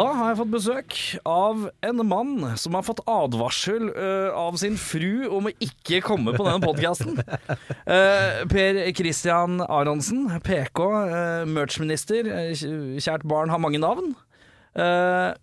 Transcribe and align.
Da 0.00 0.06
har 0.16 0.30
jeg 0.30 0.38
fått 0.38 0.52
besøk 0.54 0.94
av 1.28 1.66
en 1.84 2.02
mann 2.08 2.30
som 2.60 2.76
har 2.78 2.86
fått 2.86 3.02
advarsel 3.10 3.90
uh, 3.92 4.30
av 4.32 4.56
sin 4.60 4.78
fru 4.80 5.26
om 5.28 5.50
å 5.50 5.52
ikke 5.60 6.00
komme 6.06 6.32
på 6.32 6.46
denne 6.46 6.64
podkasten. 6.64 7.20
per 8.54 8.80
Christian 8.96 9.60
Aronsen, 9.66 10.24
PK, 10.46 10.80
uh, 10.80 11.44
merchminister. 11.44 12.32
eh, 12.32 12.64
kjært 12.96 13.28
barn 13.28 13.52
har 13.52 13.60
mange 13.60 13.82
navn. 13.82 14.14
Eh, 14.72 15.36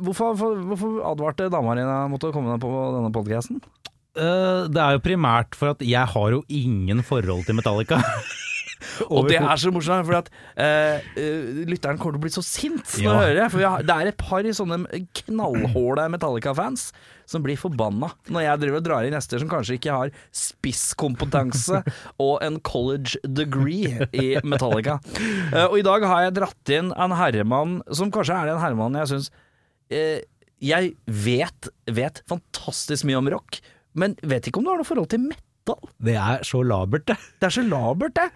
hvorfor, 0.00 0.32
for, 0.38 0.64
hvorfor 0.70 1.00
advarte 1.10 1.50
dama 1.52 1.76
di 1.76 1.84
mot 1.84 2.24
å 2.24 2.32
komme 2.32 2.56
på 2.62 2.72
denne 2.96 3.12
podkasten? 3.12 3.60
Eh, 4.14 4.64
det 4.70 4.80
er 4.80 4.96
jo 4.96 5.02
primært 5.02 5.56
for 5.58 5.74
at 5.74 5.82
jeg 5.82 6.12
har 6.14 6.36
jo 6.36 6.44
ingen 6.48 7.02
forhold 7.06 7.44
til 7.48 7.58
Metallica. 7.58 8.00
Og 9.08 9.28
det 9.30 9.38
er 9.40 9.56
så 9.60 9.72
morsomt, 9.74 10.06
for 10.08 10.18
at 10.20 10.30
eh, 10.60 11.08
lytteren 11.68 11.98
kommer 12.00 12.16
til 12.16 12.22
å 12.22 12.24
bli 12.26 12.32
så 12.34 12.44
sint 12.44 12.82
når 12.98 13.04
Ja. 13.04 13.10
jeg 13.10 13.20
hører 13.24 13.40
det. 13.42 13.48
For 13.54 13.66
har, 13.68 13.84
det 13.86 13.96
er 13.96 14.10
et 14.12 14.18
par 14.20 14.48
sånne 14.60 14.78
knallhåla 15.22 16.08
Metallica-fans 16.12 16.88
som 17.30 17.40
blir 17.44 17.56
forbanna 17.56 18.10
når 18.28 18.42
jeg 18.44 18.60
driver 18.60 18.80
og 18.82 18.84
drar 18.84 19.06
inn 19.08 19.14
gjester 19.16 19.40
som 19.40 19.48
kanskje 19.48 19.78
ikke 19.78 19.94
har 19.96 20.10
spisskompetanse 20.36 21.80
og 22.26 22.34
en 22.44 22.58
college 22.66 23.16
degree 23.24 24.08
i 24.12 24.26
Metallica. 24.44 24.98
Uh, 25.54 25.66
og 25.70 25.78
i 25.80 25.86
dag 25.86 26.04
har 26.10 26.26
jeg 26.26 26.36
dratt 26.40 26.74
inn 26.76 26.92
en 26.92 27.16
herremann 27.16 27.78
som 27.94 28.12
kanskje 28.14 28.36
er 28.36 28.52
den 28.52 28.60
herremannen 28.62 29.00
jeg 29.04 29.12
syns 29.14 29.30
uh, 29.94 30.20
Jeg 30.64 30.92
vet, 31.06 31.70
vet 31.96 32.22
fantastisk 32.30 33.08
mye 33.08 33.20
om 33.22 33.32
rock, 33.34 33.60
men 33.94 34.16
vet 34.22 34.48
ikke 34.48 34.60
om 34.60 34.68
du 34.68 34.72
har 34.74 34.80
noe 34.80 34.88
forhold 34.88 35.10
til 35.12 35.24
metal. 35.28 35.42
Det 36.04 36.14
er 36.20 36.42
så 36.44 36.60
labert, 36.66 37.06
det. 37.08 37.16
Det 37.40 37.48
er 37.48 37.54
så 37.56 37.62
labert, 37.64 38.18
det. 38.18 38.26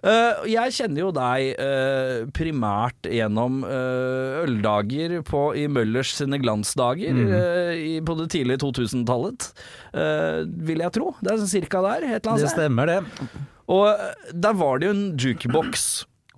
Uh, 0.00 0.46
jeg 0.48 0.74
kjenner 0.78 1.02
jo 1.02 1.10
deg 1.12 1.60
uh, 1.60 2.28
primært 2.36 3.08
gjennom 3.12 3.60
uh, 3.66 4.44
øldager 4.46 5.18
på, 5.28 5.42
i 5.60 5.66
Møllers 5.68 6.14
sine 6.16 6.38
glansdager 6.40 7.18
eh, 7.18 7.72
i, 7.76 7.94
på 8.04 8.16
det 8.18 8.28
tidlige 8.32 8.62
2000-tallet, 8.64 9.48
eh, 9.92 10.40
vil 10.68 10.82
jeg 10.84 10.94
tro. 10.96 11.12
Det 11.20 11.34
er 11.34 11.46
cirka 11.50 11.82
der, 11.84 12.06
et 12.06 12.08
eller 12.08 12.22
Det 12.24 12.32
annet 12.32 12.46
Det 12.46 12.52
stemmer, 12.54 12.92
det. 12.92 13.28
Og 13.68 14.32
der 14.32 14.56
var 14.56 14.80
det 14.80 14.88
jo 14.88 14.94
en 14.96 15.04
jukebox. 15.20 15.88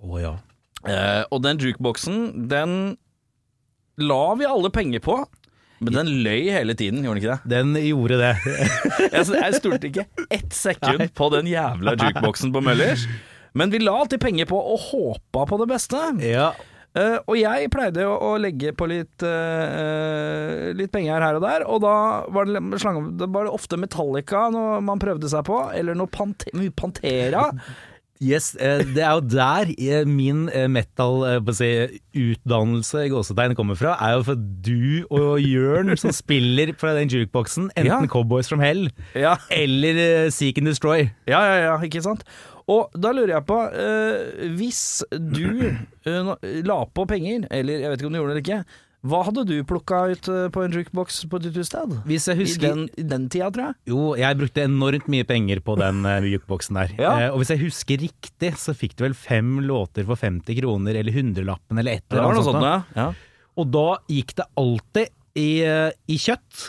Å 0.03 0.21
ja. 0.21 0.33
Og 1.31 1.43
den 1.45 1.61
jukeboxen, 1.61 2.49
den 2.51 2.97
la 4.01 4.23
vi 4.39 4.49
alle 4.49 4.71
penger 4.73 5.03
på. 5.05 5.21
Men 5.81 5.97
den 5.97 6.09
løy 6.21 6.51
hele 6.53 6.75
tiden, 6.77 7.01
gjorde 7.01 7.17
den 7.17 7.23
ikke 7.23 7.37
det? 7.41 7.51
Den 7.51 7.75
gjorde 7.81 8.17
det. 8.21 8.33
Jeg, 9.15 9.25
jeg 9.33 9.57
stolte 9.57 9.89
ikke 9.89 10.03
ett 10.29 10.53
sekund 10.53 11.07
på 11.17 11.29
den 11.33 11.49
jævla 11.49 11.95
jukeboksen 11.97 12.53
på 12.53 12.61
Møllers. 12.63 13.07
Men 13.57 13.73
vi 13.73 13.81
la 13.81 13.95
alltid 14.03 14.21
penger 14.21 14.47
på 14.47 14.59
og 14.61 14.85
håpa 14.91 15.47
på 15.49 15.63
det 15.63 15.71
beste. 15.73 16.03
ja. 16.25 16.51
Uh, 16.91 17.21
og 17.23 17.37
jeg 17.39 17.69
pleide 17.71 18.03
å, 18.03 18.17
å 18.19 18.31
legge 18.43 18.73
på 18.75 18.83
litt, 18.91 19.23
uh, 19.23 20.73
litt 20.75 20.91
penger 20.91 21.23
her 21.23 21.37
og 21.37 21.45
der, 21.45 21.63
og 21.63 21.77
da 21.85 21.93
var 22.35 22.49
det, 22.49 22.59
slange, 22.83 23.13
det 23.15 23.29
var 23.31 23.47
ofte 23.47 23.79
Metallica 23.79 24.49
når 24.51 24.83
man 24.83 24.99
prøvde 24.99 25.29
seg 25.31 25.45
på, 25.47 25.61
eller 25.71 25.95
noe 25.95 26.11
Pante, 26.11 26.51
Pantera. 26.75 27.45
Yes, 28.21 28.51
eh, 28.61 28.83
det 28.93 29.01
er 29.01 29.15
jo 29.17 29.21
der 29.33 29.71
eh, 29.81 30.03
min 30.05 30.43
eh, 30.53 30.67
metal 30.69 31.23
eh, 31.25 31.39
på 31.41 31.49
å 31.49 31.57
si, 31.57 31.69
utdannelse 32.21 33.07
i 33.07 33.09
gåsetegn 33.09 33.55
kommer 33.57 33.79
fra. 33.79 33.95
Er 33.97 34.19
jo 34.19 34.25
for 34.27 34.37
du 34.37 35.07
og 35.09 35.41
Jørn 35.41 35.89
som 35.97 36.13
spiller 36.13 36.75
fra 36.77 36.93
den 36.99 37.09
jukeboksen, 37.09 37.71
enten 37.73 37.89
Ja. 37.89 38.11
Cowboys 38.13 38.47
from 38.51 38.61
Hell 38.61 38.91
Ja. 39.17 39.37
eller 39.49 40.29
Seek 40.29 40.61
and 40.61 40.69
Destroy. 40.69 41.07
Ja, 41.25 41.41
ja, 41.49 41.57
ja, 41.65 41.75
ikke 41.81 42.03
sant? 42.05 42.21
Og 42.69 42.93
da 42.93 43.09
lurer 43.11 43.33
jeg 43.39 43.45
på, 43.49 43.57
hvis 44.55 45.01
du 45.11 45.73
la 46.63 46.77
på 46.93 47.07
penger, 47.09 47.47
eller 47.51 47.81
jeg 47.81 47.89
vet 47.89 47.99
ikke 48.03 48.11
om 48.11 48.13
du 48.13 48.19
gjorde 48.21 48.35
det 48.37 48.37
eller 48.37 48.45
ikke, 48.45 48.63
hva 49.01 49.23
hadde 49.25 49.47
du 49.49 49.55
plukka 49.65 50.03
ut 50.11 50.27
eh, 50.29 50.47
på 50.53 50.61
en 50.61 50.75
jukebox 50.77 51.23
på 51.29 51.39
ditt 51.41 51.55
sted? 51.65 51.95
Hvis 52.05 52.27
jeg 52.29 52.43
I 52.45 52.57
den, 52.61 52.83
I 53.01 53.05
den 53.09 53.23
tida, 53.33 53.47
tror 53.49 53.71
jeg. 53.71 53.77
Jo, 53.89 54.01
jeg 54.19 54.37
brukte 54.37 54.65
enormt 54.67 55.07
mye 55.09 55.25
penger 55.25 55.61
på 55.65 55.73
den 55.81 56.03
uh, 56.05 56.19
jukeboksen 56.21 56.77
der. 56.77 56.93
Ja. 57.01 57.13
Uh, 57.15 57.25
og 57.31 57.41
hvis 57.41 57.53
jeg 57.55 57.63
husker 57.63 58.01
riktig, 58.03 58.51
så 58.61 58.75
fikk 58.77 58.93
du 58.99 59.07
vel 59.07 59.17
fem 59.17 59.55
låter 59.65 60.05
for 60.05 60.21
50 60.21 60.59
kroner, 60.59 60.99
eller 61.01 61.17
hundrelappen, 61.17 61.81
eller 61.81 61.97
et 61.97 62.05
Det 62.05 62.13
eller 62.19 62.27
var 62.27 62.35
annet 62.35 62.45
noe 62.45 62.51
sånt, 62.51 62.67
ja. 62.67 63.07
ja. 63.07 63.47
Og 63.57 63.71
da 63.73 63.87
gikk 64.11 64.35
det 64.37 64.47
alltid 64.61 65.09
i, 65.41 65.49
uh, 65.65 65.89
i 66.05 66.19
kjøtt. 66.21 66.61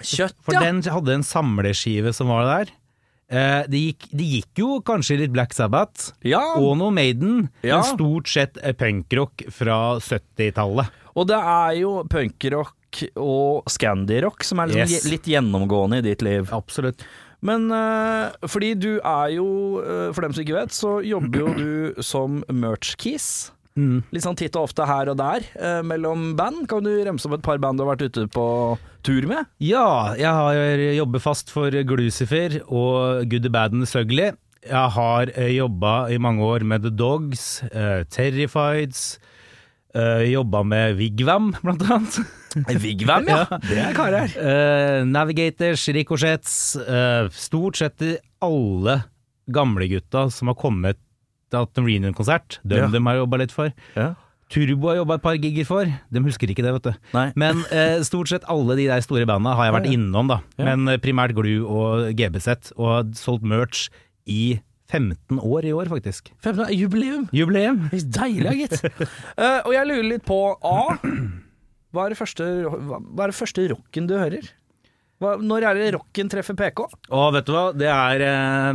Kjøtt, 0.00 0.38
For 0.40 0.56
ja. 0.56 0.62
den 0.64 0.80
hadde 0.88 1.18
en 1.18 1.26
samleskive 1.28 2.14
som 2.16 2.32
var 2.32 2.48
der. 2.48 2.72
Uh, 3.32 3.68
det, 3.68 3.84
gikk, 3.84 4.08
det 4.16 4.30
gikk 4.38 4.64
jo 4.64 4.80
kanskje 4.84 5.20
litt 5.20 5.36
Black 5.36 5.52
Sabbath 5.56 6.14
ja. 6.24 6.40
og 6.56 6.72
noe 6.80 6.92
Maiden, 6.96 7.50
Ja. 7.60 7.82
men 7.82 7.92
stort 7.92 8.32
sett 8.32 8.56
punkrock 8.80 9.44
fra 9.52 9.98
70-tallet. 10.00 11.01
Og 11.16 11.26
det 11.28 11.36
er 11.38 11.74
jo 11.82 11.96
punkrock 12.10 13.02
og 13.20 13.68
scandirock 13.72 14.44
som 14.44 14.60
er 14.60 14.68
liksom 14.72 14.92
Yes. 14.98 15.06
litt 15.08 15.28
gjennomgående 15.28 15.98
i 16.02 16.06
ditt 16.10 16.22
liv. 16.24 16.48
Absolutt. 16.52 17.02
Men 17.42 17.70
eh, 17.74 18.30
fordi 18.46 18.74
du 18.78 18.90
er 19.00 19.32
jo, 19.34 19.46
eh, 19.82 20.12
for 20.14 20.22
dem 20.22 20.32
som 20.36 20.44
ikke 20.44 20.58
vet, 20.60 20.70
så 20.76 21.00
jobber 21.04 21.40
jo 21.42 21.54
du 21.56 22.02
som 22.12 22.42
merch-keys. 22.52 23.50
Mm. 23.72 24.02
Litt 24.12 24.22
sånn 24.26 24.36
titt 24.36 24.52
og 24.60 24.66
ofte 24.68 24.84
her 24.84 25.08
og 25.08 25.16
der 25.16 25.46
eh, 25.56 25.80
mellom 25.88 26.34
band. 26.36 26.66
Kan 26.68 26.84
du 26.84 26.92
remse 27.06 27.26
opp 27.26 27.38
et 27.38 27.44
par 27.46 27.58
band 27.62 27.80
du 27.80 27.86
har 27.86 27.94
vært 27.96 28.04
ute 28.12 28.26
på 28.30 28.44
tur 29.02 29.24
med? 29.30 29.48
Ja, 29.64 30.12
jeg 30.14 30.28
har 30.28 30.84
jobbet 31.00 31.24
fast 31.24 31.50
for 31.50 31.72
Glucifer 31.88 32.60
og 32.68 33.24
Good, 33.32 33.48
the 33.48 33.50
Bad 33.50 33.72
and 33.72 33.82
the 33.82 33.88
Sugly. 33.90 34.28
Jeg 34.62 34.92
har 34.94 35.32
eh, 35.34 35.54
jobba 35.56 35.94
i 36.14 36.20
mange 36.22 36.44
år 36.46 36.62
med 36.68 36.84
The 36.84 36.92
Dogs, 36.94 37.62
eh, 37.72 38.04
Terrifieds, 38.12 39.16
eh, 39.94 40.24
jobba 40.32 40.62
med 40.64 40.96
Vigvam, 40.98 41.52
blant 41.62 41.82
annet. 41.90 42.18
Vigvam, 42.82 43.28
ja. 43.28 43.44
Det 43.64 43.78
er 43.80 43.94
karer. 43.96 44.34
Uh, 44.36 45.04
Navigators, 45.08 45.86
Ricochets, 45.96 46.56
uh, 46.80 47.28
stort 47.32 47.80
sett 47.80 48.02
alle 48.44 48.98
gamlegutta 49.52 50.26
som 50.32 50.50
har 50.52 50.58
kommet 50.60 50.98
til 51.52 51.64
en 51.64 51.86
reunion-konsert. 51.88 52.60
Dem 52.64 52.78
Ja. 52.86 52.90
dem 52.92 53.06
har 53.08 53.18
jobba 53.22 53.38
litt 53.42 53.52
for. 53.52 53.72
Ja. 53.96 54.14
Turbo 54.52 54.88
har 54.90 54.96
jobba 55.00 55.14
et 55.16 55.22
par 55.24 55.36
gigger 55.40 55.64
for. 55.64 55.84
De 56.12 56.20
husker 56.20 56.48
ikke 56.52 56.62
det, 56.64 56.72
vet 56.76 56.82
du. 56.90 56.92
Nei. 57.16 57.32
Men 57.40 57.62
eh, 57.72 58.00
stort 58.04 58.28
sett 58.28 58.44
alle 58.52 58.76
de 58.76 58.84
der 58.90 59.00
store 59.04 59.24
banda 59.28 59.54
har 59.56 59.70
jeg 59.70 59.74
vært 59.78 59.86
Ja, 59.88 59.92
ja. 59.92 59.96
innom, 59.98 60.28
da. 60.28 60.38
Ja. 60.60 60.64
Men 60.68 60.88
eh, 60.92 60.98
primært 61.00 61.32
Glu 61.36 61.64
og 61.64 62.10
GBZ, 62.16 62.72
og 62.76 63.14
solgt 63.16 63.44
merch 63.48 63.86
i 64.28 64.60
15 64.92 65.40
år 65.40 65.68
i 65.68 65.74
år, 65.74 65.90
faktisk. 65.92 66.30
15 66.44 66.64
år, 66.66 66.72
jubileum. 66.76 67.26
Jubileum! 67.34 67.82
Deilig, 67.92 68.56
gitt. 68.66 68.78
uh, 68.84 69.60
og 69.66 69.72
jeg 69.76 69.88
lurer 69.90 70.08
litt 70.14 70.26
på 70.28 70.40
A. 70.60 70.80
Hva 71.92 72.06
er 72.08 72.14
det 72.14 72.20
første, 72.22 72.50
hva 72.68 73.26
er 73.26 73.32
det 73.32 73.36
første 73.36 73.70
rocken 73.74 74.06
du 74.08 74.14
hører? 74.20 74.46
Hva, 75.22 75.36
når 75.38 75.62
er 75.68 75.78
det 75.78 75.90
rocken 75.94 76.26
treffer 76.32 76.56
PK? 76.58 76.80
Å, 77.14 77.18
vet 77.30 77.46
du 77.46 77.52
hva, 77.54 77.60
det 77.78 77.86
er 77.86 78.22
eh, 78.26 78.70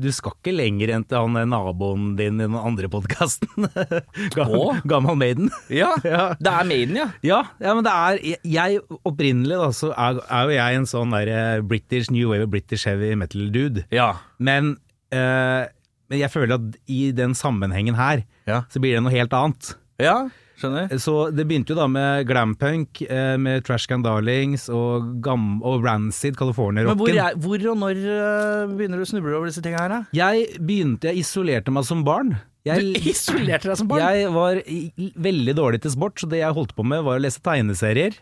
Du 0.00 0.06
skal 0.16 0.32
ikke 0.38 0.54
lenger 0.56 0.94
enn 0.94 1.02
til 1.04 1.18
han 1.26 1.36
eh, 1.36 1.44
naboen 1.50 2.14
din 2.16 2.38
i 2.40 2.46
den 2.46 2.56
andre 2.56 2.88
podkasten. 2.88 3.66
Gammel, 4.38 4.78
gammel 4.88 5.18
Maiden. 5.20 5.50
Ja, 5.68 5.90
Ja. 6.08 6.22
det 6.40 6.54
er 6.54 6.70
Maiden, 6.70 6.96
ja. 7.02 7.08
Ja, 7.26 7.42
ja, 7.60 7.74
men 7.76 7.84
det 7.84 7.92
er 7.92 8.22
Jeg, 8.30 8.40
jeg 8.54 8.80
opprinnelig 9.04 9.60
da, 9.60 9.68
så 9.76 9.92
er, 9.92 10.22
er 10.24 10.48
jo 10.48 10.56
jeg 10.56 10.80
en 10.80 10.88
sånn 10.94 11.12
der 11.18 11.32
eh, 11.34 11.60
British 11.68 12.08
New 12.14 12.32
Wave 12.32 12.48
British 12.54 12.88
Heavy 12.88 13.12
Metal-dude. 13.20 13.84
Ja. 13.92 14.14
Men, 14.40 14.78
eh, 15.14 15.66
men 16.10 16.20
jeg 16.20 16.32
føler 16.34 16.58
at 16.58 16.78
i 16.90 17.02
den 17.16 17.32
sammenhengen 17.38 17.96
her, 17.96 18.24
Ja. 18.50 18.62
så 18.68 18.80
blir 18.82 18.96
det 18.98 19.02
noe 19.06 19.14
helt 19.14 19.32
annet. 19.32 19.70
Ja, 20.02 20.28
skjønner. 20.60 20.90
Så 21.00 21.14
det 21.34 21.46
begynte 21.48 21.72
jo 21.72 21.78
da 21.78 21.86
med 21.90 22.26
glampunk, 22.28 23.00
eh, 23.08 23.36
med 23.40 23.64
Trash 23.66 23.88
Can 23.90 24.02
Darlings 24.04 24.68
og, 24.68 25.08
gam 25.24 25.62
og 25.64 25.82
Rancid, 25.86 26.36
California-rocken. 26.38 27.16
er, 27.18 27.38
hvor 27.40 27.64
og 27.72 27.78
når 27.80 28.02
eh, 28.04 28.74
begynner 28.76 29.00
du 29.00 29.06
å 29.06 29.10
snuble 29.10 29.34
over 29.38 29.48
disse 29.50 29.62
tingene 29.64 29.80
her, 29.86 29.94
da? 29.96 30.02
Jeg 30.14 30.58
begynte, 30.60 31.08
jeg 31.10 31.24
isolerte 31.24 31.72
meg 31.74 31.86
som 31.88 32.04
barn. 32.06 32.36
Du 32.64 32.70
isolerte 33.12 33.68
deg 33.68 33.76
som 33.80 33.88
barn? 33.90 34.00
jeg 34.04 34.30
var 34.32 34.60
i, 34.64 34.78
i, 34.96 35.10
veldig 35.16 35.54
dårlig 35.58 35.82
til 35.84 35.92
sport, 35.96 36.20
så 36.22 36.28
det 36.30 36.38
jeg 36.44 36.54
holdt 36.56 36.76
på 36.76 36.84
med 36.86 37.02
var 37.04 37.18
å 37.18 37.24
lese 37.24 37.42
tegneserier. 37.44 38.14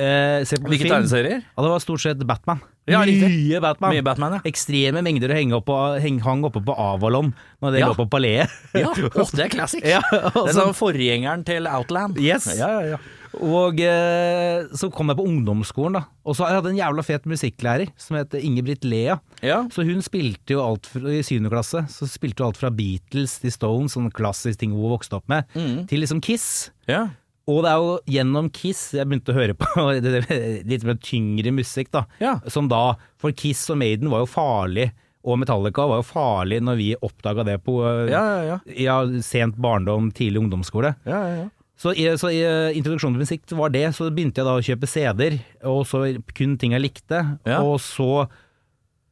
Eh, 0.00 0.42
se 0.48 0.56
på 0.56 0.70
Hvilke 0.72 0.86
film. 0.86 0.94
tegneserier? 0.96 1.42
Ja, 1.44 1.62
det 1.66 1.70
var 1.74 1.82
stort 1.84 2.00
sett 2.04 2.22
Batman. 2.26 2.60
Ja. 2.90 3.02
Mye 3.06 3.60
Batman. 3.62 3.92
Mye 3.92 4.02
Batman, 4.02 4.32
ja. 4.38 4.40
Ekstreme 4.48 5.02
mengder 5.04 5.30
å 5.30 5.36
henge 5.36 5.54
opp 5.60 5.66
på, 5.68 5.76
heng, 6.02 6.16
hang 6.24 6.42
oppe 6.48 6.62
på 6.64 6.74
Avalon 6.74 7.34
når 7.62 7.72
det 7.76 7.82
Ja. 7.84 7.90
lå 7.92 7.98
på 8.00 8.08
paleet. 8.10 8.48
Ja, 8.80 8.88
oh, 8.90 9.30
det 9.36 9.44
er 9.44 9.52
classic. 9.52 9.84
Ja, 9.84 10.00
det 10.10 10.48
er 10.48 10.56
sånn 10.56 10.74
forgjengeren 10.74 11.44
til 11.46 11.68
Outland. 11.70 12.18
Yes. 12.18 12.48
Ja, 12.58 12.70
ja, 12.80 12.96
ja. 12.96 13.00
Og 13.46 13.78
eh, 13.78 14.64
så 14.74 14.88
kom 14.90 15.12
jeg 15.12 15.20
på 15.20 15.26
ungdomsskolen, 15.28 16.00
da. 16.00 16.02
Og 16.26 16.34
så 16.34 16.48
hadde 16.48 16.66
jeg 16.72 16.80
en 16.80 16.80
jævla 16.82 17.04
fet 17.06 17.28
musikklærer 17.30 17.92
som 18.00 18.16
het 18.18 18.34
Ingebrigt 18.40 18.82
Lea. 18.88 19.20
Ja. 19.46 19.60
Så 19.70 19.84
hun 19.86 20.02
spilte 20.02 20.56
jo 20.56 20.64
alt 20.64 20.88
fra, 20.90 21.04
i 21.14 21.22
syvende 21.22 21.52
klasse. 21.52 21.84
Så 21.92 22.08
spilte 22.10 22.42
hun 22.42 22.50
alt 22.50 22.58
fra 22.58 22.72
Beatles 22.74 23.36
til 23.44 23.54
Stones, 23.54 23.94
sånne 23.94 24.10
klassiske 24.16 24.64
ting 24.64 24.74
hun 24.74 24.90
vokste 24.96 25.20
opp 25.20 25.28
med, 25.30 25.46
til 25.86 26.02
liksom 26.02 26.18
Kiss. 26.26 26.70
ja. 26.90 27.06
Og 27.48 27.62
det 27.64 27.70
er 27.72 27.78
jo 27.82 27.92
gjennom 28.14 28.50
Kiss 28.52 28.82
jeg 28.94 29.08
begynte 29.08 29.32
å 29.32 29.38
høre 29.38 29.54
på 29.58 29.86
litt 30.70 30.84
mer 30.86 30.98
tyngre 31.02 31.52
musikk, 31.56 31.92
da. 31.94 32.04
Ja. 32.22 32.34
Som 32.52 32.68
da 32.70 32.96
For 33.20 33.32
Kiss 33.36 33.64
og 33.72 33.80
Maiden 33.80 34.10
var 34.12 34.24
jo 34.24 34.28
farlig, 34.30 34.90
og 35.24 35.40
Metallica 35.40 35.84
var 35.88 36.00
jo 36.00 36.06
farlig 36.08 36.60
når 36.64 36.78
vi 36.78 36.90
oppdaga 37.00 37.44
det 37.48 37.58
på 37.64 37.78
Ja, 38.08 38.58
ja, 38.72 38.98
sent 39.24 39.58
barndom, 39.60 40.12
tidlig 40.16 40.44
ungdomsskole. 40.44 40.94
ja, 41.08 41.22
ja, 41.28 41.40
ja. 41.44 41.48
Så, 41.80 41.94
så 42.20 42.28
eh, 42.28 42.76
introduksjonen 42.76 43.16
til 43.16 43.24
musikk 43.24 43.52
var 43.56 43.70
det, 43.72 43.86
så 43.96 44.10
begynte 44.12 44.42
jeg 44.42 44.44
da 44.44 44.52
å 44.58 44.64
kjøpe 44.64 44.88
CD-er, 44.90 45.38
og 45.64 45.86
så 45.88 46.02
kun 46.36 46.58
ting 46.60 46.74
jeg 46.76 46.82
likte. 46.84 47.22
Og 47.56 47.78
så 47.80 48.26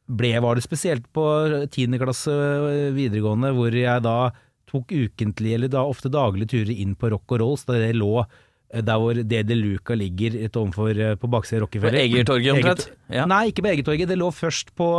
ble, 0.05 0.35
var 0.41 0.57
det 0.57 0.65
spesielt 0.65 1.07
på 1.13 1.23
tiende 1.73 1.97
klasse 2.01 2.29
eh, 2.29 2.91
videregående, 2.93 3.49
hvor 3.57 3.73
jeg 3.73 4.05
da 4.05 4.13
tok 4.69 4.93
ukentlig, 4.93 5.55
eller 5.57 5.71
da 5.73 5.81
ofte 5.89 6.11
daglige 6.13 6.51
turer 6.53 6.71
inn 6.75 6.95
på 6.99 7.09
Rock 7.13 7.35
og 7.35 7.41
Rolls, 7.43 7.65
da 7.67 7.79
det 7.81 7.91
lå 7.97 8.13
eh, 8.21 8.81
der 8.85 9.01
hvor 9.01 9.17
DD 9.17 9.55
Luca 9.57 9.97
ligger 9.97 10.37
rett 10.43 10.59
overfor 10.61 10.93
eh, 11.01 11.15
på 11.19 11.29
baksiden 11.33 11.59
av 11.61 11.65
Rockefeller. 11.67 11.97
På 11.97 12.05
Egertorget 12.05 12.53
omtrent? 12.57 12.85
Eget- 12.87 13.15
Ja. 13.19 13.25
Nei, 13.25 13.43
ikke 13.51 13.65
på 13.65 13.71
Egertorget, 13.73 14.07
det 14.13 14.17
lå 14.21 14.29
først 14.31 14.75
på 14.77 14.89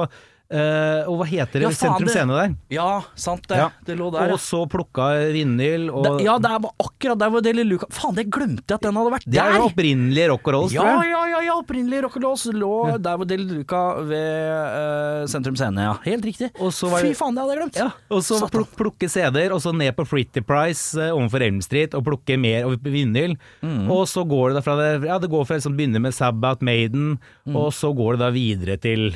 eh, 0.50 1.06
Og 1.08 1.18
hva 1.20 1.26
heter 1.30 1.60
det? 1.60 1.62
Ja, 1.62 1.70
Sentrum 1.70 2.06
det- 2.08 2.14
Scene 2.14 2.34
der. 2.36 2.54
Ja, 2.70 3.02
sant 3.14 3.46
det. 3.48 3.56
Ja. 3.56 3.68
Det 3.86 3.96
lå 3.98 4.10
der. 4.12 4.32
Og 4.34 4.38
så 4.42 4.64
plukka 4.68 5.10
vinyl, 5.32 5.88
og 5.94 6.04
Da- 6.04 6.18
ja, 6.24 6.38
det 6.38 6.50
var 6.62 6.72
akkurat 6.80 7.18
der 7.18 7.30
hvor 7.30 7.42
Deli 7.42 7.64
Luca 7.64 7.86
Faen, 7.90 8.14
det 8.14 8.28
glemte 8.30 8.66
jeg 8.68 8.74
at 8.74 8.80
den 8.82 8.94
hadde 8.94 9.12
vært 9.14 9.24
der! 9.24 9.32
det 9.32 9.40
er 9.40 9.56
jo 9.58 9.68
opprinnelig 9.70 10.28
Rock 10.30 10.46
og 10.48 10.54
Rolls, 10.54 10.72
Ja, 10.72 10.82
tror 10.82 11.02
jeg. 11.04 11.10
ja, 11.10 11.24
ja, 11.26 11.40
ja, 11.40 11.54
opprinnelig 11.60 12.36
Så 12.40 12.52
lå 12.52 12.98
der 13.00 13.16
hvor 13.16 13.26
Deli 13.26 13.46
Luca 13.54 14.00
ved 14.02 15.22
uh, 15.22 15.26
Sentrum 15.26 15.56
Scene, 15.56 15.78
ja. 15.80 15.94
Helt 16.04 16.24
riktig. 16.24 16.50
Og 16.60 16.72
så 16.72 16.90
var 16.90 17.00
Fy 17.00 17.12
faen, 17.14 17.34
det 17.34 17.42
hadde 17.42 17.54
jeg 17.54 17.60
glemt! 17.62 17.76
Ja, 17.76 17.90
og 18.10 18.22
så 18.22 18.50
pluk, 18.50 18.68
plukke 18.76 19.08
CD-er, 19.08 19.52
og 19.52 19.60
så 19.60 19.74
ned 19.74 19.94
på 19.96 20.06
Fritty 20.06 20.40
Price 20.40 20.96
uh, 20.98 21.14
overfor 21.16 21.42
Elm 21.46 21.60
Street, 21.62 21.94
og 21.94 22.04
plukke 22.04 22.38
mer 22.38 22.66
og 22.66 22.78
vinyl. 22.82 23.36
Mm. 23.62 23.90
Og 23.90 24.06
så 24.10 24.26
går 24.26 24.50
det 24.50 24.54
da 24.60 24.60
fra 24.66 24.76
det 24.80 25.06
Ja, 25.06 25.18
det 25.18 25.30
går 25.30 25.46
fra 25.46 25.56
liksom 25.56 25.76
begynner 25.76 26.00
med 26.00 26.14
Sabbath, 26.14 26.62
Maiden, 26.62 27.18
Mm. 27.46 27.56
og 27.56 27.72
så 27.72 27.94
går 27.96 28.16
det 28.16 28.20
da 28.20 28.30
videre 28.30 28.76
til 28.80 29.14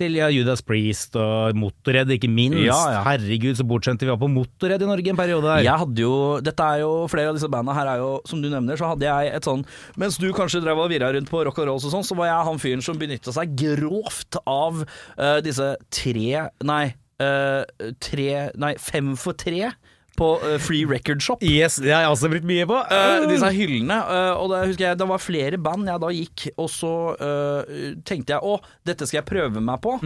til 0.00 0.16
ja, 0.18 0.28
Judas 0.32 0.62
Priest 0.66 1.16
og 1.20 1.56
Motorhead, 1.58 2.10
ikke 2.14 2.30
minst. 2.30 2.62
Ja, 2.64 2.78
ja. 2.94 3.00
Herregud, 3.06 3.56
så 3.58 3.66
bortskjemte 3.68 4.06
vi 4.06 4.12
var 4.12 4.20
på 4.20 4.30
Motorhead 4.32 4.84
i 4.84 4.90
Norge 4.90 5.12
en 5.12 5.18
periode 5.18 5.48
der. 5.48 5.64
Jeg 5.66 5.82
hadde 5.82 6.04
jo, 6.04 6.12
dette 6.44 6.68
er 6.74 6.82
jo, 6.84 6.92
Flere 7.10 7.32
av 7.32 7.38
disse 7.38 7.50
bandene 7.52 7.76
her 7.76 7.92
er 7.94 8.02
jo, 8.02 8.10
som 8.28 8.42
du 8.42 8.50
nevner, 8.52 8.78
så 8.78 8.92
hadde 8.92 9.06
jeg 9.08 9.32
et 9.38 9.46
sånn 9.46 9.64
Mens 10.00 10.18
du 10.20 10.28
kanskje 10.36 10.62
drev 10.64 10.80
og 10.82 10.90
virra 10.92 11.12
rundt 11.14 11.30
på 11.32 11.42
rock 11.46 11.62
and 11.62 11.70
rolls 11.70 11.86
og 11.88 11.94
sånn, 11.94 12.06
så 12.06 12.18
var 12.18 12.30
jeg 12.30 12.48
han 12.50 12.62
fyren 12.62 12.84
som 12.84 13.00
benytta 13.00 13.34
seg 13.34 13.56
grovt 13.58 14.40
av 14.44 14.84
uh, 14.84 15.40
disse 15.44 15.74
tre 15.94 16.46
Nei, 16.66 16.84
Uh, 17.16 17.64
tre 17.96 18.50
Nei, 18.60 18.74
fem 18.76 19.14
for 19.16 19.32
tre 19.40 19.70
på 20.18 20.30
eh, 20.42 20.56
Free 20.62 20.86
Record 20.88 21.22
Shop. 21.24 21.44
Yes, 21.44 21.78
det 21.82 21.92
har 21.94 22.06
jeg 22.06 22.14
også 22.14 22.30
brukt 22.32 22.48
mye 22.48 22.66
på. 22.68 22.80
Uh, 22.90 23.26
disse 23.30 23.50
hyllene. 23.56 24.00
Uh, 24.08 24.32
og 24.40 24.50
det 24.52 24.62
husker 24.72 24.88
jeg 24.88 25.00
det 25.02 25.08
var 25.12 25.22
flere 25.22 25.60
band 25.62 25.88
jeg 25.90 26.02
da 26.02 26.10
gikk, 26.16 26.48
og 26.56 26.68
så 26.72 26.92
uh, 27.20 27.76
tenkte 28.08 28.36
jeg 28.36 28.42
å, 28.42 28.58
dette 28.88 29.08
skal 29.08 29.20
jeg 29.22 29.28
prøve 29.30 29.62
meg 29.64 29.80
på. 29.84 29.96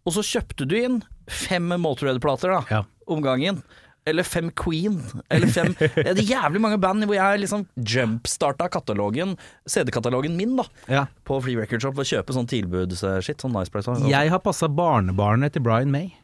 Og 0.00 0.16
så 0.16 0.24
kjøpte 0.24 0.64
du 0.64 0.74
inn 0.78 0.98
fem 1.30 1.68
Motorhead-plater 1.82 2.54
da, 2.56 2.60
Ja. 2.70 2.82
om 3.10 3.20
gangen. 3.24 3.60
Eller 4.08 4.24
fem 4.24 4.48
Queen. 4.56 4.96
Eller 5.28 5.50
fem 5.52 5.74
Det 5.78 6.14
er 6.14 6.22
jævlig 6.24 6.62
mange 6.64 6.78
band 6.80 7.04
hvor 7.04 7.14
jeg 7.18 7.42
liksom 7.42 7.66
jumpstarta 7.76 8.70
katalogen, 8.72 9.36
CD-katalogen 9.68 10.38
min, 10.38 10.56
da. 10.56 10.64
Ja. 10.88 11.04
På 11.28 11.36
Free 11.44 11.58
Record 11.60 11.84
Shop 11.84 12.00
og 12.00 12.08
kjøpe 12.08 12.34
sånn 12.34 12.48
tilbudsskitt, 12.50 13.44
Sånn 13.44 13.52
nice 13.54 13.72
price. 13.72 13.98
Jeg 14.08 14.32
har 14.32 14.42
passa 14.42 14.70
barnebarnet 14.72 15.54
til 15.54 15.66
Brian 15.66 15.92
May. 15.92 16.14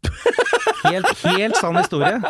Helt, 0.84 1.10
helt 1.24 1.58
sann 1.60 1.76
historie. 1.80 2.20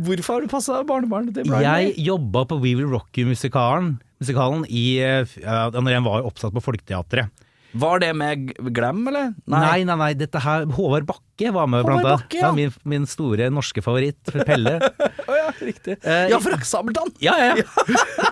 Hvorfor 0.00 0.36
har 0.38 0.46
du 0.46 0.52
passa 0.52 0.80
barnebarnet 0.86 1.34
til 1.36 1.48
Brian? 1.48 1.66
Jeg 1.66 2.06
jobba 2.10 2.46
på 2.48 2.60
We 2.62 2.76
Will 2.78 2.90
Rock 2.92 3.20
You-musikalen 3.20 3.98
musikalen 4.20 4.66
i, 4.68 5.00
eh, 5.00 5.36
ja, 5.40 5.70
når 5.72 5.94
jeg 5.94 6.04
var 6.04 6.26
oppsatt 6.28 6.56
på 6.56 6.62
Folketeatret. 6.64 7.30
Var 7.72 8.00
det 8.02 8.10
med 8.18 8.50
Glem, 8.74 9.02
eller? 9.08 9.32
Nei. 9.50 9.82
nei, 9.84 9.96
nei, 9.98 10.10
dette 10.18 10.40
her 10.42 10.64
Håvard 10.74 11.06
Bakke 11.08 11.52
var 11.54 11.68
med, 11.70 11.84
blant 11.86 12.02
annet. 12.02 12.24
Bakke, 12.24 12.40
ja. 12.42 12.50
min, 12.56 12.72
min 12.88 13.06
store 13.08 13.46
norske 13.52 13.82
favoritt, 13.84 14.32
Pelle. 14.46 14.76
oh, 15.28 15.36
ja, 15.36 15.52
riktig. 15.60 15.96
Eh, 16.02 16.26
ja, 16.32 16.40
fra 16.42 16.58
Sabeltann! 16.66 17.12
Ja, 17.22 17.36
ja. 17.38 17.54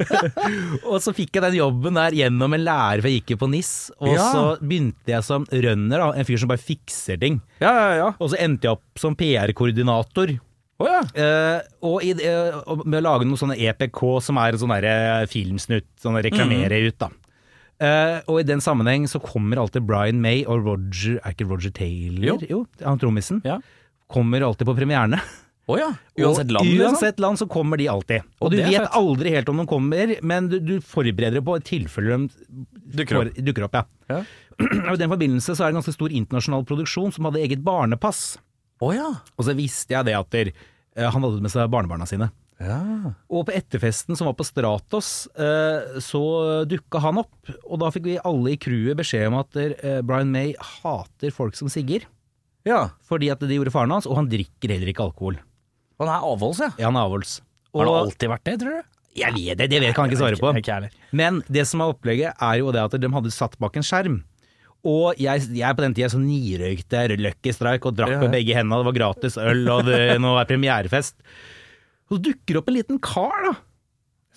og 0.90 0.99
så 1.05 1.14
fikk 1.17 1.38
jeg 1.38 1.46
den 1.46 1.58
jobben 1.61 1.99
der 1.99 2.17
gjennom 2.19 2.56
en 2.56 2.64
lærer, 2.67 3.05
for 3.05 3.11
jeg 3.12 3.23
gikk 3.23 3.37
jo 3.37 3.40
på 3.44 3.50
NIS. 3.55 3.73
Og 4.02 4.12
Ja. 4.17 4.26
så 4.35 4.44
begynte 4.61 5.14
jeg 5.14 5.26
som 5.26 5.46
runner, 5.52 6.02
da, 6.02 6.11
en 6.19 6.29
fyr 6.29 6.43
som 6.43 6.50
bare 6.50 6.62
fikser 6.62 7.20
ting. 7.23 7.40
Ja, 7.62 7.73
ja, 7.73 7.88
ja. 8.02 8.11
Og 8.19 8.32
så 8.35 8.40
endte 8.43 8.69
jeg 8.69 8.79
opp 8.79 9.00
som 9.00 9.17
PR-koordinator. 9.19 10.35
Oh, 10.79 10.87
ja. 10.87 11.00
Eh, 11.19 11.61
og, 11.82 12.02
i, 12.06 12.12
og 12.70 12.85
med 12.87 13.00
å 13.00 13.06
lage 13.06 13.26
noe 13.26 13.38
sånne 13.40 13.56
EPK, 13.58 14.02
som 14.23 14.38
er 14.38 14.55
en 14.55 14.62
sånn 14.62 14.76
filmsnutt, 15.31 15.88
sånn 16.02 16.20
reklamere 16.23 16.82
ut, 16.87 16.99
da. 17.00 17.11
Eh, 17.78 18.20
og 18.26 18.40
i 18.40 18.46
den 18.46 18.58
sammenheng 18.64 19.04
så 19.06 19.20
kommer 19.22 19.60
alltid 19.62 19.84
Brian 19.86 20.19
May 20.19 20.40
og 20.50 20.64
Roger 20.66 21.20
Er 21.22 21.30
ikke 21.36 21.46
Roger 21.46 21.70
Taylor? 21.70 22.40
Jo. 22.50 22.64
han 22.82 22.98
trommisen. 22.98 23.38
Ja. 23.46 23.60
Kommer 24.10 24.42
alltid 24.42 24.66
på 24.66 24.75
premierene. 24.75 25.20
Oh 25.69 25.76
ja. 25.78 25.92
Uansett 26.19 26.50
land, 26.50 26.66
Og 26.66 26.80
Uansett 26.82 27.20
land 27.22 27.38
så 27.38 27.46
kommer 27.46 27.76
de 27.78 27.86
alltid. 27.92 28.25
Og, 28.40 28.48
Og 28.48 28.54
du 28.54 28.56
vet 28.62 28.72
fett. 28.80 28.96
aldri 28.98 29.34
helt 29.36 29.52
om 29.52 29.60
de 29.62 29.66
kommer, 29.69 30.14
men 30.26 30.48
du, 30.50 30.58
du 30.64 30.78
forbereder 30.80 31.38
deg 31.38 31.44
på 31.46 31.56
et 31.60 31.66
tilfelle 31.69 32.16
de 32.16 32.28
Dukker 32.98 33.20
opp. 33.20 33.30
For, 33.34 33.46
dukker 33.50 33.66
opp. 33.69 33.76
Ja. 33.78 33.84
Ja. 34.08 34.20
Og 34.88 34.94
I 34.96 35.00
den 35.04 35.12
forbindelse 35.12 35.54
så 35.54 35.62
er 35.62 35.69
det 35.69 35.76
en 35.76 35.80
ganske 35.82 35.94
stor 35.94 36.14
internasjonal 36.19 36.64
produksjon 36.66 37.12
som 37.14 37.28
hadde 37.28 37.42
eget 37.44 37.60
barnepass. 37.62 38.38
Oh 38.82 38.94
ja. 38.96 39.10
Og 39.36 39.44
så 39.46 39.54
visste 39.58 39.94
jeg 39.94 40.08
det 40.08 40.16
at 40.19 40.30
der, 40.34 40.50
eh, 40.96 41.06
han 41.12 41.22
hadde 41.22 41.44
med 41.44 41.52
seg 41.52 41.68
barnebarna 41.70 42.08
sine. 42.08 42.30
Ja. 42.58 42.80
Og 43.30 43.46
på 43.48 43.54
etterfesten 43.54 44.18
som 44.18 44.28
var 44.30 44.36
på 44.38 44.46
Stratos, 44.46 45.28
eh, 45.38 45.98
så 46.02 46.22
dukka 46.68 47.02
han 47.04 47.22
opp. 47.22 47.52
Og 47.64 47.78
da 47.82 47.90
fikk 47.94 48.08
vi 48.08 48.18
alle 48.18 48.54
i 48.54 48.60
crewet 48.60 48.98
beskjed 48.98 49.28
om 49.30 49.38
at 49.40 49.58
eh, 49.62 50.00
Brian 50.02 50.32
May 50.34 50.54
hater 50.58 51.34
folk 51.34 51.58
som 51.58 51.70
sigger. 51.72 52.06
Ja. 52.66 52.88
Fordi 53.08 53.30
at 53.32 53.42
det 53.44 53.56
gjorde 53.56 53.72
faren 53.74 53.94
hans, 53.94 54.08
og 54.10 54.18
han 54.18 54.30
drikker 54.30 54.74
heller 54.74 54.90
ikke 54.90 55.06
alkohol. 55.06 55.38
Han 56.02 56.10
er 56.10 56.26
avholds, 56.26 56.62
ja. 56.66 56.72
Ja, 56.78 56.90
han 56.90 56.98
er 56.98 57.08
avholds. 57.08 57.40
Har 57.74 57.86
det 57.86 57.98
alltid 58.02 58.32
vært 58.32 58.48
det, 58.48 58.60
tror 58.62 58.78
du? 58.78 58.94
jeg 59.18 59.34
vet 59.34 59.58
det, 59.58 59.68
det 59.72 59.80
vet, 59.82 59.94
kan 59.96 60.06
jeg 60.06 60.14
ikke 60.14 60.22
svare 60.22 60.38
på. 60.40 60.90
Men 61.16 61.42
det 61.50 61.64
som 61.68 61.82
er 61.82 61.92
opplegget, 61.92 62.38
er 62.38 62.60
jo 62.60 62.72
det 62.74 62.82
at 62.84 62.96
de 63.00 63.12
hadde 63.14 63.34
satt 63.34 63.56
bak 63.60 63.78
en 63.78 63.86
skjerm. 63.86 64.18
Og 64.86 65.18
jeg, 65.18 65.48
jeg 65.58 65.76
på 65.76 65.82
den 65.82 65.94
tida 65.96 66.10
så 66.12 66.20
nirøykte 66.22 67.00
Lucky 67.18 67.52
Strike 67.54 67.90
og 67.90 67.96
drakk 67.98 68.14
med 68.22 68.36
begge 68.36 68.54
hendene, 68.54 68.78
det 68.78 68.88
var 68.92 68.98
gratis 69.00 69.38
øl, 69.42 69.64
og 69.74 69.88
det, 69.88 70.00
nå 70.22 70.36
er 70.38 70.48
premierefest. 70.48 71.18
Så 72.08 72.20
dukker 72.24 72.60
opp 72.60 72.70
en 72.70 72.78
liten 72.78 73.00
kar, 73.04 73.42
da. 73.44 73.56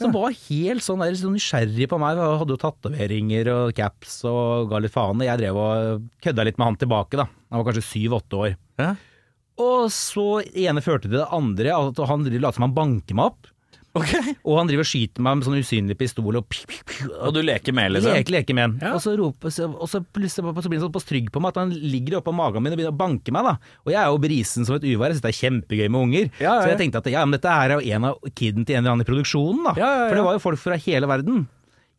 Som 0.01 0.15
var 0.15 0.33
helt 0.33 0.83
sånn, 0.83 1.03
der, 1.03 1.13
så 1.17 1.29
nysgjerrig 1.29 1.87
på 1.91 1.99
meg. 2.01 2.17
Jeg 2.17 2.41
hadde 2.41 2.55
jo 2.55 2.61
tatoveringer 2.61 3.49
og 3.53 3.73
caps 3.77 4.21
og 4.29 4.71
ga 4.71 4.79
litt 4.81 4.93
faen. 4.93 5.21
Jeg 5.25 5.41
drev 5.41 5.59
og 5.61 6.07
kødda 6.25 6.45
litt 6.47 6.57
med 6.57 6.71
han 6.71 6.79
tilbake, 6.81 7.19
da. 7.21 7.27
Han 7.51 7.61
var 7.61 7.67
kanskje 7.69 7.85
syv-åtte 7.85 8.39
år. 8.39 8.55
Ja. 8.81 8.91
Og 9.61 9.91
så 9.93 10.25
ene 10.57 10.81
førte 10.81 11.05
til 11.05 11.19
det 11.19 11.27
andre, 11.29 11.75
at 11.75 12.01
han 12.09 12.25
lot 12.41 12.57
som 12.57 12.65
han 12.65 12.75
banker 12.77 13.17
meg 13.19 13.33
opp. 13.33 13.51
Ok. 13.97 14.11
Og 14.47 14.55
han 14.55 14.69
driver 14.69 14.85
og 14.85 14.87
skyter 14.87 15.23
meg 15.25 15.37
med 15.37 15.47
sånn 15.47 15.57
usynlig 15.59 15.97
pistol 15.99 16.37
og 16.39 16.45
piu, 16.47 16.63
piu, 16.69 16.83
piu, 16.87 17.09
Og 17.27 17.33
du 17.35 17.41
leker 17.43 17.75
med, 17.75 17.91
liksom? 17.91 18.13
Leker, 18.15 18.35
leker 18.37 18.55
med. 18.55 18.77
Ja. 18.79 18.93
Og 18.95 19.03
så, 19.03 19.15
roper, 19.19 19.51
og 19.67 19.89
så 19.91 19.99
plutselig 19.99 20.53
så 20.63 20.71
blir 20.71 20.79
han 20.79 20.85
sånn 20.85 20.95
på 20.95 21.03
trygg 21.03 21.31
på 21.33 21.43
meg 21.43 21.51
at 21.51 21.59
han 21.59 21.73
ligger 21.75 22.21
oppå 22.21 22.33
magen 22.35 22.63
min 22.63 22.71
og 22.71 22.79
begynner 22.79 22.95
å 22.95 23.01
banke 23.01 23.33
meg. 23.35 23.49
da 23.49 23.57
Og 23.83 23.91
jeg 23.91 23.99
er 23.99 24.11
jo 24.13 24.21
brisen 24.23 24.67
som 24.67 24.77
et 24.77 24.87
uvær, 24.87 25.11
jeg 25.11 25.19
syns 25.19 25.25
det 25.25 25.31
er 25.33 25.39
kjempegøy 25.41 25.87
med 25.89 26.01
unger. 26.05 26.29
Ja, 26.39 26.53
ja, 26.53 26.59
Så 26.61 26.71
jeg 26.71 26.79
tenkte 26.85 27.01
at 27.03 27.11
ja, 27.11 27.25
men 27.25 27.35
dette 27.35 27.51
er 27.51 27.75
jo 27.75 27.95
en 27.97 28.07
av 28.11 28.31
kiden 28.31 28.67
til 28.67 28.77
en 28.77 28.85
eller 28.85 28.95
annen 28.95 29.03
i 29.03 29.09
produksjonen, 29.11 29.65
da. 29.67 29.75
For 29.75 30.19
det 30.21 30.27
var 30.29 30.37
jo 30.39 30.45
folk 30.47 30.63
fra 30.63 30.79
hele 30.87 31.11
verden. 31.11 31.43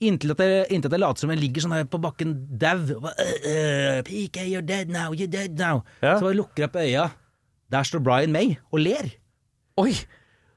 Inntil 0.03 0.33
at 0.35 0.41
jeg, 0.43 0.65
inntil 0.75 0.91
at 0.91 0.97
jeg 0.97 1.03
later 1.05 1.23
som 1.23 1.31
jeg 1.31 1.43
ligger 1.45 1.63
sånn 1.63 1.77
her 1.77 1.85
på 1.91 2.01
bakken 2.03 2.33
dau. 2.59 2.81
Uh, 2.89 3.05
bare, 3.05 3.27
«Øh, 3.29 3.53
øh, 3.53 4.01
PK, 4.09 4.49
you're 4.49 4.65
dead 4.67 4.91
now, 4.91 5.13
you're 5.15 5.31
dead 5.31 5.61
now. 5.61 5.85
Så 6.01 6.33
jeg 6.33 6.41
lukker 6.41 6.67
opp 6.67 6.81
øya. 6.81 7.11
Der 7.73 7.87
står 7.87 8.03
Brian 8.05 8.33
May 8.35 8.57
og 8.73 8.83
ler. 8.83 9.13
Oi! 9.81 9.93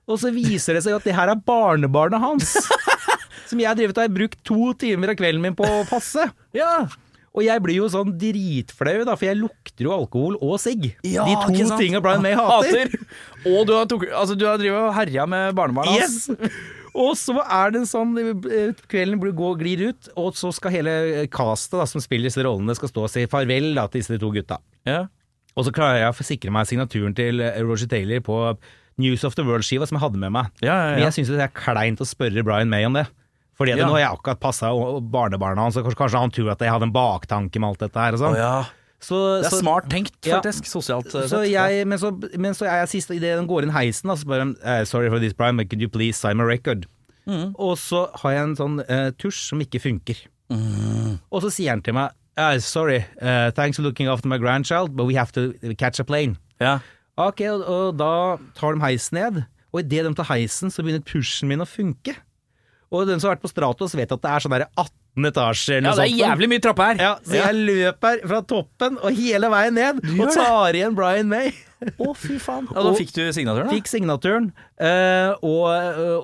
Og 0.05 0.19
så 0.21 0.31
viser 0.33 0.77
det 0.77 0.83
seg 0.85 0.97
at 0.97 1.07
det 1.07 1.15
her 1.17 1.31
er 1.33 1.41
barnebarnet 1.47 2.21
hans. 2.21 2.53
som 3.49 3.61
jeg 3.61 3.69
har 3.69 3.77
drevet 3.77 3.97
og 4.01 4.13
brukt 4.15 4.39
to 4.45 4.71
timer 4.79 5.13
av 5.13 5.19
kvelden 5.19 5.43
min 5.43 5.57
på 5.57 5.65
å 5.65 5.81
passe. 5.89 6.27
Ja. 6.55 6.85
Og 7.35 7.43
jeg 7.43 7.61
blir 7.65 7.81
jo 7.81 7.89
sånn 7.91 8.13
dritflau, 8.15 9.01
da, 9.07 9.17
for 9.17 9.27
jeg 9.27 9.41
lukter 9.41 9.89
jo 9.89 9.91
alkohol 9.91 10.37
og 10.39 10.55
sigg. 10.63 10.87
Ja, 11.03 11.25
De 11.27 11.35
to 11.43 11.75
tinga 11.75 11.99
Brian 12.03 12.23
May 12.23 12.37
hater. 12.37 12.93
Og 13.51 13.65
du 13.67 13.73
har, 13.75 13.89
tok, 13.91 14.07
altså, 14.07 14.37
du 14.39 14.45
har 14.47 14.61
drivet 14.61 14.79
og 14.79 14.95
herja 14.95 15.27
med 15.27 15.51
barnebarnet 15.57 15.99
hans. 15.99 16.29
Yes! 16.31 16.71
Og 16.95 17.11
så 17.19 17.35
er 17.43 17.73
det 17.73 17.81
en 17.81 17.89
sånn 17.89 18.13
eh, 18.23 18.69
Kvelden 18.87 19.19
går, 19.19 19.57
glir 19.59 19.81
ut, 19.89 20.07
og 20.15 20.37
så 20.39 20.53
skal 20.55 20.71
hele 20.77 20.93
castet 21.27 21.75
da, 21.81 21.87
som 21.91 21.99
spiller 21.99 22.29
disse 22.29 22.45
rollene, 22.45 22.77
skal 22.77 22.87
stå 22.93 23.03
og 23.03 23.11
si 23.11 23.25
farvel 23.27 23.73
da, 23.75 23.83
til 23.91 23.99
disse 23.99 24.19
to 24.21 24.31
gutta. 24.31 24.61
Ja. 24.87 25.01
Og 25.59 25.67
så 25.67 25.75
klarer 25.75 26.05
jeg 26.05 26.13
å 26.13 26.15
forsikre 26.15 26.55
meg 26.55 26.69
signaturen 26.71 27.15
til 27.17 27.43
eh, 27.43 27.59
Roger 27.67 27.91
Taylor 27.91 28.23
på 28.23 28.39
News 28.97 29.23
of 29.27 29.35
the 29.35 29.43
World-skiva 29.43 29.87
som 29.87 29.97
jeg 29.97 30.03
hadde 30.05 30.17
med 30.21 30.31
meg. 30.31 30.45
Ja, 30.61 30.71
ja, 30.73 30.89
ja. 30.89 30.95
Men 30.95 31.03
jeg 31.09 31.15
syns 31.17 31.27
det 31.33 31.41
er 31.43 31.51
kleint 31.53 31.99
å 31.99 32.07
spørre 32.07 32.43
Brian 32.47 32.69
May 32.71 32.85
om 32.87 32.93
det. 32.95 33.07
Fordi 33.57 33.71
det, 33.71 33.79
Ja. 33.79 33.87
nå 33.87 33.91
har 33.95 33.99
jeg 33.99 34.17
akkurat 34.17 34.39
passa 34.39 34.67
barnebarna 35.01 35.61
hans, 35.63 35.77
og 35.77 35.85
kanskje- 35.95 36.19
han 36.19 36.31
tror 36.31 36.51
at 36.51 36.59
jeg 36.59 36.69
hadde 36.71 36.83
en 36.83 36.91
baktanke 36.95 37.59
med 37.59 37.69
alt 37.69 37.79
dette 37.79 37.95
her 37.99 38.13
og 38.13 38.19
sånn. 38.19 38.33
Oh, 38.33 38.37
ja. 38.37 38.65
Så, 38.99 39.41
Det 39.43 39.45
er 39.47 39.49
så, 39.55 39.59
smart 39.61 39.89
tenkt, 39.89 40.15
Ja. 40.25 40.41
faktisk. 40.41 40.65
Sosialt 40.65 41.11
sett. 41.11 41.29
så 41.29 41.43
jeg, 41.47 41.85
men, 41.87 41.97
så, 41.99 42.11
men 42.39 42.53
så 42.53 42.65
er 42.65 42.85
jeg 42.85 42.89
sist 42.89 43.11
idet 43.11 43.37
den 43.37 43.47
går 43.47 43.63
inn 43.63 43.71
heisen, 43.71 44.07
da, 44.09 44.15
så 44.15 44.25
bare 44.25 44.55
uh, 44.63 44.83
Sorry 44.83 45.09
for 45.09 45.19
this, 45.19 45.33
Brian, 45.33 45.55
but 45.57 45.69
could 45.69 45.81
you 45.81 45.87
please 45.87 46.17
sign 46.17 46.37
my 46.37 46.43
record? 46.43 46.85
Mm. 47.27 47.53
Og 47.59 47.77
så 47.77 48.09
har 48.21 48.31
jeg 48.31 48.43
en 48.43 48.55
sånn 48.55 48.79
uh, 48.89 49.11
tusj 49.11 49.49
som 49.49 49.59
ikke 49.59 49.79
funker. 49.81 50.15
Mm. 50.51 51.19
Og 51.31 51.41
så 51.43 51.51
sier 51.51 51.69
han 51.69 51.81
til 51.81 51.93
meg 51.93 52.11
uh, 52.37 52.57
Sorry, 52.59 53.05
eh, 53.21 53.51
thanks 53.51 53.77
for 53.77 53.83
looking 53.83 54.07
after 54.07 54.27
my 54.27 54.37
grandchild, 54.37 54.95
but 54.95 55.05
we 55.05 55.15
have 55.15 55.31
to 55.31 55.53
catch 55.77 55.99
a 55.99 56.03
plane. 56.03 56.37
Ja. 56.59 56.79
Ok, 57.15 57.45
og, 57.47 57.61
og 57.63 57.97
da 57.99 58.11
tar 58.57 58.75
de 58.75 58.83
heisen 58.83 59.19
ned, 59.19 59.43
og 59.71 59.81
idet 59.83 60.03
de 60.07 60.13
tar 60.17 60.27
heisen, 60.33 60.71
så 60.71 60.83
begynner 60.83 61.03
pushen 61.07 61.47
min 61.51 61.63
å 61.63 61.67
funke. 61.69 62.17
Og 62.93 63.07
den 63.09 63.19
som 63.19 63.29
har 63.29 63.37
vært 63.37 63.45
på 63.45 63.51
Stratos, 63.51 63.95
vet 63.97 64.11
at 64.11 64.23
det 64.23 64.31
er 64.31 64.43
sånn 64.43 64.53
der 64.55 64.67
18 64.75 65.29
etasjer 65.29 65.77
eller 65.79 65.89
ja, 65.89 65.95
det 65.95 66.03
er 66.03 66.11
sånt. 66.11 66.19
jævlig 66.21 66.49
mye 66.51 66.63
trapper 66.63 66.89
her. 66.91 66.99
Ja, 67.01 67.13
så 67.23 67.37
jeg 67.39 67.61
løper 67.69 68.19
fra 68.27 68.41
toppen 68.51 68.97
og 68.99 69.15
hele 69.15 69.49
veien 69.53 69.77
ned, 69.79 70.01
og 70.19 70.33
tar 70.35 70.75
igjen 70.77 70.97
Brian 70.97 71.31
May. 71.31 71.53
Å, 71.85 72.11
fy 72.17 72.37
faen. 72.41 72.67
Ja, 72.75 72.83
da 72.83 72.93
fikk 72.97 73.13
du 73.15 73.21
signaturen, 73.35 73.69
da? 73.69 73.75
Fikk 73.75 73.91
signaturen, 73.91 74.51
og, 74.75 75.65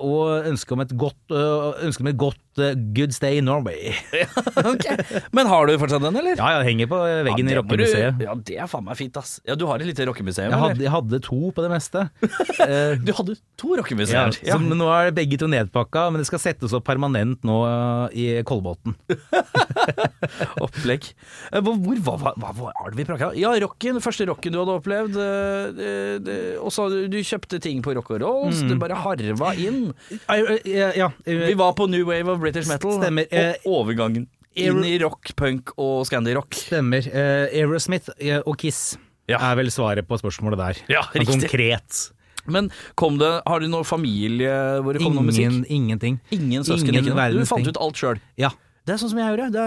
og 0.04 0.48
ønske 0.50 0.74
om 0.76 0.82
et 0.84 0.90
godt, 1.00 1.20
eh, 1.32 1.84
ønske 1.88 2.04
om 2.04 2.08
et 2.10 2.18
godt 2.20 2.60
eh, 2.60 2.74
good 2.96 3.14
stay 3.16 3.38
in 3.40 3.46
Norway. 3.48 3.94
okay. 4.72 4.96
Men 5.32 5.48
har 5.48 5.66
du 5.70 5.72
fortsatt 5.80 6.04
den, 6.04 6.18
eller? 6.20 6.36
Ja, 6.36 6.58
jeg 6.58 6.66
henger 6.72 6.90
på 6.90 6.98
veggen 7.28 7.48
Ja, 7.48 7.54
i 7.54 7.58
rockemuseet. 7.62 8.20
Ja, 8.26 8.34
det 8.36 8.58
er 8.60 8.68
faen 8.68 8.84
meg 8.90 8.98
fint, 9.00 9.16
ass. 9.16 9.38
Ja, 9.48 9.56
du 9.56 9.64
har 9.70 9.80
et 9.80 9.88
lite 9.88 10.04
rockemuseum, 10.10 10.50
Jeg 10.52 10.60
hadde, 10.66 10.84
jeg 10.84 10.92
hadde 10.92 11.22
to 11.24 11.40
på 11.56 11.64
det 11.64 11.70
meste. 11.72 12.04
Eh, 12.66 12.98
Du 13.08 13.14
hadde 13.16 13.38
to 13.60 13.72
rockemuseer. 13.80 14.36
Ja, 14.44 14.58
så 14.58 14.60
nå 14.76 14.90
er 14.92 15.14
begge 15.16 15.40
to 15.40 15.48
nedpakka, 15.48 16.10
men 16.12 16.20
det 16.20 16.28
skal 16.28 16.42
settes 16.44 16.76
opp 16.76 16.84
permanent 16.90 17.40
nå 17.48 17.56
eh, 17.70 18.18
i 18.20 18.26
Kolbotn. 18.46 18.92
Opplegg. 20.62 21.08
Eh, 21.52 21.60
Hvor, 21.62 21.98
hva, 22.04 22.14
hva, 22.20 22.32
hva 22.36 22.52
var 22.58 22.92
det 22.92 23.00
vi 23.00 23.06
prakka? 23.08 23.32
Ja, 23.38 23.52
rocken. 23.64 24.00
Første 24.02 24.26
rocken 24.28 24.54
du 24.54 24.60
hadde 24.60 24.76
opplevd. 24.78 25.18
eh, 25.22 26.60
Og 26.62 26.70
så 26.74 26.88
du 27.08 27.18
kjøpte 27.24 27.60
ting 27.62 27.80
på 27.84 27.94
rock 27.96 28.12
og 28.16 28.22
roll, 28.22 28.41
så 28.50 28.66
du 28.68 28.74
bare 28.80 28.96
harva 28.98 29.52
inn. 29.54 29.92
Ja, 30.28 31.10
eh, 31.24 31.46
Vi 31.46 31.54
var 31.54 31.72
på 31.78 31.86
new 31.88 32.04
wave 32.08 32.28
of 32.28 32.40
British 32.40 32.66
metal. 32.68 32.98
Stemmer. 32.98 33.26
Eh, 33.30 33.54
Og 33.64 33.84
overgangen 33.86 34.26
inn 34.56 34.82
i 34.84 34.98
rock, 35.00 35.30
punk 35.36 35.70
og 35.78 36.02
scandy-rock. 36.08 36.52
Stemmer. 36.54 37.06
Eh, 37.06 37.46
Aerosmith 37.62 38.10
eh, 38.18 38.40
og 38.44 38.58
Kiss 38.58 38.96
Ja. 39.28 39.38
er 39.38 39.54
vel 39.56 39.70
svaret 39.70 40.06
på 40.08 40.18
spørsmålet 40.20 40.58
der. 40.58 40.82
Ja, 40.88 41.02
Sånn 41.02 41.22
riktig. 41.22 41.48
Konkret. 41.48 42.10
Men 42.44 42.72
kom 42.98 43.18
det, 43.18 43.30
har 43.46 43.60
du 43.60 43.68
noen 43.68 43.84
familie 43.86 44.50
hvor 44.82 44.92
det 44.96 45.00
kom 45.04 45.14
noe 45.14 45.22
musikk? 45.22 45.62
ingenting. 45.70 46.18
Ingen 46.32 46.64
søsken? 46.66 46.88
ingen 46.90 47.14
ikke? 47.14 47.38
Du 47.38 47.44
fant 47.46 47.68
ut 47.68 47.76
alt 47.78 47.94
sjøl? 47.94 48.18
Ja. 48.36 48.50
Det 48.82 48.94
er 48.94 48.98
sånn 48.98 49.12
som 49.12 49.20
jeg 49.20 49.30
gjorde. 49.30 49.48
Det 49.54 49.62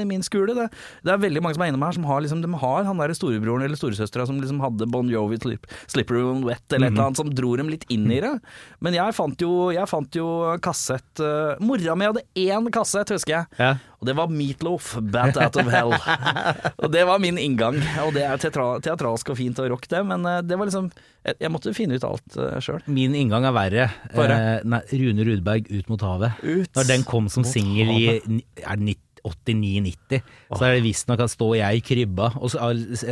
er 0.00 0.06
min 0.08 0.24
skole. 0.24 0.54
Det, 0.56 0.66
det 1.04 1.12
er 1.12 1.20
veldig 1.20 1.42
mange 1.44 1.58
som 1.58 1.64
er 1.66 1.72
innom 1.72 1.84
her 1.84 1.96
som 1.96 2.06
har, 2.08 2.22
liksom, 2.24 2.40
de 2.44 2.60
har 2.62 2.86
han 2.88 3.02
der 3.02 3.12
storebroren 3.16 3.66
eller 3.66 3.78
storesøstera 3.78 4.24
som 4.28 4.38
liksom 4.40 4.62
hadde 4.64 4.88
Bon 4.92 5.10
Jovi, 5.10 5.38
Slip, 5.42 5.68
Slippery 5.90 6.22
When 6.24 6.44
Wet 6.46 6.64
eller 6.72 6.88
et 6.88 6.94
eller 6.96 7.10
annet, 7.10 7.20
som 7.20 7.32
dro 7.36 7.54
dem 7.60 7.68
litt 7.72 7.84
inn 7.92 8.08
i 8.08 8.22
det. 8.24 8.32
Men 8.84 8.96
jeg 8.96 9.16
fant 9.16 9.44
jo, 9.44 9.68
jeg 9.74 9.90
fant 9.90 10.16
jo 10.16 10.28
kassett 10.64 11.22
uh, 11.22 11.60
Mora 11.64 11.96
mi 11.98 12.08
hadde 12.08 12.24
én 12.40 12.70
kassett, 12.74 13.12
husker 13.12 13.36
jeg. 13.36 13.50
Ja. 13.60 13.74
Og 14.04 14.08
det 14.10 14.18
var 14.18 14.28
Meatloaf, 14.28 14.90
Bat 15.00 15.38
Out 15.40 15.54
of 15.62 15.68
Hell. 15.72 15.94
og 16.84 16.90
det 16.92 17.06
var 17.08 17.22
min 17.24 17.38
inngang. 17.40 17.78
Og 18.02 18.10
det 18.12 18.26
er 18.28 18.42
teatra 18.42 18.66
teatralsk 18.84 19.30
og 19.32 19.38
fint 19.38 19.62
og 19.64 19.70
rock, 19.72 19.88
det, 19.88 20.02
men 20.04 20.26
eh, 20.28 20.42
det 20.44 20.58
var 20.60 20.68
liksom 20.68 20.90
Jeg, 21.24 21.38
jeg 21.40 21.52
måtte 21.54 21.72
finne 21.72 21.96
ut 21.96 22.04
alt 22.04 22.36
uh, 22.36 22.58
sjøl. 22.60 22.82
Min 22.84 23.14
inngang 23.16 23.46
er 23.48 23.54
verre. 23.56 23.86
Eh, 24.12 24.60
nei, 24.68 24.82
Rune 25.00 25.24
Rudberg, 25.24 25.70
'Ut 25.72 25.88
mot 25.88 26.04
havet'. 26.04 26.36
Ut 26.44 26.76
Når 26.76 26.90
den 26.90 27.06
kom 27.08 27.30
som 27.32 27.48
singel 27.48 27.94
i 27.96 28.02
er 28.12 28.76
det 28.76 28.98
89-90, 29.24 30.20
så 30.52 30.66
er 30.66 30.74
det 30.76 30.82
visstnok 30.84 31.22
at 31.24 31.32
Stå 31.32 31.46
jeg 31.56 31.78
i 31.78 31.82
krybba, 31.84 32.26
og 32.36 32.50
så 32.52 32.60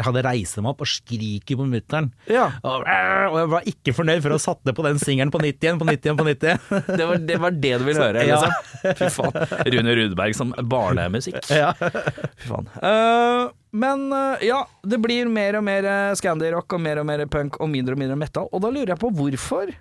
hadde 0.05 0.23
reist 0.27 0.59
dem 0.59 0.69
opp 0.69 0.83
og 0.85 0.91
skriker 0.91 1.57
på 1.59 1.65
mutter'n. 1.71 2.11
Ja. 2.31 2.51
Og, 2.63 2.85
og 2.85 3.39
jeg 3.41 3.51
var 3.55 3.69
ikke 3.73 3.95
fornøyd 3.97 4.21
for 4.27 4.37
å 4.37 4.41
satte 4.43 4.75
på 4.77 4.85
den 4.87 5.01
singelen 5.03 5.33
på 5.33 5.41
nytt 5.43 5.65
igjen, 5.65 5.81
på 5.81 5.89
nytt 5.89 6.05
igjen, 6.05 6.19
på 6.21 6.27
nytt 6.29 6.45
igjen. 6.47 6.61
Det 7.03 7.07
var, 7.09 7.23
det 7.33 7.39
var 7.41 7.57
det 7.57 7.73
du 7.81 7.87
ville 7.89 8.05
høre, 8.05 8.25
Ja. 8.29 8.39
liksom? 8.43 8.93
Fy 9.01 9.09
faen. 9.15 9.67
Rune 9.73 9.95
Rudberg 9.99 10.37
som 10.37 10.53
barnemusikk. 10.69 11.41
Ja. 11.51 11.73
Fy 11.79 12.51
faen. 12.51 12.69
Uh, 12.83 13.49
men 13.73 14.05
uh, 14.13 14.37
ja, 14.45 14.61
det 14.85 14.99
blir 15.03 15.31
mer 15.33 15.57
og 15.59 15.65
mer 15.67 15.87
uh, 15.89 16.13
Scandi-rock 16.19 16.77
og 16.77 16.83
mer 16.85 17.01
og 17.01 17.09
mer 17.09 17.25
punk 17.33 17.57
og 17.63 17.71
mindre 17.73 17.97
og 17.97 18.03
mindre 18.03 18.19
metal. 18.21 18.51
Og 18.53 18.61
da 18.65 18.71
lurer 18.75 18.93
jeg 18.95 19.01
på 19.01 19.11
hvorfor. 19.17 19.73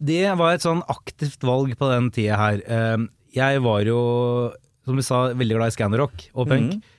Det 0.00 0.22
var 0.40 0.56
et 0.56 0.64
sånn 0.64 0.80
aktivt 0.88 1.44
valg 1.44 1.74
på 1.78 1.90
den 1.92 2.08
tida 2.14 2.38
her. 2.40 2.62
Uh, 2.64 3.04
Jeg 3.36 3.60
var 3.60 3.82
jo, 3.84 3.98
som 4.88 4.98
vi 4.98 5.04
sa, 5.06 5.20
veldig 5.36 5.58
glad 5.60 5.70
i 5.72 5.76
scannerrock 5.76 6.26
og 6.34 6.48
punk. 6.50 6.76
Mm. 6.78 6.94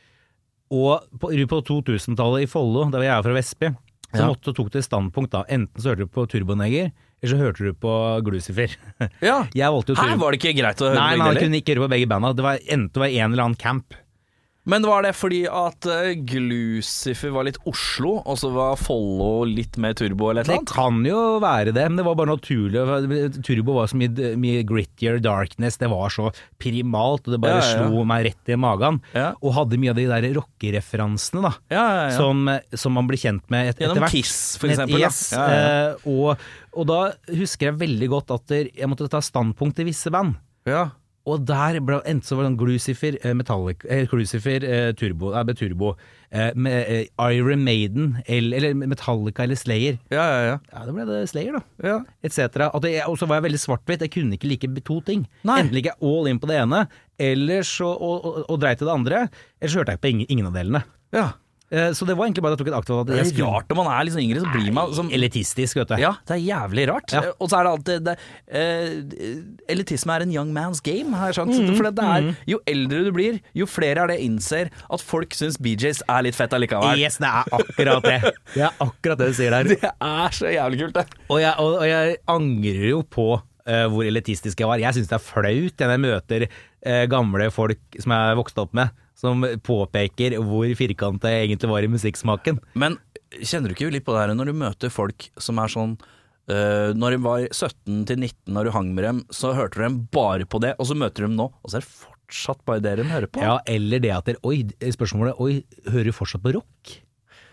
Og 0.80 1.06
på, 1.22 1.32
på 1.50 1.62
2000-tallet 1.66 2.46
i 2.46 2.50
Follo, 2.50 2.86
der 2.94 3.08
jeg 3.08 3.14
er 3.16 3.26
fra 3.26 3.34
Vestby, 3.36 3.72
så 4.10 4.24
Ja. 4.24 4.28
måtte 4.30 4.50
du 4.50 4.58
tok 4.58 4.72
til 4.74 4.82
standpunkt 4.86 5.34
da. 5.34 5.44
Enten 5.50 5.82
så 5.82 5.92
hørte 5.92 6.06
du 6.06 6.12
på 6.14 6.26
Turboneger, 6.30 6.92
eller 7.22 7.32
så 7.34 7.38
hørte 7.42 7.66
du 7.66 7.74
på 7.78 7.94
Glucifer. 8.26 8.76
Ja. 9.22 9.44
Jeg 9.58 9.74
valgte 9.74 9.94
jo 9.94 10.00
Her 10.02 10.16
var 10.22 10.32
det 10.34 10.40
ikke 10.42 10.56
greit 10.62 10.82
å 10.82 10.88
høre 10.90 10.98
Nei, 11.02 11.18
begge 11.20 11.44
kunne 11.44 11.60
ikke 11.62 11.76
høre 11.76 11.84
på 11.88 11.92
begge 11.94 12.10
banda. 12.10 12.32
Det 12.38 12.46
var 12.46 12.62
enten 12.64 12.94
det 12.96 13.04
var 13.04 13.10
en 13.14 13.34
eller 13.34 13.44
annen 13.50 13.60
camp. 13.60 13.98
Men 14.70 14.84
var 14.86 15.02
det 15.02 15.14
fordi 15.18 15.46
at 15.50 15.86
uh, 15.88 16.10
Glucifer 16.30 17.32
var 17.34 17.46
litt 17.48 17.58
Oslo, 17.70 18.18
og 18.28 18.36
så 18.38 18.50
var 18.54 18.76
Follo 18.78 19.46
litt 19.48 19.78
mer 19.82 19.96
turbo 19.98 20.28
eller 20.30 20.44
et 20.44 20.50
Det 20.50 20.54
eller 20.54 20.60
annet? 20.60 20.74
kan 20.76 21.00
jo 21.08 21.22
være 21.42 21.72
det, 21.74 21.86
men 21.90 21.98
det 21.98 22.06
var 22.06 22.18
bare 22.20 22.34
naturlig. 22.36 22.84
Turbo 23.48 23.78
var 23.80 23.88
så 23.90 23.98
mye, 23.98 24.34
mye 24.38 24.62
grittier, 24.70 25.18
darkness, 25.24 25.80
det 25.82 25.90
var 25.90 26.12
så 26.14 26.28
primalt, 26.62 27.26
og 27.26 27.34
det 27.34 27.42
bare 27.42 27.58
Ja, 27.58 27.64
ja, 27.64 27.80
ja. 27.80 27.88
slo 27.88 28.04
meg 28.12 28.28
rett 28.28 28.52
i 28.54 28.60
magen. 28.60 29.00
Og 29.40 29.56
hadde 29.58 29.80
mye 29.82 29.96
av 29.96 29.98
de 30.02 30.06
der 30.12 30.30
rockereferansene, 30.38 31.50
da. 31.50 31.56
Som, 32.20 32.46
som 32.76 32.94
man 33.00 33.10
blir 33.10 33.18
kjent 33.24 33.48
med 33.50 33.72
et, 33.72 33.80
etter 33.80 33.96
hvert. 33.96 34.12
Gjennom 34.12 34.14
Kiss, 34.14 34.38
for 34.62 34.70
eksempel. 34.70 35.02
Yes, 35.02 35.24
eh, 35.34 35.96
og, 36.10 36.36
og 36.76 36.90
da 36.92 37.02
husker 37.32 37.72
jeg 37.72 37.80
veldig 37.82 38.12
godt 38.12 38.36
at 38.38 38.56
jeg 38.60 38.92
måtte 38.92 39.10
ta 39.10 39.24
standpunkt 39.24 39.80
til 39.80 39.90
visse 39.90 40.12
band. 40.14 40.36
ja. 40.70 40.90
Og 41.28 41.44
der 41.46 41.80
ble, 41.84 42.00
endte 42.08 42.26
så 42.26 42.38
var 42.38 42.46
det 42.48 42.52
en 42.54 42.58
Glucifer, 42.58 43.18
eh, 43.24 43.34
Metallic, 43.38 43.84
eh, 43.90 44.06
Glucifer 44.10 44.64
eh, 44.64 44.92
Turbo, 44.98 45.34
eh, 45.36 45.52
Turbo, 45.60 45.92
eh, 46.32 46.52
med 46.56 46.78
eh, 46.88 47.10
Iron 47.36 47.62
Maiden, 47.66 48.16
eller, 48.26 48.58
eller 48.58 48.88
Metallica 48.88 49.44
eller 49.44 49.60
Slayer. 49.60 50.00
ja, 50.10 50.24
ja, 50.24 50.40
ja. 50.48 50.56
Ja, 50.72 50.86
da 50.88 50.96
ble 50.96 51.06
det 51.10 51.20
Slayer, 51.30 51.60
da. 51.60 51.64
ja. 51.86 51.98
Et 52.24 52.34
cetera. 52.34 52.72
Og 52.74 53.20
så 53.20 53.28
var 53.28 53.38
jeg 53.42 53.50
veldig 53.50 53.62
svart-hvitt, 53.62 54.02
jeg 54.08 54.12
kunne 54.16 54.40
ikke 54.40 54.48
like 54.50 54.72
to 54.88 55.02
ting. 55.02 55.28
Nei. 55.44 55.60
Enten 55.62 55.76
gikk 55.78 55.92
jeg 55.92 56.00
all 56.02 56.32
in 56.32 56.40
på 56.40 56.48
det 56.50 56.58
ene, 56.64 56.86
eller 57.20 57.62
så, 57.68 57.92
og, 57.94 58.26
og, 58.26 58.42
og 58.50 58.60
dreit 58.64 58.82
i 58.82 58.88
det 58.88 58.96
andre, 58.96 59.28
eller 59.60 59.74
så 59.76 59.82
hørte 59.84 59.94
jeg 59.94 60.00
ikke 60.00 60.08
på 60.08 60.14
ingen, 60.16 60.28
ingen 60.30 60.50
av 60.50 60.58
delene. 60.58 60.84
ja. 61.14 61.28
Eh, 61.72 61.92
Så 61.94 62.06
det 62.08 62.16
var 62.18 62.26
egentlig 62.26 62.42
bare 62.42 62.54
at 62.54 62.60
jeg 62.60 62.66
tok 62.66 62.74
et 62.74 62.78
aktivt 62.80 62.96
valg. 62.98 63.10
at 63.10 63.16
Det 63.16 63.20
er 63.22 63.30
skulle- 63.30 63.52
rart 63.54 63.68
når 63.70 63.76
man 63.78 63.88
er 63.94 64.06
liksom 64.06 64.22
yngre, 64.24 64.40
så 64.42 64.52
blir 64.54 64.74
man 64.74 64.94
som 64.94 65.10
Elitistisk, 65.14 65.76
vet 65.78 65.88
du. 65.88 65.96
Ja, 66.02 66.16
det 66.26 66.34
er 66.38 66.42
jævlig 66.42 66.88
rart. 66.90 67.12
Ja. 67.14 67.22
Og 67.40 67.50
så 67.50 67.60
er 67.60 67.64
det 67.64 67.74
alltid 67.76 68.04
det, 68.08 68.18
eh, 68.50 69.74
Elitisme 69.74 70.16
er 70.16 70.22
en 70.26 70.32
young 70.34 70.52
man's 70.54 70.82
game, 70.82 71.14
har 71.14 71.30
jeg 71.32 71.36
skjønt. 71.40 71.54
Mm, 71.60 71.76
For 71.78 71.92
det 71.92 72.04
er, 72.04 72.36
jo 72.48 72.60
eldre 72.66 73.04
du 73.06 73.12
blir, 73.12 73.40
jo 73.54 73.66
flere 73.70 73.98
er 74.04 74.08
det 74.08 74.20
innser 74.26 74.70
at 74.90 75.02
folk 75.02 75.30
syns 75.38 75.58
BJs 75.62 76.02
er 76.10 76.24
litt 76.24 76.36
fett 76.36 76.50
allikevel. 76.58 76.98
Yes, 76.98 77.18
det 77.22 77.28
er 77.30 77.44
akkurat 77.52 78.04
det. 78.04 78.34
Det 78.56 78.64
er 78.66 78.74
akkurat 78.82 79.18
det 79.22 79.28
du 79.30 79.34
sier 79.38 79.52
der. 79.52 79.64
Det 79.70 79.84
er 79.84 80.30
så 80.34 80.50
jævlig 80.50 80.80
kult, 80.82 80.94
det. 80.98 81.06
Og 81.30 81.40
jeg, 81.40 81.54
og, 81.60 81.76
og 81.84 81.86
jeg 81.88 82.18
angrer 82.28 82.90
jo 82.90 83.04
på 83.04 83.28
eh, 83.68 83.86
hvor 83.88 84.04
elitistisk 84.10 84.60
jeg 84.60 84.68
var. 84.68 84.80
Jeg 84.82 84.96
syns 84.98 85.08
det 85.12 85.20
er 85.20 85.24
flaut 85.24 85.78
når 85.78 85.94
jeg 85.94 86.02
møter 86.08 86.48
eh, 86.82 87.06
gamle 87.12 87.52
folk 87.54 87.78
som 88.00 88.12
jeg 88.16 88.32
er 88.34 88.40
vokst 88.40 88.58
opp 88.58 88.74
med, 88.74 88.90
som 89.20 89.44
påpeker 89.66 90.38
hvor 90.40 90.70
firkanta 90.80 91.32
jeg 91.34 91.50
egentlig 91.50 91.72
var 91.74 91.86
i 91.86 91.92
musikksmaken. 91.92 92.62
Men 92.80 92.96
kjenner 93.40 93.70
du 93.70 93.76
ikke 93.76 93.92
litt 93.94 94.08
på 94.08 94.16
det 94.16 94.24
her 94.24 94.34
når 94.38 94.52
du 94.52 94.62
møter 94.62 94.94
folk 94.94 95.30
som 95.42 95.62
er 95.64 95.76
sånn 95.76 96.00
Uh, 96.50 96.96
Når 96.98 97.14
de 97.14 97.18
var 97.22 97.44
17 97.46 98.06
til 98.10 98.24
19, 98.24 98.54
når 98.56 98.66
du 98.66 98.72
hang 98.74 98.88
med 98.98 99.06
dem, 99.06 99.18
så 99.30 99.52
hørte 99.54 99.78
du 99.78 99.84
dem 99.84 100.00
bare 100.10 100.48
på 100.50 100.58
det, 100.64 100.72
og 100.82 100.88
så 100.90 100.96
møter 100.98 101.22
du 101.22 101.28
dem 101.28 101.36
nå, 101.38 101.46
og 101.54 101.70
så 101.70 101.78
er 101.78 101.84
det 101.84 101.92
fortsatt 101.92 102.64
bare 102.66 102.82
det 102.82 102.96
de 102.98 103.06
hører 103.06 103.30
på. 103.30 103.44
Ja, 103.44 103.60
eller 103.70 104.02
det 104.02 104.10
at 104.16 104.32
dere 104.32 104.42
Oi, 104.50 104.64
spørsmålet 104.82 105.38
Oi, 105.46 105.60
hører 105.86 106.10
du 106.10 106.16
fortsatt 106.16 106.42
på 106.42 106.56
rock? 106.58 106.96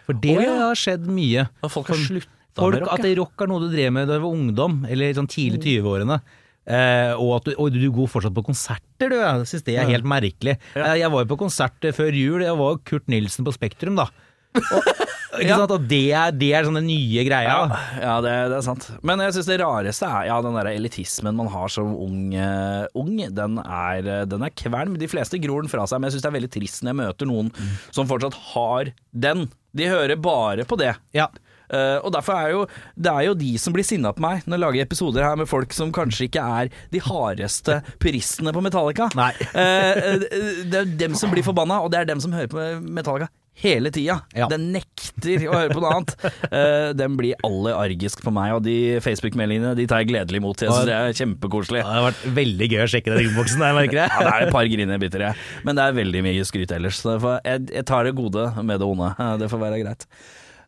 For 0.06 0.16
det 0.22 0.32
oh, 0.38 0.42
ja. 0.46 0.56
har 0.62 0.80
skjedd 0.80 1.04
mye. 1.12 1.44
Og 1.60 1.74
folk 1.74 1.92
har 1.92 2.00
slutta 2.00 2.64
med 2.64 2.78
rock, 2.78 2.92
at 2.94 3.08
rock 3.20 3.44
er 3.44 3.52
noe 3.52 3.66
du 3.66 3.68
drev 3.74 3.92
med 3.92 4.08
da 4.08 4.16
du 4.16 4.24
var 4.24 4.38
ungdom, 4.38 4.78
eller 4.88 5.12
sånn 5.18 5.28
tidlig 5.28 5.60
20-årene. 5.66 6.20
Eh, 6.66 7.12
og 7.14 7.44
du, 7.46 7.52
og 7.62 7.70
du 7.74 7.84
går 7.94 8.08
fortsatt 8.10 8.34
på 8.34 8.42
konserter, 8.48 9.12
du. 9.12 9.18
Jeg 9.20 9.46
syns 9.52 9.66
det 9.68 9.76
er 9.78 9.90
helt 9.92 10.06
merkelig. 10.08 10.56
Ja. 10.74 10.88
Eh, 10.92 10.96
jeg 11.04 11.12
var 11.14 11.22
jo 11.22 11.30
på 11.34 11.38
konsert 11.46 11.86
eh, 11.86 11.94
før 11.94 12.10
jul, 12.16 12.42
jeg 12.42 12.56
var 12.58 12.72
jo 12.74 12.80
Kurt 12.90 13.06
Nilsen 13.12 13.46
på 13.46 13.54
Spektrum, 13.54 13.94
da. 14.00 14.08
Og, 14.56 14.88
ikke 15.36 15.46
Ja. 15.50 15.58
sant? 15.60 15.74
Og 15.76 15.84
det 15.86 16.00
er, 16.16 16.32
det 16.32 16.48
er 16.56 16.64
sånn 16.66 16.78
den 16.80 16.88
nye 16.88 17.22
greia. 17.28 17.54
Ja, 17.68 17.78
ja 18.00 18.14
det, 18.24 18.34
det 18.50 18.56
er 18.58 18.64
sant. 18.66 18.86
Men 19.06 19.20
jeg 19.22 19.34
syns 19.36 19.50
det 19.50 19.58
rareste 19.60 20.08
er 20.08 20.26
ja, 20.30 20.40
den 20.42 20.56
der 20.56 20.70
elitismen 20.72 21.36
man 21.38 21.50
har 21.52 21.70
som 21.70 21.92
ung. 21.92 22.32
Uh, 22.32 22.86
ung 22.98 23.12
den, 23.36 23.58
er, 23.62 24.10
den 24.26 24.46
er 24.48 24.54
kvalm. 24.56 24.96
De 24.98 25.10
fleste 25.12 25.38
gror 25.44 25.62
den 25.62 25.70
fra 25.70 25.84
seg, 25.86 26.00
men 26.00 26.08
jeg 26.08 26.16
syns 26.16 26.24
det 26.26 26.30
er 26.32 26.38
veldig 26.40 26.52
trist 26.56 26.82
når 26.82 26.94
jeg 26.94 27.00
møter 27.04 27.30
noen 27.30 27.52
som 27.94 28.08
fortsatt 28.10 28.38
har 28.54 28.90
den. 29.12 29.46
De 29.76 29.90
hører 29.92 30.16
bare 30.18 30.64
på 30.66 30.80
det. 30.80 30.94
Ja. 31.14 31.28
Eh, 31.70 31.98
og 31.98 32.12
derfor 32.14 32.38
er 32.38 32.52
jo 32.52 32.60
Det 32.94 33.10
er 33.10 33.24
jo 33.26 33.32
de 33.34 33.56
som 33.58 33.74
blir 33.74 33.86
sinna 33.86 34.12
på 34.14 34.22
meg 34.22 34.44
når 34.46 34.54
jeg 34.54 34.62
lager 34.62 34.86
episoder 34.86 35.26
her 35.26 35.38
med 35.40 35.48
folk 35.50 35.74
som 35.74 35.90
kanskje 35.94 36.28
ikke 36.28 36.44
er 36.60 36.70
de 36.92 37.00
hardeste 37.02 37.80
puristene 38.02 38.54
på 38.54 38.62
Metallica. 38.64 39.10
Nei. 39.18 39.32
Eh, 39.56 40.22
det 40.70 40.78
er 40.78 40.94
dem 41.06 41.16
som 41.18 41.32
blir 41.32 41.44
forbanna, 41.46 41.80
og 41.82 41.90
det 41.92 42.02
er 42.02 42.08
dem 42.12 42.22
som 42.22 42.34
hører 42.36 42.50
på 42.52 42.68
Metallica 42.84 43.30
hele 43.56 43.90
tida. 43.92 44.18
Ja. 44.36 44.48
Den 44.52 44.68
nekter 44.74 45.46
å 45.48 45.54
høre 45.54 45.72
på 45.72 45.80
noe 45.80 45.94
annet. 45.96 46.14
Uh, 46.52 46.92
den 46.96 47.16
blir 47.18 47.38
aller 47.46 47.76
argisk 47.76 48.20
på 48.24 48.32
meg, 48.34 48.52
og 48.58 48.62
de 48.66 48.98
Facebook-meldingene 49.04 49.72
De 49.78 49.86
tar 49.88 50.02
jeg 50.02 50.10
gledelig 50.12 50.42
imot. 50.42 50.60
Jeg 50.60 50.72
synes 50.72 50.88
det 50.90 50.96
er 50.96 51.18
kjempekoselig. 51.22 51.82
Det 51.82 51.96
har 51.96 52.08
vært 52.10 52.24
veldig 52.36 52.70
gøy 52.74 52.82
å 52.84 52.88
sjekke 52.92 53.14
den 53.14 53.30
innboksen 53.30 53.64
der, 53.64 53.76
merker 53.78 54.02
jeg. 54.02 54.12
Ja, 54.12 54.24
det 54.26 54.34
er 54.34 54.48
et 54.48 54.56
par 54.56 54.72
grinebiter, 54.72 55.28
jeg. 55.30 55.44
Men 55.66 55.78
det 55.78 55.86
er 55.86 56.00
veldig 56.02 56.24
mye 56.28 56.48
skryt 56.48 56.74
ellers. 56.76 57.00
Så 57.00 57.16
jeg, 57.16 57.68
jeg 57.72 57.86
tar 57.88 58.08
det 58.08 58.16
gode 58.18 58.50
med 58.60 58.82
det 58.82 58.90
onde. 58.90 59.14
Det 59.40 59.48
får 59.52 59.64
være 59.64 59.80
greit. 59.84 60.08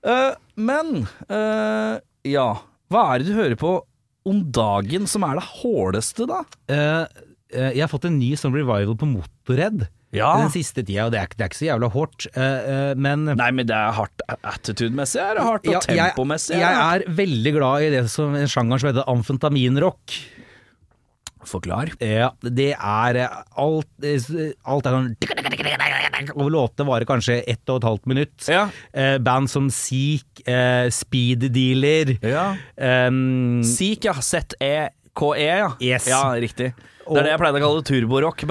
Eh, 0.08 0.32
men 0.58 1.04
uh, 1.28 1.98
ja, 2.26 2.48
hva 2.88 3.02
er 3.12 3.20
det 3.22 3.28
du 3.30 3.36
hører 3.38 3.58
på 3.60 3.72
om 4.28 4.40
dagen 4.52 5.06
som 5.08 5.24
er 5.28 5.38
det 5.38 5.44
hårdeste, 5.60 6.26
da? 6.28 6.42
Uh, 6.68 7.04
jeg 7.52 7.80
har 7.80 7.88
fått 7.92 8.04
en 8.08 8.18
ny 8.20 8.34
sånn 8.36 8.52
revival 8.56 8.92
på 9.00 9.06
Motorhead 9.08 9.86
Ja. 10.12 10.34
den 10.42 10.50
siste 10.52 10.82
tida, 10.84 11.06
og 11.06 11.14
det 11.14 11.20
er, 11.22 11.30
det 11.32 11.44
er 11.46 11.48
ikke 11.52 11.60
så 11.62 11.68
jævla 11.70 11.88
hardt. 11.94 12.26
men 13.00 13.24
Nei, 13.30 13.46
men 13.56 13.68
det 13.68 13.76
er 13.76 13.94
hardt 13.96 14.24
attitude-messig, 14.36 15.20
er 15.24 15.38
det 15.38 15.46
hardt, 15.46 15.64
og 15.68 15.72
Ja, 15.72 15.80
jeg, 15.88 16.12
tempomessig. 16.12 16.58
jeg 16.60 16.76
er 16.76 17.04
er 17.06 17.16
veldig 17.22 17.52
glad 17.56 17.86
i 17.86 17.90
det 17.96 18.02
som 18.12 18.36
en 18.36 18.48
sjanger 18.52 18.82
som 18.82 18.90
heter 18.90 19.08
amfetaminrock. 19.08 20.18
Forklar. 21.48 21.90
Ja, 22.04 22.30
det 22.42 22.70
er 22.76 23.18
eh, 23.22 23.36
alt, 23.58 23.88
eh, 24.04 24.52
alt 24.68 24.88
er 24.88 24.96
sånn 24.96 25.10
Og 26.34 26.50
låtene 26.52 26.86
varer 26.88 27.06
kanskje 27.08 27.38
ett 27.48 27.70
og 27.70 27.78
et 27.80 27.86
halvt 27.88 28.08
minutt. 28.10 28.36
Ja. 28.50 28.66
Eh, 28.92 29.16
band 29.22 29.50
som 29.50 29.68
Seek, 29.72 30.42
eh, 30.46 30.88
Speed 30.94 31.48
Dealer 31.54 32.16
Ja. 32.22 32.50
Um, 33.08 33.62
Seek, 33.66 34.04
ja. 34.10 34.14
Z-E-K-E, 34.18 35.46
ja. 35.46 35.70
Yes. 35.80 36.08
Ja, 36.10 36.24
riktig. 36.38 36.72
Det 37.08 37.16
er 37.22 37.24
det 37.24 37.32
jeg 37.32 37.40
pleide 37.40 37.60
å 37.60 37.64
kalle 37.64 37.84
turborock 37.88 38.42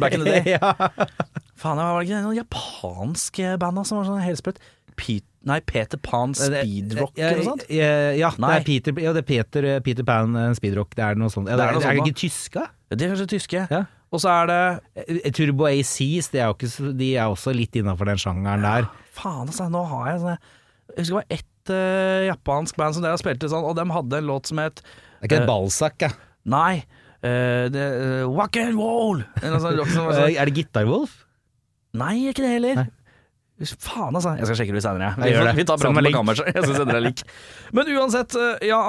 back 0.00 0.16
in 0.16 0.24
the 0.24 0.30
day. 0.34 0.56
ja. 0.56 0.72
Faen, 1.60 1.78
det 1.78 2.08
ikke 2.08 2.22
noen 2.24 2.40
japanske 2.40 3.52
band 3.62 3.84
som 3.86 4.00
var 4.00 4.08
sånn 4.08 4.24
helsprøtt? 4.24 4.58
Pete, 4.98 5.28
nei, 5.44 5.58
Peter 5.60 6.00
Pan 6.00 6.32
Speedrock 6.36 7.18
eller 7.18 7.40
noe 7.40 7.46
sånt? 7.50 7.64
Ja, 7.72 7.88
ja, 8.16 8.30
det 8.36 8.52
er 8.56 8.64
Peter, 8.66 8.96
ja, 9.02 9.12
det 9.16 9.22
er 9.24 9.28
Peter, 9.28 9.66
Peter 9.84 10.06
Pan 10.08 10.36
eh, 10.40 10.52
Speedrock. 10.56 10.94
Det 10.96 11.04
er 11.04 11.18
noe 11.20 11.32
sånt. 11.32 11.50
Ja, 11.52 11.58
Det 11.58 11.64
det 11.64 11.68
er 11.68 11.78
noe 11.78 11.84
er, 11.90 11.98
det 12.00 12.12
ikke 12.14 12.20
tyska? 12.24 12.66
De 12.94 13.04
er 13.04 13.12
kanskje 13.14 13.28
tyske. 13.34 13.64
Ja. 13.70 13.82
Og 14.14 14.20
så 14.22 14.30
er 14.30 14.46
det 14.50 14.60
Eh, 15.24 15.30
Turbo 15.34 15.66
ACs, 15.66 16.28
de 16.30 16.38
er 16.38 16.46
jo 16.48 16.54
ikke, 16.56 16.92
de 17.00 17.08
er 17.16 17.26
også 17.32 17.52
litt 17.54 17.74
innafor 17.76 18.06
den 18.08 18.20
sjangeren 18.20 18.62
der. 18.62 18.86
Faen, 19.16 19.48
altså, 19.50 19.66
nå 19.72 19.82
har 19.90 20.12
jeg 20.12 20.20
sånn 20.22 20.36
Jeg 20.38 20.98
husker 20.98 21.14
det 21.14 21.18
var 21.18 21.26
ett 21.38 21.72
uh, 21.72 22.20
japansk 22.28 22.76
band 22.76 22.94
som 22.96 23.02
dere 23.04 23.18
spilte 23.20 23.48
sånn, 23.50 23.64
og 23.66 23.74
de 23.78 23.84
hadde 23.90 24.18
en 24.20 24.28
låt 24.28 24.46
som 24.50 24.60
het 24.62 24.82
Det 24.84 25.24
er 25.24 25.28
ikke 25.30 25.38
uh, 25.40 25.42
en 25.42 25.48
Balzac, 25.50 25.96
ja. 26.04 26.10
Nei, 26.54 26.84
uh, 27.24 27.64
det, 27.72 27.84
uh, 28.00 28.24
Wack 28.36 28.56
and 28.60 28.76
var 28.78 29.24
sånn- 29.42 30.12
Eh, 30.14 30.36
Er 30.40 30.46
det 30.50 30.54
Gitarwolf? 30.60 31.24
Nei, 31.94 32.14
ikke 32.30 32.42
det 32.44 32.52
heller. 32.56 32.74
Nei. 32.82 32.90
Faen, 33.72 34.14
altså. 34.14 34.36
Jeg 34.38 34.48
skal 34.48 34.60
sjekke 34.60 34.74
det 34.74 34.78
litt 34.80 34.86
seinere. 34.86 35.10
Vi. 35.18 35.32
Vi 35.60 35.66
tar 35.68 35.80
praten 35.80 35.98
på 36.08 36.14
kammerset. 36.14 36.50
Jeg 36.52 36.64
skal 36.64 36.78
sende 36.80 36.96
deg 36.96 37.04
link. 37.08 37.24
Men 37.74 37.92
uansett, 37.96 38.36
eh, 38.38 38.66
ja, 38.70 38.80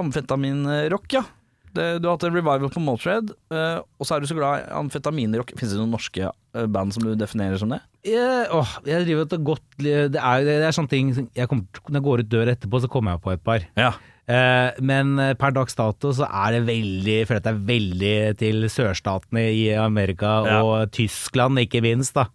amfetaminrock, 0.00 1.12
ja. 1.12 1.24
Det, 1.72 1.84
du 2.02 2.08
har 2.08 2.18
hatt 2.18 2.26
en 2.28 2.34
revival 2.36 2.68
på 2.68 2.82
Motred, 2.84 3.30
uh, 3.48 3.80
og 3.96 4.04
så 4.04 4.18
er 4.18 4.20
du 4.20 4.28
så 4.28 4.36
glad 4.36 4.60
i 4.60 4.72
amfetaminrock. 4.76 5.54
Finnes 5.56 5.72
det 5.72 5.80
noen 5.80 5.94
norske 5.94 6.26
eh, 6.28 6.66
band 6.68 6.92
som 6.92 7.06
du 7.06 7.14
definerer 7.16 7.56
som 7.60 7.72
det? 7.72 7.78
Jeg, 8.04 8.48
åh, 8.52 8.74
jeg 8.84 9.06
driver 9.06 9.24
et 9.24 9.44
godt 9.46 9.76
Det 9.80 9.94
er, 10.18 10.44
det 10.44 10.56
er 10.66 10.74
sånne 10.74 10.90
ting 10.90 11.12
jeg 11.14 11.46
kommer, 11.46 11.80
Når 11.86 11.96
jeg 12.00 12.04
går 12.08 12.22
ut 12.24 12.30
dør 12.32 12.50
etterpå, 12.50 12.80
så 12.82 12.90
kommer 12.92 13.14
jeg 13.14 13.22
på 13.24 13.32
et 13.32 13.44
par. 13.46 13.64
Ja. 13.78 13.92
Uh, 14.28 14.68
men 14.84 15.16
eh, 15.18 15.32
per 15.38 15.54
dags 15.56 15.74
dato 15.74 16.12
så 16.14 16.28
er 16.28 16.54
det 16.54 16.60
veldig 16.68 17.14
Jeg 17.16 17.26
føler 17.26 17.40
at 17.40 17.46
det 17.48 17.54
er 17.56 17.64
veldig 17.72 18.12
til 18.38 18.68
sørstatene 18.70 19.42
i 19.50 19.64
Amerika 19.74 20.34
Ja. 20.46 20.60
og 20.62 20.92
Tyskland, 20.94 21.58
ikke 21.64 21.80
minst. 21.82 22.14
da 22.20 22.28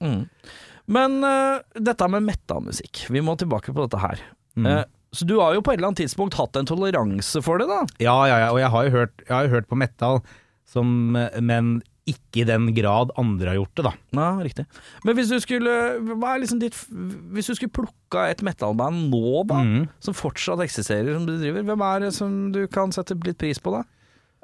Men 0.92 1.20
uh, 1.24 1.60
dette 1.76 2.08
med 2.12 2.26
metal-musikk, 2.28 3.06
vi 3.12 3.24
må 3.24 3.36
tilbake 3.40 3.74
på 3.76 3.84
dette 3.84 4.02
her. 4.02 4.24
Mm. 4.56 4.70
Uh, 4.70 4.84
så 5.16 5.28
du 5.28 5.38
har 5.40 5.56
jo 5.56 5.64
på 5.64 5.74
et 5.74 5.80
eller 5.80 5.92
annet 5.92 6.04
tidspunkt 6.04 6.38
hatt 6.40 6.58
en 6.60 6.68
toleranse 6.68 7.42
for 7.44 7.62
det, 7.62 7.68
da? 7.70 7.84
Ja, 8.04 8.18
ja, 8.30 8.42
ja, 8.46 8.50
og 8.54 8.60
jeg 8.62 8.72
har 8.74 8.88
jo 8.88 8.96
hørt, 8.96 9.28
har 9.30 9.48
jo 9.48 9.54
hørt 9.56 9.70
på 9.70 9.80
metal, 9.80 10.20
som, 10.68 11.16
men 11.16 11.78
ikke 12.08 12.42
i 12.44 12.48
den 12.48 12.70
grad 12.76 13.12
andre 13.20 13.52
har 13.52 13.58
gjort 13.60 13.80
det, 13.80 13.86
da. 13.88 13.94
Ja, 14.16 14.28
riktig. 14.44 14.66
Men 15.04 15.18
hvis 15.18 15.32
du 15.32 15.38
skulle 15.44 15.74
Hva 16.08 16.34
er 16.34 16.44
liksom 16.44 16.62
ditt 16.62 16.78
Hvis 17.36 17.50
du 17.50 17.58
skulle 17.58 17.74
plukka 17.76 18.28
et 18.32 18.44
metalband 18.46 19.10
nå, 19.12 19.44
da, 19.50 19.60
mm. 19.60 19.84
som 20.04 20.16
fortsatt 20.16 20.64
eksisterer, 20.64 21.12
som 21.16 21.28
du 21.28 21.36
driver, 21.36 21.66
hvem 21.68 21.84
er 21.90 22.08
det 22.08 22.14
som 22.16 22.40
du 22.56 22.64
kan 22.72 22.96
sette 22.96 23.18
litt 23.28 23.40
pris 23.42 23.60
på, 23.64 23.76
da? 23.76 23.84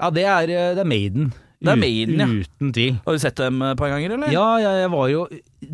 Ja, 0.02 0.10
det 0.12 0.26
er, 0.26 0.52
eh, 0.52 0.74
det 0.76 0.84
er 0.84 0.90
Maiden. 0.90 1.32
Det 1.64 1.72
er 1.72 1.80
Maiden, 1.80 2.20
ja. 2.20 2.28
Uten 2.28 2.72
tvil. 2.76 2.98
Har 3.06 3.16
du 3.16 3.22
sett 3.24 3.40
dem 3.40 3.62
et 3.64 3.78
par 3.80 3.90
ganger, 3.94 4.12
eller? 4.18 4.32
Ja, 4.36 4.46
jeg, 4.60 4.82
jeg 4.84 4.92
var 4.92 5.08
jo 5.14 5.22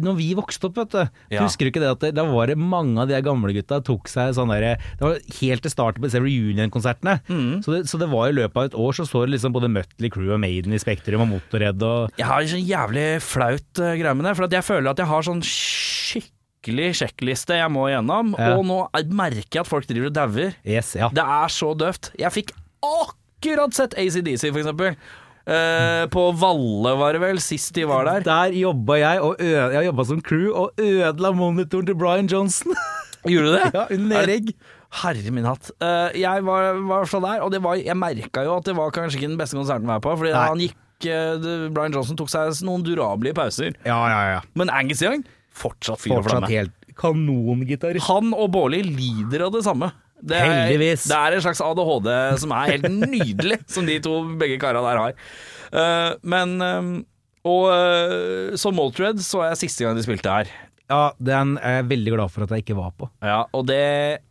Når 0.05 0.17
vi 0.19 0.27
vokste 0.37 0.69
opp, 0.69 0.75
vet 0.77 0.91
du. 0.93 1.01
Ja. 1.33 1.41
Husker 1.41 1.65
du 1.65 1.71
ikke 1.71 1.81
det 1.81 1.89
at 1.89 2.03
det, 2.05 2.11
da 2.19 2.25
var 2.29 2.45
det 2.51 2.57
mange 2.61 3.01
av 3.01 3.09
de 3.09 3.17
gamle 3.25 3.53
gutta 3.57 3.79
tok 3.87 4.07
seg 4.07 4.35
sånn 4.37 4.51
derre 4.53 4.75
Det 4.99 5.01
var 5.01 5.17
helt 5.41 5.65
til 5.65 5.73
starten 5.73 6.03
på 6.03 6.05
disse 6.11 6.21
reunion-konsertene. 6.21 7.15
Mm. 7.27 7.63
Så, 7.65 7.79
så 7.89 7.97
det 7.97 8.09
var 8.13 8.29
i 8.29 8.37
løpet 8.37 8.55
av 8.61 8.69
et 8.69 8.77
år 8.77 8.93
så 8.99 9.07
så 9.09 9.25
det 9.25 9.33
liksom 9.33 9.55
både 9.57 9.71
Mutley 9.73 10.11
Crew 10.13 10.29
og 10.35 10.39
Maiden 10.45 10.77
i 10.77 10.81
Spektrum 10.81 11.25
og 11.25 11.31
Motorhead 11.33 11.81
og 11.81 12.13
Jeg 12.21 12.29
har 12.29 12.45
sånn 12.53 12.65
jævlig 12.69 13.07
flaut 13.25 13.81
uh, 13.81 13.95
greie 13.97 14.13
med 14.15 14.29
det, 14.29 14.35
for 14.37 14.45
jeg 14.53 14.67
føler 14.69 14.91
at 14.93 15.01
jeg 15.01 15.09
har 15.09 15.25
sånn 15.25 15.41
skikkelig 15.45 16.89
sjekkliste 17.01 17.57
jeg 17.59 17.71
må 17.73 17.87
igjennom, 17.89 18.35
Ja. 18.37 18.53
og 18.57 18.65
nå 18.67 18.79
er- 18.93 19.05
merker 19.09 19.57
jeg 19.59 19.65
at 19.65 19.67
folk 19.73 19.87
driver 19.87 20.07
og 20.11 20.13
dauer. 20.17 20.53
Yes, 20.65 20.93
ja. 20.95 21.09
Det 21.09 21.23
er 21.23 21.47
så 21.49 21.73
døvt. 21.77 22.11
Jeg 22.19 22.31
fikk 22.35 22.53
akkurat 22.83 23.73
sett 23.73 23.93
ACDC, 23.97 24.51
for 24.51 24.59
eksempel. 24.61 24.95
Eh, 25.49 26.05
på 26.13 26.23
Valle, 26.37 26.91
var 26.99 27.15
det 27.17 27.21
vel, 27.23 27.39
sist 27.41 27.73
de 27.73 27.85
var 27.89 28.05
der. 28.05 28.25
Der 28.27 28.55
jobba 28.59 28.99
jeg, 29.01 29.21
og 29.25 29.39
jeg 29.41 29.85
jobba 29.89 30.05
som 30.05 30.19
crew, 30.21 30.49
og 30.53 30.81
ødela 30.83 31.31
monitoren 31.33 31.87
til 31.89 31.97
Brian 31.97 32.29
Johnson. 32.29 32.75
Gjorde 33.27 33.47
du 33.49 33.55
det? 33.57 33.63
ja, 33.73 33.85
under 33.95 34.19
Er 34.21 34.27
nedregg. 34.27 34.51
Herre 35.01 35.31
min 35.35 35.45
hatt. 35.45 35.71
Eh, 35.85 36.19
jeg 36.21 36.45
var, 36.47 36.77
var 36.89 37.09
så 37.09 37.19
der, 37.21 37.41
og 37.45 37.51
det 37.53 37.59
var, 37.65 37.77
jeg 37.81 37.97
merka 37.97 38.45
jo 38.45 38.55
at 38.57 38.65
det 38.69 38.73
var 38.77 38.93
kanskje 38.95 39.19
ikke 39.19 39.31
den 39.33 39.41
beste 39.41 39.57
konserten 39.59 39.89
å 39.89 39.95
være 39.95 40.05
på. 40.05 40.13
Fordi 40.21 40.31
Nei. 40.33 40.45
han 40.47 40.63
gikk 40.63 41.09
eh, 41.09 41.49
Brian 41.75 41.93
Johnson 41.97 42.17
tok 42.17 42.31
seg 42.33 42.61
noen 42.65 42.85
durablige 42.87 43.37
pauser. 43.37 43.75
Ja, 43.85 43.99
ja, 44.09 44.21
ja. 44.37 44.39
Men 44.57 44.71
Angus 44.73 45.01
Young 45.05 45.25
fortsatt 45.59 46.01
fyr 46.01 46.13
og 46.15 46.23
Fortsatt 46.23 46.45
flamme. 46.45 46.53
helt 46.53 46.75
kanongitarist. 46.99 48.07
Han 48.09 48.33
og 48.35 48.49
Bårli 48.55 48.81
lider 48.85 49.45
av 49.47 49.53
det 49.55 49.61
samme. 49.67 49.91
Det 50.19 50.35
er, 50.35 50.49
Heldigvis. 50.49 51.05
Det 51.09 51.17
er 51.17 51.35
en 51.35 51.43
slags 51.45 51.61
ADHD 51.63 52.09
som 52.41 52.55
er 52.55 52.73
helt 52.73 52.89
nydelig, 52.89 53.59
som 53.73 53.87
de 53.87 53.99
to 54.03 54.17
begge 54.39 54.59
kara 54.61 54.81
der 54.83 55.01
har. 55.03 55.21
Uh, 55.69 56.11
men 56.27 56.55
um, 56.59 56.91
Og 57.47 57.69
uh, 57.69 58.57
som 58.59 58.75
Moltred 58.75 59.21
så 59.23 59.45
jeg 59.47 59.61
siste 59.61 59.85
gang 59.85 59.97
de 59.97 60.05
spilte 60.05 60.33
her. 60.33 60.51
Ja, 60.89 61.11
den 61.21 61.57
er 61.61 61.79
jeg 61.79 61.89
veldig 61.91 62.15
glad 62.15 62.33
for 62.33 62.45
at 62.45 62.53
jeg 62.55 62.65
ikke 62.65 62.79
var 62.79 62.93
på. 62.97 63.09
Ja, 63.21 63.43
og 63.53 63.67
det 63.69 64.23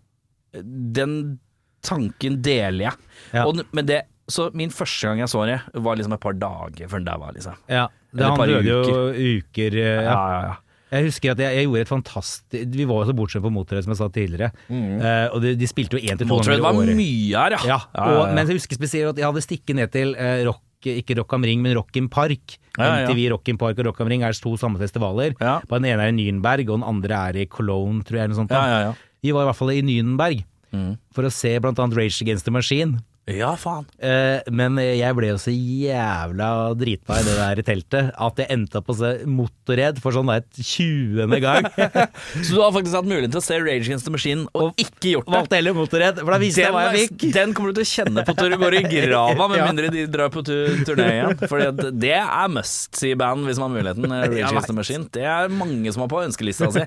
Den 0.53 1.39
tanken 1.87 2.41
deler 2.43 2.89
jeg. 2.89 3.11
Ja. 3.33 3.45
Og, 3.47 3.61
men 3.77 3.87
det 3.87 4.03
Så 4.29 4.49
min 4.59 4.73
første 4.75 5.09
gang 5.09 5.23
jeg 5.23 5.31
så 5.31 5.45
det, 5.49 5.61
var 5.75 5.97
liksom 5.97 6.17
et 6.17 6.21
par 6.21 6.35
dager 6.37 6.91
før 6.91 7.01
den 7.01 7.07
der 7.09 7.21
var, 7.23 7.33
liksom. 7.37 7.61
Ja, 7.71 7.87
det, 8.11 8.19
Eller 8.19 8.25
han 8.27 8.35
et 8.35 8.41
par 8.43 8.51
døde 8.51 8.69
jo 8.69 9.37
uker 9.39 9.79
Ja, 9.79 9.93
ja. 9.95 10.03
ja, 10.09 10.41
ja. 10.49 10.57
Jeg 10.91 11.05
husker 11.05 11.35
at 11.35 11.41
jeg, 11.43 11.57
jeg 11.59 11.67
gjorde 11.69 11.81
et 11.85 11.91
fantastisk 11.91 12.77
Vi 12.79 12.85
var 12.89 13.03
jo 13.03 13.09
så 13.11 13.15
bortsett 13.19 13.43
på 13.45 13.51
Motorhead, 13.53 13.85
som 13.85 13.93
jeg 13.93 13.99
sa 14.01 14.09
tidligere. 14.15 14.49
Eh, 14.71 15.27
og 15.35 15.43
de, 15.45 15.55
de 15.61 15.67
spilte 15.69 15.99
jo 15.99 16.01
én 16.01 16.17
til 16.17 16.27
to 16.29 16.39
ganger 16.39 16.55
i 16.57 16.63
var 16.65 16.73
Motorhead 16.73 16.95
var 16.95 17.01
mye 17.03 17.43
her, 17.43 17.57
ja. 17.59 17.61
Ja, 17.69 17.79
og. 18.07 18.33
Men 18.35 18.47
jeg 18.47 18.57
husker 18.61 18.79
spesielt 18.81 19.13
at 19.13 19.21
jeg 19.21 19.29
hadde 19.29 19.45
stikket 19.45 19.77
ned 19.77 19.93
til 19.93 20.15
uh, 20.17 20.47
rock, 20.49 20.63
ikke 20.89 21.17
Rock 21.19 21.33
am 21.35 21.45
Ring, 21.45 21.61
men 21.65 21.75
Rock 21.77 21.97
in 22.01 22.09
Park. 22.09 22.57
Ja, 22.79 22.85
ja. 23.03 23.09
MTV 23.09 23.25
Rock 23.35 23.49
in 23.53 23.59
Park 23.61 23.79
og 23.83 23.89
Rock 23.91 24.01
am 24.05 24.09
Ring 24.13 24.23
er 24.25 24.33
to 24.39 24.55
samme 24.57 24.79
festivaler. 24.81 25.35
Ja. 25.43 25.59
På 25.69 25.81
Den 25.81 25.91
ene 25.91 26.07
er 26.07 26.13
i 26.13 26.17
Nürnberg, 26.17 26.69
og 26.71 26.79
den 26.81 26.87
andre 26.89 27.19
er 27.33 27.41
i 27.43 27.47
Cologne, 27.51 28.01
tror 28.07 28.21
jeg. 28.21 28.25
Eller 28.29 28.37
noe 28.37 28.43
sånt, 28.45 28.55
Ja, 28.55 28.65
ja, 28.71 28.81
ja. 28.89 28.95
Vi 29.27 29.33
var 29.35 29.43
i 29.45 29.51
hvert 29.51 29.59
fall 29.59 29.75
i 29.75 29.83
Nürnberg 29.83 30.45
Mm. 30.69 30.99
for 31.17 31.25
å 31.25 31.31
se 31.33 31.49
blant 31.65 31.79
annet 31.81 31.97
Rage 31.97 32.21
Against 32.21 32.45
the 32.45 32.53
Machine. 32.53 32.99
Ja, 33.29 33.51
faen. 33.61 33.85
Eh, 34.01 34.41
men 34.55 34.79
jeg 34.81 35.13
ble 35.19 35.29
jo 35.35 35.39
så 35.43 35.53
jævla 35.53 36.49
dritbra 36.81 37.19
i 37.21 37.25
det 37.27 37.35
der 37.39 37.61
teltet 37.67 38.11
at 38.17 38.41
jeg 38.41 38.49
endte 38.55 38.81
opp 38.81 38.89
å 38.93 38.97
se 38.97 39.11
Motorhead 39.29 39.99
for 40.01 40.17
sånn 40.17 40.31
der 40.33 40.45
20. 40.57 41.35
gang. 41.45 41.67
Så 42.47 42.55
du 42.55 42.61
har 42.63 42.73
faktisk 42.73 42.97
hatt 42.97 43.09
muligheten 43.09 43.35
til 43.35 43.41
å 43.43 43.45
se 43.45 43.59
Rage 43.61 43.85
Against 43.85 44.07
the 44.09 44.13
Machine 44.15 44.47
og, 44.57 44.73
ikke 44.81 45.13
gjort 45.13 45.29
det? 45.29 45.35
Valgte 45.37 45.59
heller 45.59 45.77
Motorhead, 45.77 46.23
for 46.23 46.33
da 46.35 46.41
visste 46.43 46.65
jeg 46.65 46.73
hva 46.75 46.85
jeg 46.89 47.09
fikk. 47.11 47.27
den 47.37 47.53
kommer 47.57 47.73
du 47.75 47.81
til 47.81 47.87
å 47.87 47.91
kjenne 47.93 48.25
på 48.29 48.37
til 48.39 48.53
du 48.55 48.59
går 48.65 48.79
i 48.79 48.83
grava, 48.97 49.49
med 49.53 49.61
Ja. 49.61 49.67
mindre 49.69 49.93
de 49.93 50.07
drar 50.13 50.33
på 50.35 50.43
tu- 50.47 50.85
turné 50.89 51.09
igjen. 51.19 51.37
For 51.51 51.65
det 51.93 52.15
er 52.17 52.53
must-see-band 52.57 53.45
hvis 53.49 53.61
man 53.61 53.71
har 53.71 53.77
muligheten. 53.83 54.09
Rage 54.25 54.45
Against 54.49 54.71
the 54.73 54.77
Machine. 54.81 55.09
Det 55.19 55.27
er 55.29 55.53
mange 55.53 55.93
som 55.93 56.07
har 56.07 56.13
på 56.13 56.23
ønskelista 56.25 56.71
si. 56.73 56.87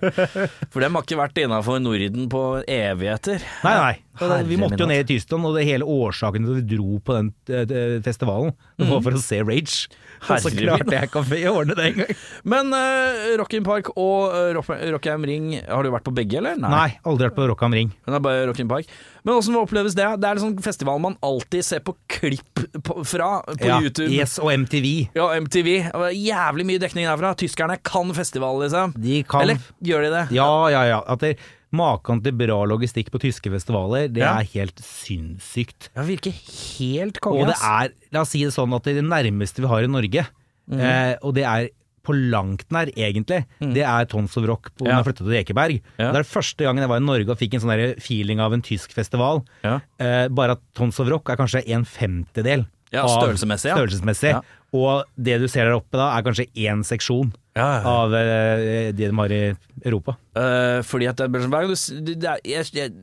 For 0.72 0.82
dem 0.82 0.98
har 0.98 1.06
ikke 1.06 1.20
vært 1.22 1.42
innafor 1.44 1.82
Norden 1.84 2.30
på 2.32 2.46
evigheter. 2.66 3.44
Nei, 3.66 3.76
nei. 3.78 3.94
Herre 4.22 4.42
vi 4.46 4.58
måtte 4.60 4.78
jo 4.78 4.86
ned 4.90 5.06
i 5.06 5.14
Tyskland, 5.16 5.46
og 5.48 5.56
det 5.56 5.64
hele 5.66 5.86
årsaken 5.88 6.31
til 6.40 6.54
at 6.56 6.62
vi 6.64 6.76
dro 6.78 7.00
på 7.04 7.16
den 7.18 7.34
eh, 7.52 8.00
festivalen, 8.06 8.54
det 8.80 8.88
var 8.90 9.02
for 9.04 9.12
å 9.18 9.22
se 9.22 9.42
Rage. 9.44 9.90
Og 10.30 10.38
så 10.44 10.52
Mhm. 10.52 10.58
Klarte 10.62 10.94
jeg 10.94 11.10
ikke 11.10 11.22
å 11.50 11.54
ordne 11.58 11.76
det 11.76 11.86
engang. 11.92 12.12
Men 12.44 12.72
uh, 12.76 13.36
Rockin 13.42 13.64
Park 13.66 13.90
og 13.98 14.32
uh, 14.32 14.52
Rock, 14.54 14.70
Rockheim 14.94 15.24
Ring, 15.26 15.48
har 15.68 15.84
du 15.84 15.90
vært 15.92 16.06
på 16.06 16.14
begge, 16.14 16.38
eller? 16.38 16.56
Nei, 16.62 16.98
aldri 17.08 17.28
vært 17.28 17.38
på 17.40 17.48
Rock 17.50 17.64
am 17.66 17.74
Ring. 17.74 17.90
Men 18.06 18.14
det 18.14 18.20
er 18.20 18.26
bare 18.26 18.44
Rockin 18.52 18.70
Park. 18.70 18.90
Men 19.24 19.36
åssen 19.38 19.56
oppleves 19.58 19.94
det? 19.98 20.06
Det 20.22 20.28
er 20.30 20.38
en 20.40 20.44
sånn 20.44 20.58
festival 20.66 21.02
man 21.02 21.16
alltid 21.26 21.66
ser 21.66 21.82
på 21.86 21.96
klipp 22.10 22.64
på, 22.84 23.02
fra 23.06 23.32
på 23.50 23.68
Ja, 23.68 23.80
YouTube. 23.82 24.10
Yes 24.14 24.38
og 24.42 24.52
MTV. 24.54 24.88
Ja, 25.18 25.28
MTV. 25.42 25.72
Jævlig 26.18 26.68
mye 26.70 26.82
dekning 26.82 27.06
derfra. 27.10 27.34
Tyskerne 27.38 27.78
kan 27.86 28.14
festival, 28.18 28.62
liksom. 28.64 28.94
De 29.02 29.22
kan 29.30 29.46
Eller 29.46 29.62
gjør 29.86 30.06
de 30.08 30.14
det? 30.16 30.24
Ja, 30.38 30.50
ja, 30.74 30.84
ja. 30.90 31.02
At 31.10 31.22
det, 31.26 31.36
Maken 31.72 32.20
til 32.24 32.34
bra 32.36 32.58
logistikk 32.68 33.12
på 33.14 33.20
tyske 33.24 33.48
festivaler, 33.54 34.10
det 34.12 34.20
Ja. 34.26 34.34
er 34.42 34.48
helt 34.54 34.82
sinnssykt. 34.84 35.90
Ja, 35.96 36.04
virker 36.04 36.32
helt 36.80 37.20
konge. 37.24 37.42
Og 37.46 37.48
det 37.52 37.56
er, 37.64 37.94
la 38.12 38.22
oss 38.26 38.30
si 38.34 38.44
det 38.44 38.52
sånn, 38.56 38.74
at 38.76 38.84
det, 38.84 38.98
er 38.98 39.02
det 39.02 39.10
nærmeste 39.10 39.62
vi 39.64 39.68
har 39.72 39.84
i 39.84 39.88
Norge, 39.92 40.26
mm. 40.70 40.80
eh, 40.80 41.16
og 41.24 41.34
det 41.38 41.46
er 41.48 41.70
på 42.04 42.16
langt 42.18 42.66
nær, 42.74 42.90
egentlig, 42.98 43.46
det 43.62 43.84
er 43.86 44.06
Tons 44.10 44.36
of 44.36 44.44
Rock 44.50 44.72
på, 44.76 44.88
Ja. 44.88 44.96
når 44.98 45.04
jeg 45.04 45.08
flytta 45.14 45.24
til 45.28 45.38
Ekeberg. 45.38 45.82
Ja. 46.02 46.12
Det 46.12 46.20
er 46.24 46.28
første 46.28 46.66
gangen 46.66 46.82
jeg 46.82 46.90
var 46.90 46.98
i 46.98 47.06
Norge 47.06 47.30
og 47.30 47.38
fikk 47.38 47.54
en 47.54 47.62
sånn 47.62 48.00
feeling 48.02 48.40
av 48.42 48.54
en 48.54 48.62
tysk 48.66 48.92
festival. 48.92 49.44
Ja. 49.64 49.80
Eh, 50.00 50.28
bare 50.34 50.58
at 50.58 50.62
Tons 50.74 51.00
of 51.00 51.08
Rock 51.08 51.30
er 51.30 51.38
kanskje 51.38 51.62
en 51.70 51.86
femtedel. 51.86 52.66
Ja, 52.92 53.04
av- 53.06 53.22
størrelsesmessig, 53.22 53.70
ja. 53.70 53.78
størrelsesmessig. 53.78 54.34
Og 54.74 55.06
det 55.16 55.40
du 55.40 55.48
ser 55.48 55.66
der 55.70 55.78
oppe 55.78 55.94
da, 55.96 56.10
er 56.18 56.24
kanskje 56.24 56.50
én 56.58 56.82
seksjon 56.84 57.32
Ja, 57.58 57.68
ja. 57.82 57.84
av 57.84 58.14
eh, 58.16 58.92
de 58.96 59.08
de 59.10 59.16
har 59.18 59.32
i 59.36 59.42
Europa. 59.84 60.16
Eh, 60.40 60.82
fordi 60.88 61.10
at 61.12 61.18
det 61.20 61.30
blir 61.34 61.44
sånn 61.44 61.52
hver 61.52 61.66
gang 61.66 61.74
du 61.74 61.80
s- 61.80 61.92
det 61.92 62.24
er, 62.24 62.40
jeg, 62.48 62.70
jeg, 62.74 62.94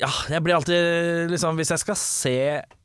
Ja, 0.00 0.08
jeg 0.28 0.42
blir 0.44 0.52
alltid 0.58 1.30
liksom 1.32 1.56
Hvis 1.56 1.70
jeg 1.72 1.80
skal 1.80 1.96
se 1.96 2.32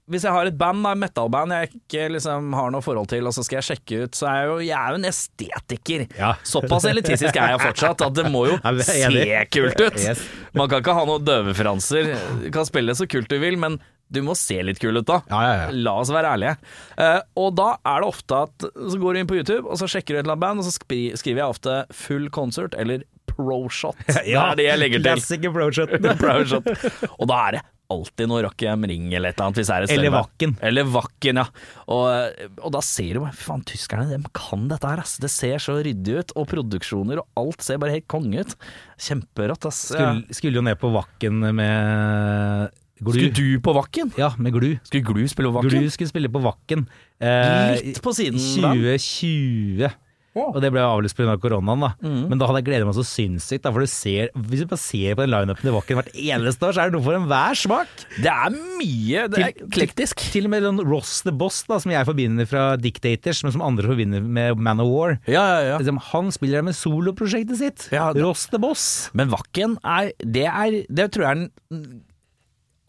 Hvis 0.08 0.24
jeg 0.24 0.32
har 0.32 0.46
et 0.48 0.56
band, 0.58 0.80
da, 0.86 0.94
metal-band 0.96 1.52
jeg 1.52 1.72
ikke 1.82 2.06
liksom 2.14 2.54
har 2.56 2.70
noe 2.72 2.82
forhold 2.86 3.10
til, 3.12 3.26
og 3.28 3.34
så 3.36 3.44
skal 3.44 3.58
jeg 3.62 3.68
sjekke 3.70 4.00
ut, 4.06 4.16
så 4.16 4.28
er 4.30 4.38
jeg 4.42 4.48
jo 4.50 4.56
jeg 4.68 4.76
er 4.78 4.90
jo 4.92 5.00
en 5.00 5.08
estetiker. 5.10 6.02
Ja. 6.20 6.32
Såpass 6.44 6.88
elitistisk 6.90 7.38
er 7.40 7.54
jeg 7.54 7.62
fortsatt 7.64 8.02
at 8.08 8.14
det 8.18 8.26
må 8.32 8.42
jo 8.50 8.58
Ja, 8.64 8.72
jeg 8.72 8.82
er 8.82 8.90
se 8.90 9.04
enig. 9.08 9.52
kult 9.56 9.80
ut. 9.86 10.00
Yes. 10.04 10.24
Man 10.58 10.68
kan 10.72 10.84
ikke 10.84 10.96
ha 10.98 11.06
noen 11.08 11.24
døvefranser. 11.28 12.12
Du 12.44 12.50
kan 12.52 12.68
spille 12.68 12.96
så 12.98 13.08
kult 13.08 13.30
du 13.32 13.38
vil, 13.40 13.56
men 13.62 13.80
du 14.12 14.22
må 14.26 14.36
se 14.38 14.58
litt 14.66 14.82
kul 14.82 15.00
ut 15.00 15.08
da. 15.08 15.22
Ja, 15.32 15.42
ja, 15.46 15.54
ja. 15.62 15.70
La 15.88 15.96
oss 16.02 16.12
være 16.14 16.34
ærlige. 16.36 16.58
Eh, 17.00 17.20
og 17.40 17.56
da 17.60 17.70
er 17.88 18.04
det 18.04 18.12
ofte 18.12 18.44
at 18.48 18.68
Så 18.68 19.00
går 19.00 19.16
du 19.16 19.22
inn 19.22 19.30
på 19.30 19.40
YouTube, 19.40 19.64
og 19.66 19.80
så 19.80 19.88
sjekker 19.92 20.14
du 20.14 20.20
et 20.20 20.26
eller 20.26 20.36
annet 20.36 20.46
band, 20.46 20.64
og 20.64 20.68
så 20.68 20.76
skriver 20.76 21.44
jeg 21.44 21.48
ofte 21.48 21.78
full 21.96 22.28
concert 22.34 22.76
eller 22.80 23.06
pro 23.32 23.64
shot. 23.72 24.00
Det 24.08 24.36
er 24.36 24.58
det 24.60 24.68
jeg 24.68 24.82
legger 24.82 25.04
til. 25.04 25.12
Classic 25.12 25.52
proshot. 25.54 25.94
Pro. 26.20 26.60
Og 27.22 27.30
da 27.32 27.38
er 27.48 27.58
det 27.58 27.62
alltid 27.92 28.30
noe 28.32 28.42
Rock 28.46 28.64
Am 28.72 28.86
Ring 28.88 29.10
eller 29.12 29.32
et 29.32 29.36
eller 29.38 29.50
annet. 29.50 29.60
Hvis 29.60 29.70
det 29.70 29.76
er 29.76 29.86
et 29.86 29.94
Eller 29.96 30.14
Vakken. 30.16 30.54
Eller 30.64 30.88
Vakken, 30.88 31.40
ja. 31.42 31.46
Og, 31.92 32.46
og 32.62 32.74
da 32.76 32.84
ser 32.86 33.18
du 33.18 33.24
bare 33.24 33.36
Fy 33.36 33.48
faen, 33.50 33.66
tyskerne 33.68 34.08
de 34.12 34.32
kan 34.38 34.68
dette 34.72 34.88
her, 34.88 35.02
ass. 35.04 35.18
Det 35.22 35.32
ser 35.34 35.64
så 35.64 35.76
ryddig 35.84 36.22
ut. 36.22 36.36
Og 36.40 36.48
produksjoner 36.52 37.24
og 37.24 37.42
alt 37.42 37.66
ser 37.66 37.82
bare 37.84 37.98
helt 37.98 38.08
konge 38.12 38.46
ut. 38.46 38.56
Kjemperått, 39.02 39.68
ass. 39.68 39.84
Skulle, 39.92 40.38
skulle 40.38 40.62
jo 40.62 40.66
ned 40.68 40.80
på 40.82 40.92
Vakken 40.96 41.44
med 41.58 42.72
Glu. 43.02 43.16
Skulle 43.18 43.34
du 43.34 43.60
på 43.66 43.74
Vakken? 43.74 44.12
Ja, 44.20 44.32
med 44.38 44.54
Glu. 44.54 44.76
Skulle 44.86 45.02
Glu 45.08 45.24
spille 45.32 45.50
på 45.50 45.58
Vakken? 45.58 45.74
Glu 45.74 45.90
skulle 45.90 46.12
spille 46.12 46.30
på 46.30 46.42
Vakken. 46.44 46.86
Eh, 47.20 47.82
Litt 47.82 48.02
på 48.06 48.14
siden, 48.14 48.38
da. 48.62 48.76
2020. 48.78 49.92
Og 50.32 50.62
det 50.64 50.70
ble 50.72 50.80
avlyst 50.80 51.18
pga. 51.18 51.34
Av 51.34 51.40
koronaen, 51.44 51.82
da. 51.84 51.90
Men 52.08 52.40
da 52.40 52.48
hadde 52.48 52.62
jeg 52.62 52.68
gledet 52.70 52.86
meg 52.88 52.96
så 52.96 53.04
sinnssykt. 53.04 53.66
Da, 53.66 53.72
for 53.76 53.84
du 53.84 53.90
ser, 53.92 54.30
hvis 54.48 54.62
du 54.64 54.68
bare 54.72 54.80
ser 54.80 55.18
på 55.18 55.26
den 55.26 55.34
lineupen 55.34 55.68
i 55.68 55.74
Vakken 55.76 55.98
hvert 56.00 56.14
eneste 56.16 56.70
år, 56.70 56.76
så 56.78 56.84
er 56.86 56.92
det 56.92 56.96
noe 56.96 57.04
for 57.04 57.18
enhver 57.18 57.58
smak. 57.60 58.06
Det 58.16 58.32
er 58.32 58.54
mye. 58.56 59.26
Det 59.34 59.42
er 59.44 59.50
eklektisk. 59.66 60.24
Til 60.32 60.48
og 60.48 60.54
med 60.54 60.64
den 60.64 60.80
Ross 60.88 61.18
the 61.28 61.34
Boss, 61.36 61.64
da, 61.68 61.82
som 61.84 61.92
jeg 61.92 62.08
forbinder 62.08 62.48
fra 62.48 62.64
Dictators, 62.80 63.42
men 63.44 63.56
som 63.58 63.66
andre 63.66 63.90
forbinder 63.92 64.24
med 64.24 64.62
Man 64.62 64.80
of 64.86 64.88
War. 64.94 65.18
Ja, 65.28 65.42
ja, 65.58 65.66
ja. 65.74 65.82
Liksom, 65.82 66.00
Han 66.14 66.32
spiller 66.32 66.62
der 66.62 66.70
med 66.70 66.80
soloprosjektet 66.80 67.60
sitt. 67.60 67.90
Ross 68.22 68.46
the 68.54 68.62
Boss. 68.62 69.10
Men 69.18 69.34
Wacken 69.36 69.76
er 69.84 70.14
Det, 70.24 70.48
er, 70.48 70.80
det 70.88 71.10
tror 71.12 71.28
jeg 71.28 71.32
er 71.32 71.44
en 71.76 71.92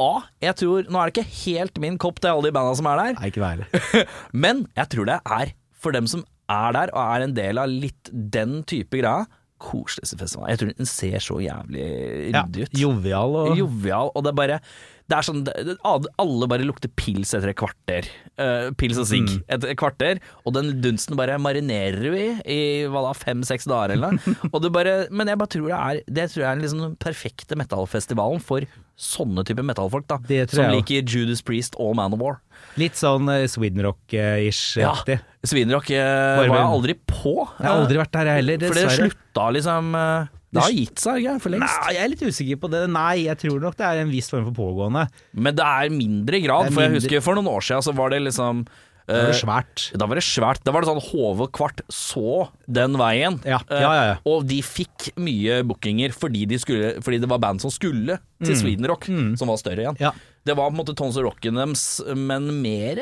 A. 0.02 0.22
Jeg 0.42 0.56
tror 0.60 0.88
Nå 0.90 0.98
er 1.00 1.10
det 1.10 1.14
ikke 1.16 1.36
helt 1.44 1.78
min 1.82 1.98
kopp 2.02 2.18
til 2.22 2.32
alle 2.34 2.50
de 2.50 2.54
banda 2.56 2.74
som 2.78 2.88
er 2.90 3.00
der, 3.00 3.18
Nei, 3.20 3.30
ikke 3.32 3.44
være. 3.44 4.04
men 4.44 4.64
jeg 4.78 4.90
tror 4.94 5.08
det 5.12 5.20
er 5.38 5.52
for 5.82 5.94
dem 5.94 6.08
som 6.10 6.24
er 6.52 6.74
der 6.76 6.90
og 6.92 7.00
er 7.04 7.24
en 7.26 7.36
del 7.36 7.58
av 7.62 7.70
litt 7.70 8.10
den 8.12 8.60
type 8.68 8.98
greia, 9.00 9.24
koseligste 9.62 10.18
festivalen. 10.18 10.50
Jeg 10.52 10.60
tror 10.60 10.72
den 10.80 10.88
ser 10.90 11.22
så 11.22 11.36
jævlig 11.42 11.84
ryddig 12.34 12.66
ut. 12.66 12.80
jovial 12.82 13.36
og 13.38 13.52
Jovial, 13.58 14.10
og 14.12 14.24
det 14.26 14.32
er 14.32 14.38
bare 14.40 14.58
det 15.10 15.16
er 15.18 15.26
sånn, 15.26 15.42
Alle 16.20 16.48
bare 16.50 16.64
lukter 16.66 16.90
pils 16.96 17.32
etter 17.34 17.50
et 17.52 17.58
kvarter. 17.58 18.06
Uh, 18.38 18.70
pils 18.78 18.98
og 19.00 19.08
sigg 19.10 19.28
Mm. 19.28 19.42
etter 19.48 19.72
et 19.72 19.78
kvarter. 19.78 20.20
Og 20.46 20.54
den 20.54 20.80
dunsten 20.82 21.16
bare 21.18 21.38
marinerer 21.42 22.10
vi 22.14 22.24
i 22.48 22.60
hva 22.90 23.02
da, 23.08 23.12
fem-seks 23.16 23.66
dager 23.68 23.96
eller 23.96 24.16
noe. 24.16 24.70
bare, 24.72 24.94
men 25.10 25.28
jeg 25.28 25.38
bare 25.38 25.52
tror 25.52 25.68
det 25.68 25.78
er 25.78 26.00
Det 26.06 26.28
tror 26.32 26.42
jeg 26.44 26.50
er 26.50 26.62
liksom 26.62 26.80
den 26.86 26.96
perfekte 26.96 27.58
metallfestivalen 27.58 28.40
for 28.42 28.66
sånne 28.96 29.44
type 29.44 29.62
metallfolk. 29.66 30.06
da 30.08 30.18
Som 30.48 30.70
liker 30.72 31.02
Judas 31.02 31.42
Priest 31.42 31.76
og 31.78 31.96
Man 31.98 32.14
of 32.14 32.20
War. 32.22 32.40
Litt 32.80 32.94
sånn 32.96 33.28
uh, 33.28 33.46
Sweden 33.50 33.82
Rock-ish. 33.84 34.78
Ja, 34.80 34.94
Swedenrock 35.02 35.28
Svinrock 35.42 35.90
eh, 35.90 36.38
var 36.38 36.46
jeg 36.46 36.68
aldri 36.70 36.94
på. 37.10 37.34
Jeg 37.58 37.66
har 37.66 37.80
aldri 37.82 37.98
vært 37.98 38.12
der 38.14 38.28
jeg 38.30 38.40
heller, 38.40 38.66
For 38.68 38.78
det 38.78 38.92
slutta 38.94 39.46
liksom 39.56 39.96
eh, 39.98 40.30
Det 40.52 40.60
har 40.60 40.74
gitt 40.76 41.00
seg 41.00 41.22
ikke, 41.22 41.34
for 41.40 41.54
lengst. 41.54 41.78
Nei, 41.86 41.92
jeg 41.96 42.04
er 42.04 42.10
litt 42.12 42.22
usikker 42.28 42.58
på 42.60 42.68
det. 42.72 42.80
Nei, 42.92 43.12
jeg 43.24 43.38
tror 43.40 43.60
nok 43.62 43.76
det 43.78 43.86
er 43.88 44.00
en 44.02 44.10
viss 44.12 44.28
form 44.28 44.44
for 44.50 44.56
pågående. 44.60 45.06
Men 45.32 45.56
det 45.56 45.64
er 45.64 45.92
mindre 45.94 46.40
grad, 46.44 46.66
er 46.68 46.74
for 46.74 46.82
jeg 46.84 46.92
mindre- 46.92 47.06
husker 47.08 47.22
for 47.24 47.38
noen 47.40 47.48
år 47.54 47.64
siden 47.64 47.86
så 47.86 47.94
var 47.96 48.12
det 48.12 48.18
liksom 48.26 48.66
Det 49.08 49.16
var 49.16 49.32
eh, 49.32 49.38
svært. 49.40 49.86
Da 49.98 50.06
var 50.06 50.20
det 50.20 50.22
svært. 50.24 50.60
Da 50.62 50.70
var 50.76 50.84
det 50.84 50.90
sånn 50.92 51.00
Håvard 51.08 51.50
Kvart 51.56 51.80
så 51.90 52.50
den 52.70 52.94
veien. 53.00 53.40
Ja, 53.48 53.58
ja, 53.68 53.80
ja, 53.80 54.04
ja. 54.12 54.18
Og 54.30 54.44
de 54.46 54.60
fikk 54.62 55.08
mye 55.16 55.62
bookinger 55.66 56.12
fordi, 56.14 56.44
de 56.46 56.60
skulle, 56.62 56.92
fordi 57.02 57.18
det 57.24 57.28
var 57.32 57.40
band 57.42 57.64
som 57.64 57.72
skulle 57.72 58.20
til 58.44 58.54
Sweden 58.60 58.86
Rock, 58.92 59.08
som 59.40 59.48
var 59.50 59.58
større 59.58 59.82
igjen. 59.88 59.96
Mm. 59.98 60.04
Ja. 60.04 60.12
Det 60.46 60.54
var 60.58 60.68
på 60.70 60.76
en 60.76 60.80
måte 60.84 60.94
Tons 60.98 61.16
of 61.18 61.24
Rocken 61.26 61.56
Dems, 61.58 62.00
men 62.14 62.46
mer 62.62 63.00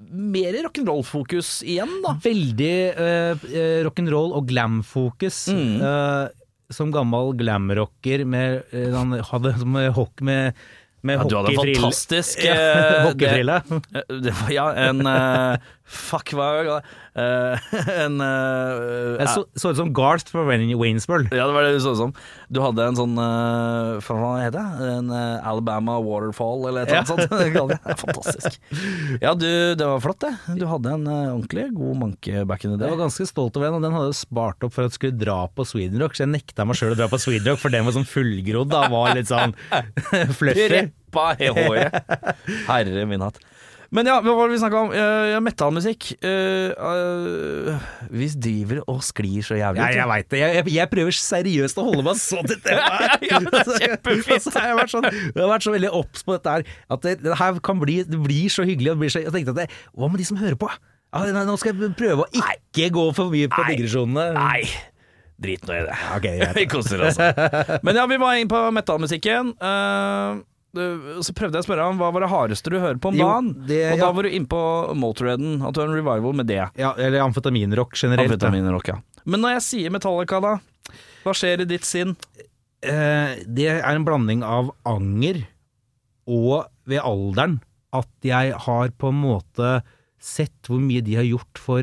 mer 0.00 0.56
rock'n'roll-fokus 0.64 1.58
igjen, 1.68 1.90
da. 2.00 2.14
Veldig 2.24 2.74
uh, 2.96 3.42
rock'n'roll 3.84 4.32
og 4.38 4.46
glam-fokus. 4.48 5.42
Mm. 5.52 5.74
Eh, 5.84 6.39
som 6.70 6.92
gammel 6.94 7.32
glamrocker 7.38 8.24
med 8.24 8.62
Han 8.94 9.16
hadde 9.32 9.54
som 9.58 9.76
eh, 9.76 9.90
med, 10.20 10.54
med 11.02 11.18
Ja, 11.18 11.24
du 11.28 11.36
hadde 11.36 11.52
en 11.54 11.60
fantastisk 11.74 12.44
Ja, 12.48 12.54
eh, 12.54 13.02
hockeyfrille. 13.08 13.60
var, 13.66 14.52
Ja, 14.54 14.68
en 14.88 15.04
eh, 15.06 15.70
Fuck, 15.90 16.30
hva 16.38 16.44
er 16.60 16.68
det? 16.68 16.74
Eh, 17.18 17.70
En 18.04 18.20
uh, 18.22 19.16
Jeg 19.18 19.26
så, 19.32 19.42
så 19.58 19.72
ut 19.72 19.78
som 19.80 19.88
Garth 19.96 20.30
fra 20.30 20.44
Wayne- 20.46 20.76
Waynesboro. 20.78 21.26
Ja, 21.34 21.48
det 21.50 21.56
var 21.56 21.66
det 21.66 21.72
du 21.74 21.80
så 21.82 21.96
ut 21.96 21.98
som. 21.98 22.12
Du 22.46 22.60
hadde 22.62 22.84
en 22.86 22.98
sånn 22.98 23.16
uh, 23.18 23.98
Hva 24.06 24.30
heter 24.38 24.54
det? 24.60 24.90
En 24.94 25.10
uh, 25.10 25.42
Alabama 25.50 25.96
Waterfall, 26.04 26.68
eller 26.70 26.86
et 26.86 26.92
eller 26.92 27.02
annet 27.02 27.10
sånt. 27.10 27.74
Det 27.80 27.90
er 27.90 27.98
Fantastisk. 28.04 28.60
Ja, 29.22 29.34
du, 29.34 29.48
det 29.74 29.88
var 29.90 29.98
flott, 30.04 30.22
det. 30.22 30.32
Du 30.60 30.64
hadde 30.70 30.94
en 30.94 31.08
ordentlig 31.10 31.66
god 31.74 31.98
manke 32.04 32.44
back 32.46 32.64
in 32.68 32.76
the 32.76 32.84
Jeg 32.86 32.94
var 32.94 33.02
ganske 33.08 33.26
stolt 33.28 33.58
over 33.58 33.66
den, 33.70 33.80
og 33.80 33.84
den 33.88 33.96
hadde 33.98 34.12
jeg 34.12 34.20
spart 34.22 34.62
opp 34.66 34.76
for 34.76 34.86
at 34.86 34.92
jeg 34.94 34.98
skulle 35.00 35.18
dra 35.20 35.40
på 35.50 35.66
Sweden 35.66 35.98
Rock, 36.02 36.14
så 36.14 36.24
jeg 36.28 36.32
nekta 36.36 36.66
meg 36.70 36.78
sjøl 36.78 36.94
å 36.94 36.98
dra 37.02 37.10
på 37.10 37.18
Sweden 37.20 37.50
Rock, 37.50 37.62
for 37.66 37.74
den 37.74 37.86
var 37.88 37.98
sånn 37.98 38.06
fullgrodd, 38.08 38.70
da, 38.72 38.86
var 38.92 39.16
litt 39.18 39.30
sånn 39.30 39.56
fluffy. 40.38 40.68
Preppa 40.70 41.32
i 41.42 41.50
håret. 41.50 41.98
Herre 42.70 43.06
min 43.10 43.26
hatt. 43.26 43.40
Men 43.90 44.06
ja, 44.06 44.20
hva 44.22 44.32
var 44.38 44.46
det 44.46 44.54
vi 44.54 44.60
snakka 44.62 44.80
om? 44.84 44.92
Uh, 44.94 45.36
Metallmusikk. 45.42 46.04
Uh, 46.22 46.70
uh, 46.78 47.88
vi 48.14 48.28
driver 48.38 48.84
og 48.90 49.00
sklir 49.02 49.42
så 49.42 49.56
jævlig. 49.58 49.82
Ja, 49.82 49.88
jeg 49.98 50.10
veit 50.12 50.28
det. 50.30 50.38
Jeg, 50.42 50.54
jeg, 50.60 50.74
jeg 50.76 50.90
prøver 50.92 51.16
seriøst 51.18 51.80
å 51.82 51.86
holde 51.88 52.04
meg 52.06 52.20
så 52.20 52.38
til 52.46 52.60
temaet. 52.62 53.24
Ja, 53.30 53.40
det 53.42 53.64
er 53.64 53.82
kjempefint. 53.88 54.30
Og 54.38 54.44
så 54.46 54.52
har 54.60 54.68
jeg 54.70 54.78
vært 54.78 54.92
sånn, 54.94 55.08
jeg 55.10 55.40
har 55.42 55.50
vært 55.50 55.66
så 55.66 55.74
veldig 55.74 55.90
obs 55.98 56.22
på 56.26 56.36
dette 56.36 56.54
her, 56.54 56.64
at 56.94 57.02
det, 57.08 57.16
det 57.24 57.38
her 57.40 57.58
kan 57.66 57.82
bli 57.82 57.98
Det 58.06 58.20
blir 58.22 58.52
så 58.54 58.66
hyggelig. 58.68 58.92
Og 58.92 59.00
det 59.00 59.02
blir 59.04 59.12
så, 59.16 59.24
jeg 59.26 59.34
tenkte 59.34 59.56
at 59.56 59.60
det, 59.64 59.66
Hva 59.98 60.10
med 60.12 60.22
de 60.22 60.28
som 60.30 60.38
hører 60.38 60.58
på? 60.60 60.70
Ah, 61.10 61.26
nei, 61.26 61.42
nå 61.48 61.56
skal 61.58 61.74
jeg 61.74 61.90
prøve 61.98 62.22
å 62.22 62.30
ikke 62.30 62.86
gå 62.94 63.04
for 63.16 63.34
mye 63.34 63.50
på 63.50 63.64
digresjonene. 63.66 64.28
Nei, 64.36 64.60
drit 65.42 65.64
nå 65.66 65.74
i 65.74 65.82
det. 65.88 65.96
Okay, 66.20 66.44
vi 66.60 66.68
koser 66.70 67.02
oss. 67.08 67.18
Men 67.82 67.98
ja, 67.98 68.04
vi 68.06 68.20
var 68.22 68.38
inn 68.38 68.50
på 68.50 68.60
metallmusikken. 68.76 69.50
Eh, 69.58 70.38
du- 70.38 70.46
så 70.74 71.32
prøvde 71.34 71.58
jeg 71.58 71.64
å 71.64 71.66
spørre 71.66 71.84
ham 71.88 71.98
hva 71.98 72.12
var 72.14 72.22
det 72.24 72.30
hardeste 72.30 72.70
du 72.70 72.78
hører 72.78 72.98
på 73.02 73.10
om 73.10 73.16
Jo, 73.18 73.26
dagen. 73.26 73.66
det- 73.66 73.92
og 73.92 73.98
ja. 73.98 74.04
da 74.04 74.12
var 74.12 74.22
du 74.22 74.28
inne 74.30 74.46
på 74.46 74.60
Motorheaden, 74.94 75.62
at 75.66 75.74
du 75.74 75.80
har 75.80 75.88
en 75.88 75.94
revival 75.98 76.32
med 76.36 76.46
det. 76.46 76.60
Ja, 76.78 76.92
eller 76.96 77.20
amfetaminrock 77.24 77.96
generelt. 77.98 78.30
Amfetaminrock, 78.30 78.88
ja. 78.88 78.98
Men 79.26 79.40
når 79.42 79.56
jeg 79.58 79.62
sier 79.66 79.90
Metallica, 79.90 80.40
da? 80.40 80.54
Hva 81.24 81.32
skjer 81.36 81.60
i 81.60 81.68
ditt 81.68 81.84
sinn? 81.84 82.16
Eh, 82.82 83.36
det 83.44 83.66
er 83.68 83.82
en 83.94 84.04
blanding 84.06 84.42
av 84.46 84.70
anger 84.88 85.42
og 86.30 86.66
ved 86.88 87.00
alderen 87.02 87.58
at 87.92 88.08
jeg 88.22 88.52
har 88.54 88.88
på 88.96 89.08
en 89.10 89.20
måte 89.20 89.82
sett 90.22 90.52
hvor 90.68 90.78
mye 90.80 91.02
de 91.02 91.16
har 91.18 91.24
gjort 91.26 91.58
for 91.58 91.82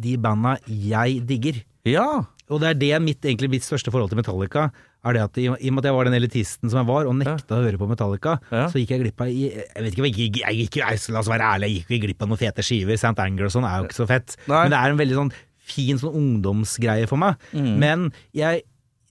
de 0.00 0.16
banda 0.16 0.54
jeg 0.68 1.26
digger. 1.26 1.62
Ja. 1.84 2.24
Og 2.50 2.60
det 2.62 2.68
er 2.70 2.74
det 2.80 3.02
mitt, 3.02 3.20
egentlig 3.26 3.50
mitt 3.50 3.62
største 3.66 3.90
forhold 3.92 4.10
til 4.12 4.20
Metallica. 4.20 4.70
Er 5.04 5.14
det 5.16 5.22
at 5.24 5.38
I 5.40 5.46
og 5.48 5.56
med 5.72 5.78
at 5.80 5.86
jeg 5.88 5.94
var 5.96 6.04
den 6.04 6.14
elitisten 6.18 6.68
som 6.68 6.80
jeg 6.82 6.88
var, 6.90 7.06
og 7.08 7.14
nekta 7.16 7.56
å 7.56 7.62
høre 7.64 7.78
på 7.80 7.88
Metallica, 7.88 8.34
Ja. 8.52 8.66
så 8.68 8.76
gikk 8.82 8.90
jeg 8.92 9.00
glipp 9.00 9.20
av 9.24 9.28
Jeg 9.32 9.64
vet 9.74 9.94
ikke, 9.94 10.04
jeg 10.04 10.14
gikk, 10.18 10.40
jeg 10.44 10.58
gikk, 10.60 10.76
jeg, 10.82 11.12
La 11.14 11.20
oss 11.22 11.28
være 11.32 11.46
ærlige, 11.54 11.70
jeg 11.70 11.86
gikk 11.86 11.94
jo 11.96 12.00
glipp 12.06 12.22
av 12.22 12.28
noen 12.28 12.38
fete 12.42 12.62
skiver. 12.66 12.98
St. 13.00 13.14
Anger 13.18 13.44
og 13.48 13.54
sånn 13.54 13.64
er 13.64 13.78
jo 13.80 13.88
ikke 13.88 13.96
så 14.02 14.06
fett. 14.10 14.36
Nei. 14.46 14.62
Men 14.66 14.70
det 14.74 14.78
er 14.82 14.90
en 14.90 15.00
veldig 15.00 15.16
sånn 15.22 15.32
fin 15.70 15.98
sånn 16.02 16.14
ungdomsgreie 16.18 17.06
for 17.08 17.16
meg. 17.16 17.36
Mm. 17.54 17.72
Men 17.78 18.12
jeg 18.36 18.62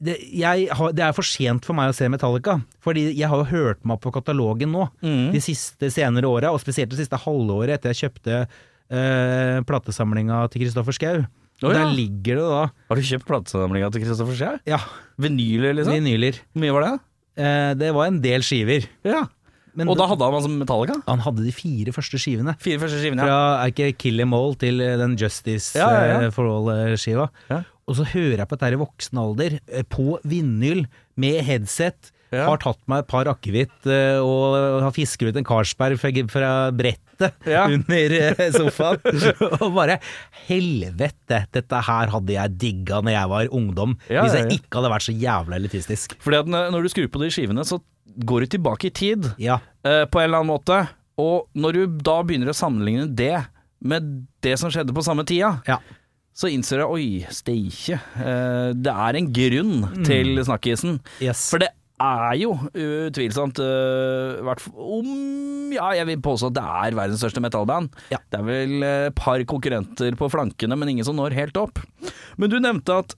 det, 0.02 0.13
jeg 0.32 0.69
har, 0.71 0.93
det 0.95 1.04
er 1.04 1.12
for 1.12 1.28
sent 1.28 1.65
for 1.67 1.75
meg 1.75 1.89
å 1.91 1.95
se 1.97 2.08
Metallica, 2.08 2.62
fordi 2.80 3.10
jeg 3.19 3.28
har 3.28 3.41
jo 3.41 3.49
hørt 3.49 3.82
meg 3.84 3.99
på 3.99 4.13
katalogen 4.15 4.71
nå, 4.71 4.86
Mm. 5.04 5.34
de 5.34 5.39
siste 5.43 5.89
senere 5.91 6.23
åra, 6.23 6.54
og 6.54 6.62
spesielt 6.62 6.88
det 6.93 6.99
siste 7.02 7.17
halvåret 7.19 7.73
etter 7.75 7.91
jeg 7.91 8.08
kjøpte 8.08 8.47
øh, 8.91 9.60
platesamlinga 9.67 10.49
til 10.52 10.63
Kristoffer 10.63 10.95
Schau. 10.95 11.25
Og 11.63 11.74
ja. 11.74 11.82
Der 11.84 11.91
ligger 11.98 12.38
det 12.39 12.45
da 12.48 12.62
Har 12.89 12.95
du 12.95 13.02
kjøpt 13.04 13.26
platesamlinga 13.28 13.89
til 13.91 14.04
Kristoffer 14.06 14.38
Schau? 14.39 14.60
ja, 14.69 14.78
Vinyler, 15.19 15.74
liksom? 15.76 15.98
vinyler. 15.98 16.38
Hvor 16.54 16.63
mye 16.63 16.76
var 16.78 16.86
det? 16.88 16.93
Eh, 17.39 17.74
det 17.82 17.89
var 17.95 18.08
en 18.08 18.22
del 18.24 18.41
skiver. 18.48 18.86
Ja. 19.08 19.26
Men 19.76 19.88
Og 19.91 19.98
da 20.00 20.08
hadde 20.10 20.26
han 20.26 20.34
altså 20.34 20.50
Metallica? 20.52 20.95
han 21.08 21.19
hadde 21.24 21.43
de 21.45 21.52
fire 21.56 21.91
første 21.95 22.17
skivene. 22.19 22.56
Fire 22.60 22.80
første 22.82 23.00
skivene, 23.00 23.22
ja. 23.24 23.28
Fra 23.28 23.65
er 23.65 23.74
ikke 23.74 23.98
Kill 24.02 24.19
Em 24.24 24.34
All 24.34 24.56
til 24.60 24.82
eh, 24.82 24.95
den 25.00 25.13
Justice 25.19 25.78
Ja, 25.78 25.89
ja, 25.93 26.06
ja. 26.10 26.22
eh, 26.28 26.32
for 26.36 26.48
All-skiva. 26.50 27.30
Ja. 27.52 27.62
Og 27.89 27.95
så 28.00 28.06
hører 28.12 28.38
jeg 28.43 28.48
på 28.50 28.58
dette 28.58 28.74
i 28.76 28.80
voksen 28.82 29.17
alder, 29.22 29.60
eh, 29.67 29.84
på 29.88 30.17
vinyl, 30.28 30.86
med 31.19 31.41
headset. 31.48 32.12
Ja. 32.31 32.45
Har 32.49 32.59
tatt 32.61 32.79
meg 32.91 33.03
et 33.03 33.09
par 33.09 33.25
akevitt 33.31 33.87
eh, 33.89 34.19
og 34.21 34.81
har 34.85 34.93
fisker 34.93 35.31
ut 35.31 35.37
en 35.39 35.47
Carlsberg 35.47 35.97
fra, 36.29 36.51
brettet 36.75 37.05
Ja. 37.49 37.63
under 37.67 38.13
eh, 38.19 38.43
sofaen. 38.59 39.01
og 39.63 39.71
bare 39.75 39.97
helvete, 40.47 41.43
dette 41.55 41.81
her 41.89 42.11
hadde 42.13 42.35
jeg 42.35 42.55
digga 42.61 43.01
når 43.05 43.15
jeg 43.15 43.31
var 43.33 43.53
ungdom. 43.59 43.95
Ja, 44.11 44.23
hvis 44.25 44.37
jeg 44.37 44.59
ikke 44.59 44.79
hadde 44.79 44.91
vært 44.93 45.07
så 45.07 45.15
jævla 45.15 45.59
elitistisk. 45.59 46.15
Fordi 46.23 46.41
at 46.43 46.51
når 46.75 46.85
du 46.85 46.91
skrur 46.93 47.09
på 47.13 47.21
de 47.23 47.31
skivene, 47.33 47.65
så 47.67 47.79
går 48.29 48.45
du 48.45 48.53
tilbake 48.57 48.89
i 48.89 48.95
tid. 48.95 49.29
Ja. 49.41 49.59
eh, 49.85 50.05
på 50.09 50.21
en 50.21 50.29
eller 50.29 50.41
annen 50.43 50.53
måte. 50.53 50.81
Og 51.19 51.49
når 51.59 51.75
du 51.75 51.97
da 52.07 52.19
begynner 52.23 52.53
å 52.53 52.57
sammenligne 52.57 53.07
det 53.11 53.35
med 53.79 54.05
det 54.43 54.55
som 54.59 54.71
skjedde 54.71 54.93
på 54.95 55.03
samme 55.05 55.23
tida, 55.27 55.53
ja. 55.67 55.77
så 56.35 56.49
innser 56.51 56.81
jeg 56.83 56.93
oi, 56.95 57.07
steikje. 57.35 57.99
Eh, 58.19 58.69
det 58.75 58.93
er 58.93 59.19
en 59.19 59.29
grunn 59.35 59.75
til 60.07 60.39
snakkisen. 60.47 60.97
Yes. 61.23 61.45
For 61.51 61.63
det 61.63 61.73
er 61.99 62.35
jo 62.39 62.53
utvilsomt 62.73 63.62
uh, 63.62 64.67
om 64.79 65.71
Ja, 65.75 65.91
jeg 65.97 66.09
vil 66.09 66.21
påstå 66.25 66.49
at 66.49 66.57
det 66.57 66.65
er 66.65 66.97
verdens 66.97 67.23
største 67.23 67.43
metallband. 67.43 67.93
Ja. 68.13 68.21
Det 68.31 68.41
er 68.41 68.45
vel 68.47 68.85
et 68.88 69.17
par 69.17 69.41
konkurrenter 69.49 70.17
på 70.17 70.29
flankene, 70.31 70.77
men 70.79 70.95
ingen 70.95 71.07
som 71.07 71.17
når 71.19 71.38
helt 71.38 71.59
opp. 71.59 71.81
Men 72.39 72.51
du 72.51 72.57
nevnte 72.62 73.01
at 73.03 73.15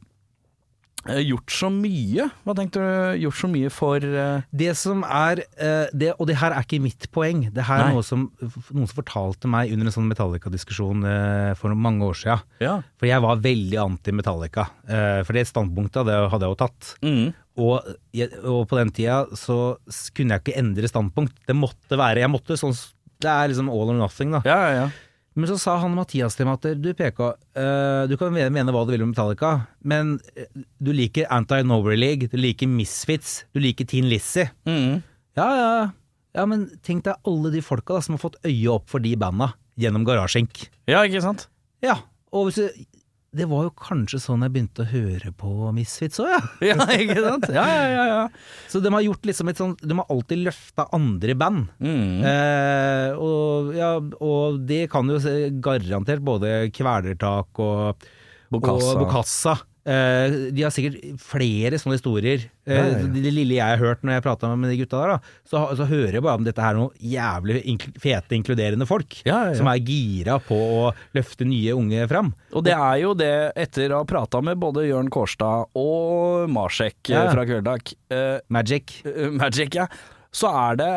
uh, 1.09 1.21
gjort 1.21 1.53
så 1.53 1.69
mye. 1.73 2.27
Hva 2.45 2.55
tenkte 2.57 2.81
du? 2.81 3.21
Gjort 3.23 3.39
så 3.39 3.49
mye 3.51 3.71
for 3.73 4.03
uh... 4.03 4.43
Det 4.51 4.73
som 4.77 5.05
er 5.07 5.43
eh, 5.57 5.87
det, 5.93 6.11
Og 6.17 6.27
det 6.29 6.37
her 6.41 6.53
er 6.55 6.65
ikke 6.65 6.81
mitt 6.83 7.07
poeng. 7.13 7.45
Det 7.53 7.65
her 7.67 7.85
er 7.85 7.95
noe 7.95 8.05
som 8.05 8.27
noen 8.41 8.89
som 8.89 8.97
fortalte 8.99 9.49
meg 9.51 9.73
under 9.73 9.89
en 9.89 9.95
sånn 9.95 10.09
Metallica-diskusjon 10.09 11.05
eh, 11.07 11.51
for 11.59 11.73
mange 11.75 12.05
år 12.07 12.19
siden. 12.21 12.45
Ja. 12.63 12.75
For 13.01 13.09
jeg 13.09 13.23
var 13.23 13.41
veldig 13.43 13.79
anti-Metallica. 13.85 14.67
Eh, 14.87 15.21
for 15.27 15.37
det 15.37 15.47
standpunktet 15.49 16.07
det 16.09 16.17
hadde 16.33 16.47
jeg 16.47 16.55
jo 16.55 16.61
tatt. 16.61 16.93
Mm. 17.05 17.31
Og, 17.59 17.87
og 18.47 18.61
på 18.69 18.77
den 18.79 18.91
tida 18.95 19.25
så 19.35 19.75
kunne 20.15 20.37
jeg 20.37 20.43
ikke 20.45 20.59
endre 20.61 20.87
standpunkt. 20.87 21.35
Det 21.47 21.55
måtte 21.57 21.99
være 21.99 22.23
Jeg 22.23 22.31
måtte 22.31 22.55
sånn 22.59 22.75
Det 23.21 23.27
er 23.27 23.51
liksom 23.51 23.71
all 23.71 23.91
or 23.91 23.97
nothing, 23.99 24.31
da. 24.37 24.43
Ja, 24.47 24.59
ja, 24.63 24.85
ja. 24.85 24.91
Men 25.33 25.47
så 25.47 25.55
sa 25.61 25.77
han 25.79 25.93
Mathias 25.95 26.35
til 26.35 26.47
meg 26.47 26.57
at 26.59 26.81
du 26.83 26.89
PK, 26.97 27.19
uh, 27.55 28.03
du 28.11 28.17
kan 28.19 28.33
mene, 28.35 28.51
mene 28.51 28.73
hva 28.75 28.81
du 28.83 28.91
vil 28.91 29.05
om 29.05 29.13
Metallica, 29.13 29.51
men 29.87 30.17
eh, 30.35 30.49
du 30.83 30.91
liker 30.91 31.29
Anti-Nowhere 31.31 31.95
League, 31.95 32.27
du 32.27 32.35
liker 32.35 32.67
Misfits, 32.67 33.45
du 33.55 33.61
liker 33.63 33.87
Teen 33.87 34.09
Lizzie. 34.11 34.49
Mm. 34.67 34.99
Ja, 35.39 35.47
ja, 35.55 35.69
ja. 35.77 35.85
ja, 36.35 36.45
men 36.51 36.67
tenk 36.83 37.05
deg 37.07 37.31
alle 37.31 37.53
de 37.53 37.63
folka 37.63 37.95
da, 37.95 38.03
som 38.03 38.17
har 38.17 38.25
fått 38.25 38.41
øye 38.43 38.73
opp 38.73 38.91
for 38.91 39.03
de 39.03 39.13
banda 39.19 39.53
gjennom 39.79 40.03
Garasjink. 40.07 40.65
ja, 40.91 41.05
ikke 41.07 41.23
sant? 41.23 41.47
Ja, 41.81 42.01
og 42.35 42.49
hvis 42.49 42.59
du, 42.59 42.83
det 43.31 43.45
var 43.47 43.63
jo 43.63 43.71
kanskje 43.79 44.19
sånn 44.19 44.41
jeg 44.43 44.51
begynte 44.51 44.83
å 44.83 44.89
høre 44.91 45.29
på 45.39 45.69
Misfits 45.75 46.19
òg, 46.19 46.27
ja. 46.33 46.39
Ja, 46.73 46.87
ikke 46.97 47.15
sant? 47.23 47.47
Ja, 47.55 47.63
ja, 47.63 47.85
ja. 47.87 48.05
ja. 48.09 48.23
Så 48.71 48.81
de 48.83 48.91
har 48.91 49.05
gjort 49.05 49.27
liksom 49.29 49.51
et 49.51 49.61
sånt 49.61 49.83
De 49.87 49.95
har 49.95 50.11
alltid 50.11 50.43
løfta 50.49 50.89
andre 50.97 51.35
band. 51.39 51.69
Mm. 51.79 52.25
Eh, 52.27 53.15
og, 53.15 53.71
ja, 53.77 53.93
og 54.19 54.59
det 54.67 54.83
kan 54.91 55.07
jo 55.07 55.19
garantert 55.63 56.25
både 56.27 56.53
Kvelertak 56.75 57.63
og 57.63 58.03
Bokassa. 58.51 58.91
Og 58.91 59.05
Bokassa. 59.05 59.55
Eh, 59.81 60.33
de 60.53 60.61
har 60.61 60.73
sikkert 60.73 61.21
flere 61.21 61.79
sånne 61.81 61.97
historier. 61.97 62.43
Uh, 62.67 62.73
Ja, 62.75 62.81
ja, 62.85 62.97
ja. 63.01 63.07
Det, 63.15 63.31
lille 63.33 63.55
jeg 63.55 63.65
har 63.65 63.79
hørt 63.81 64.03
når 64.05 64.19
jeg 64.19 64.23
prata 64.27 64.51
med 64.53 64.69
de 64.69 64.77
gutta 64.83 64.99
der, 65.01 65.13
da, 65.15 65.37
så, 65.49 65.61
så 65.79 65.87
hører 65.89 66.19
jeg 66.19 66.25
bare 66.25 66.37
om 66.37 66.45
dette 66.45 66.61
her 66.61 66.77
noen 66.77 66.91
jævlig 67.01 67.63
inkl 67.73 67.95
fete, 68.01 68.37
inkluderende 68.37 68.85
folk. 68.89 69.17
Som 69.57 69.69
er 69.71 69.81
gira 69.87 70.37
på 70.45 70.57
å 70.57 70.83
løfte 71.17 71.47
nye 71.49 71.73
unge 71.77 72.05
fram. 72.11 72.29
Og 72.53 72.65
det 72.67 72.75
er 72.77 72.99
jo 73.01 73.15
det, 73.17 73.33
etter 73.59 73.95
å 73.95 74.03
ha 74.03 74.09
prata 74.09 74.43
med 74.45 74.61
både 74.61 74.85
Jørn 74.85 75.09
Kårstad 75.13 75.73
og 75.81 76.51
Marsek 76.53 77.09
eh, 77.09 77.31
fra 77.33 77.47
Kveldak 77.49 77.95
uh, 78.13 78.37
Magic. 78.53 78.99
Magic, 79.33 79.79
ja, 79.81 79.87
så 80.29 80.51
er 80.69 80.77
det 80.77 80.91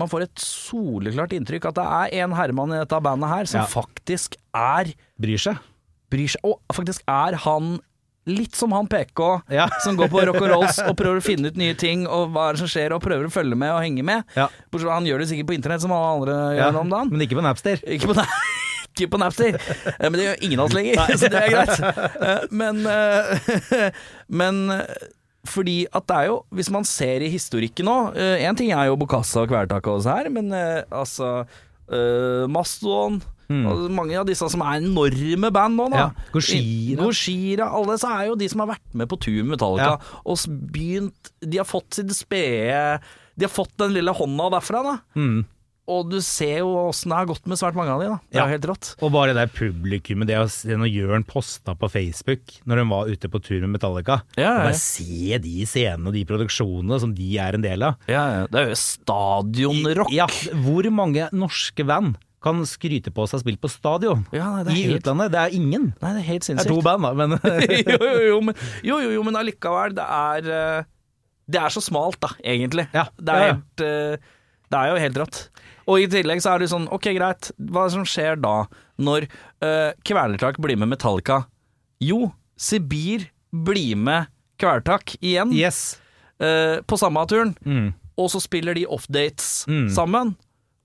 man 0.00 0.08
får 0.08 0.24
et 0.28 0.40
soleklart 0.42 1.34
inntrykk 1.34 1.66
at 1.72 1.76
det 1.76 1.84
er 1.84 2.24
en 2.24 2.34
herremann 2.38 2.72
i 2.72 2.78
dette 2.78 3.00
bandet 3.04 3.32
her 3.32 3.48
som 3.50 3.66
faktisk 3.68 4.36
er 4.56 4.92
Bryr 5.20 5.40
seg. 5.42 5.58
bryr 6.10 6.30
seg, 6.30 6.44
og 6.46 6.62
faktisk 6.74 7.02
er 7.10 7.36
han 7.44 7.74
litt 8.26 8.54
som 8.54 8.72
han 8.72 8.86
PK, 8.86 9.40
Ja. 9.50 9.68
som 9.84 9.96
går 9.96 10.08
på 10.12 10.20
rock 10.26 10.36
and 10.42 10.50
rolls 10.52 10.78
og 10.84 10.96
prøver 10.96 11.18
å 11.18 11.24
finne 11.24 11.48
ut 11.48 11.56
nye 11.56 11.74
ting, 11.74 12.06
og 12.06 12.30
hva 12.34 12.48
er 12.50 12.52
det 12.52 12.60
som 12.60 12.68
skjer, 12.68 12.92
og 12.92 13.00
prøver 13.02 13.26
å 13.26 13.32
følge 13.32 13.56
med 13.56 13.72
og 13.72 13.80
henge 13.82 14.04
med. 14.04 14.24
Ja. 14.36 14.48
Bortsett 14.70 14.86
fra 14.88 14.94
han 14.98 15.06
gjør 15.08 15.18
det 15.24 15.28
sikkert 15.30 15.48
på 15.48 15.56
internett, 15.56 15.80
som 15.80 15.92
alle 15.96 16.10
andre 16.20 16.56
Ja, 16.56 16.70
gjør 16.70 16.80
om 16.82 16.90
dagen. 16.90 17.10
Men 17.10 17.20
ikke 17.26 17.38
på 17.40 17.42
Napster. 17.46 17.80
Ikke 17.88 18.10
på, 18.12 18.14
Na- 18.14 18.26
ikke 18.94 19.08
på 19.10 19.18
Napster, 19.18 19.56
Eh, 19.56 20.10
men 20.10 20.12
det 20.20 20.26
gjør 20.28 20.44
ingen 20.44 20.60
av 20.60 20.66
oss 20.68 20.76
lenger, 20.76 20.94
så 21.20 21.30
det 21.32 21.40
er 21.40 21.54
greit. 21.56 21.80
Eh, 22.20 22.46
Men, 22.50 22.86
eh, 22.86 23.90
men 24.28 24.62
fordi 25.48 25.86
at 25.90 26.06
det 26.06 26.16
er 26.20 26.26
jo, 26.28 26.44
hvis 26.52 26.68
man 26.70 26.84
ser 26.84 27.22
i 27.24 27.30
historikken 27.32 27.86
nå 27.88 28.12
Én 28.14 28.54
ting 28.58 28.70
er 28.76 28.90
jo 28.90 28.96
Bokassa 29.00 29.40
og 29.40 29.48
Kvelertaket 29.48 29.88
og 29.88 30.02
disse 30.02 30.12
her, 30.12 30.28
men 30.28 30.52
altså 30.92 31.46
Mastodon 32.52 33.22
og 33.50 33.90
mange 33.90 34.16
av 34.20 34.26
disse 34.28 34.46
som 34.52 34.62
er 34.62 34.78
enorme 34.80 35.50
band 35.52 35.76
nå, 35.76 35.88
da. 35.90 35.96
Ja, 35.96 36.10
Goshira. 36.32 37.68
Alle 37.74 37.96
disse 37.98 38.08
er 38.10 38.26
jo 38.30 38.36
de 38.40 38.48
som 38.52 38.62
har 38.64 38.72
vært 38.76 38.94
med 38.94 39.08
på 39.10 39.18
tur 39.20 39.40
med 39.42 39.56
Metallica 39.58 39.98
og 40.24 40.44
begynt 40.72 41.32
De 41.42 41.58
har 41.58 41.66
fått 41.68 41.98
sitt 41.98 42.12
spede 42.14 43.00
De 43.36 43.46
har 43.48 43.52
fått 43.52 43.74
den 43.80 43.94
lille 43.96 44.12
hånda 44.14 44.50
derfra, 44.56 44.82
da. 44.86 44.98
Mm. 45.18 45.40
Og 45.90 46.06
du 46.12 46.20
ser 46.22 46.60
jo 46.60 46.68
åssen 46.86 47.10
det 47.10 47.16
har 47.18 47.26
gått 47.26 47.48
med 47.50 47.58
svært 47.58 47.74
mange 47.74 47.90
av 47.90 47.98
de, 48.02 48.06
da. 48.12 48.18
Det 48.30 48.38
Ja. 48.38 48.44
er 48.44 48.52
helt 48.52 48.66
rått. 48.70 48.90
Og 49.02 49.10
bare 49.10 49.32
det 49.34 49.40
der 49.40 49.50
publikummet, 49.50 50.28
det 50.28 50.36
å 50.38 50.86
Jørn 50.86 51.24
posta 51.26 51.74
på 51.74 51.88
Facebook 51.90 52.60
når 52.64 52.78
hun 52.84 52.88
var 52.92 53.08
ute 53.10 53.26
på 53.32 53.40
tur 53.42 53.60
med 53.66 53.74
Metallica. 53.80 54.20
Ja, 54.36 54.42
ja, 54.44 54.52
ja. 54.52 54.64
Bare 54.68 54.78
se 54.78 55.38
de 55.42 55.64
scenene 55.66 56.06
og 56.06 56.14
de 56.14 56.24
produksjonene 56.24 57.00
som 57.00 57.12
de 57.12 57.38
er 57.42 57.54
en 57.58 57.62
del 57.66 57.82
av. 57.82 57.96
Ja, 58.06 58.22
ja. 58.30 58.46
Det 58.46 58.60
er 58.62 58.68
jo 58.70 58.78
stadionrock. 58.78 60.12
Ja, 60.14 60.26
hvor 60.62 60.86
mange 60.94 61.26
norske 61.34 61.84
band 61.84 62.14
kan 62.42 62.62
skryte 62.64 63.10
på 63.12 63.26
seg 63.28 63.42
spill 63.42 63.56
på 63.60 63.68
stadion 63.68 64.22
Ja, 64.32 64.62
nei, 64.64 64.72
i 64.72 64.82
helt- 64.86 65.02
utlandet? 65.02 65.30
Det 65.34 65.40
er 65.42 65.54
ingen. 65.58 65.90
Nei, 66.00 66.12
det 66.16 66.22
er 66.22 66.28
helt 66.30 66.46
Det 66.48 66.60
er 66.64 66.68
to 66.70 66.80
band, 66.82 67.02
da, 67.04 67.12
men 67.14 67.34
jo, 67.92 67.98
jo, 68.00 68.20
jo, 68.30 68.40
men, 68.40 68.54
jo, 68.82 68.98
jo, 69.04 69.10
jo, 69.18 69.22
men 69.28 69.36
allikevel, 69.36 69.92
det 69.98 70.06
er 70.06 70.48
eh, 70.56 70.84
Det 71.50 71.60
er 71.60 71.68
så 71.74 71.82
smalt, 71.84 72.16
da, 72.22 72.30
egentlig. 72.44 72.86
Ja, 72.96 73.06
Det 73.18 73.34
er 73.34 73.44
ja, 73.44 73.52
helt 73.52 73.84
eh, 73.84 74.16
Det 74.70 74.78
er 74.80 74.88
jo 74.94 75.00
helt 75.04 75.20
rått. 75.24 75.40
Og 75.90 75.98
i 76.00 76.06
tillegg 76.06 76.40
så 76.44 76.52
er 76.54 76.62
det 76.62 76.68
sånn, 76.70 76.84
ok 76.94 77.08
greit, 77.16 77.50
hva 77.58 77.88
som 77.90 78.04
skjer 78.06 78.36
da, 78.38 78.66
når 79.02 79.24
uh, 79.64 79.90
Kvelertak 80.06 80.60
blir 80.62 80.76
med 80.78 80.92
Metallica? 80.92 81.40
Jo, 82.00 82.28
Sibir 82.54 83.24
blir 83.50 83.96
med 83.98 84.28
Kvelertak 84.60 85.16
igjen, 85.18 85.50
Yes. 85.56 85.98
Uh, 86.40 86.78
på 86.86 86.96
samme 87.00 87.24
turen, 87.28 87.56
Mm. 87.66 87.90
og 88.16 88.30
så 88.30 88.38
spiller 88.40 88.74
de 88.78 88.86
off-dates 88.86 89.64
Mm. 89.66 89.88
sammen. 89.90 90.36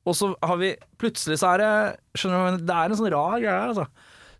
Og 0.05 0.13
så 0.17 0.31
har 0.45 0.59
vi 0.61 0.75
Plutselig 1.01 1.39
så 1.41 1.55
er 1.55 1.63
det 1.63 1.71
Skjønner 2.19 2.59
du, 2.59 2.65
det 2.67 2.75
er 2.77 2.91
en 2.91 2.99
sånn 2.99 3.11
rar 3.13 3.39
greie, 3.41 3.57
altså. 3.71 3.87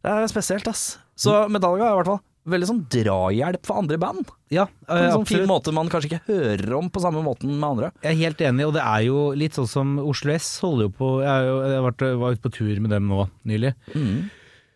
Det 0.05 0.13
er 0.13 0.29
spesielt, 0.29 0.67
ass. 0.69 0.85
Så 1.17 1.33
Metallica 1.49 1.87
er 1.87 1.95
i 1.95 1.99
hvert 1.99 2.11
fall 2.13 2.23
veldig 2.45 2.67
sånn 2.69 2.81
drahjelp 2.93 3.65
for 3.65 3.81
andre 3.81 3.97
band. 4.01 4.29
Ja, 4.53 4.67
På 4.85 4.97
en 4.99 5.13
sånn 5.15 5.27
fin 5.29 5.47
måte 5.49 5.73
man 5.73 5.89
kanskje 5.89 6.11
ikke 6.11 6.27
hører 6.27 6.75
om 6.77 6.91
på 6.93 7.01
samme 7.01 7.23
måten 7.25 7.55
med 7.55 7.67
andre. 7.67 7.91
Jeg 8.05 8.11
er 8.11 8.21
helt 8.21 8.43
enig, 8.45 8.67
og 8.67 8.75
det 8.77 8.83
er 8.85 9.05
jo 9.07 9.21
litt 9.37 9.57
sånn 9.57 9.69
som 9.69 9.95
Oslo 10.03 10.35
S 10.35 10.51
holder 10.61 10.85
jo 10.87 10.95
på 10.99 11.11
Jeg, 11.25 11.47
jo, 11.49 11.55
jeg 11.73 11.85
var, 11.87 11.95
var 12.21 12.35
ute 12.35 12.45
på 12.45 12.53
tur 12.59 12.81
med 12.83 12.93
dem 12.93 13.09
nå 13.09 13.25
nylig. 13.49 13.73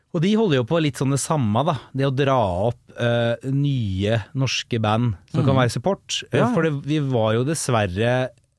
Og 0.10 0.24
de 0.26 0.34
holder 0.40 0.58
jo 0.58 0.66
på 0.66 0.82
litt 0.82 0.98
sånn 0.98 1.14
det 1.14 1.22
samme, 1.22 1.62
da. 1.68 1.76
Det 1.94 2.08
å 2.08 2.14
dra 2.16 2.40
opp 2.72 2.82
uh, 2.98 3.38
nye 3.54 4.24
norske 4.34 4.82
band 4.82 5.20
som 5.30 5.46
kan 5.46 5.60
være 5.60 5.74
support. 5.76 6.24
Eh, 6.32 6.40
ja. 6.42 6.50
For 6.56 6.66
det, 6.66 6.74
vi 6.90 6.98
var 7.12 7.36
jo 7.38 7.46
dessverre, 7.46 8.16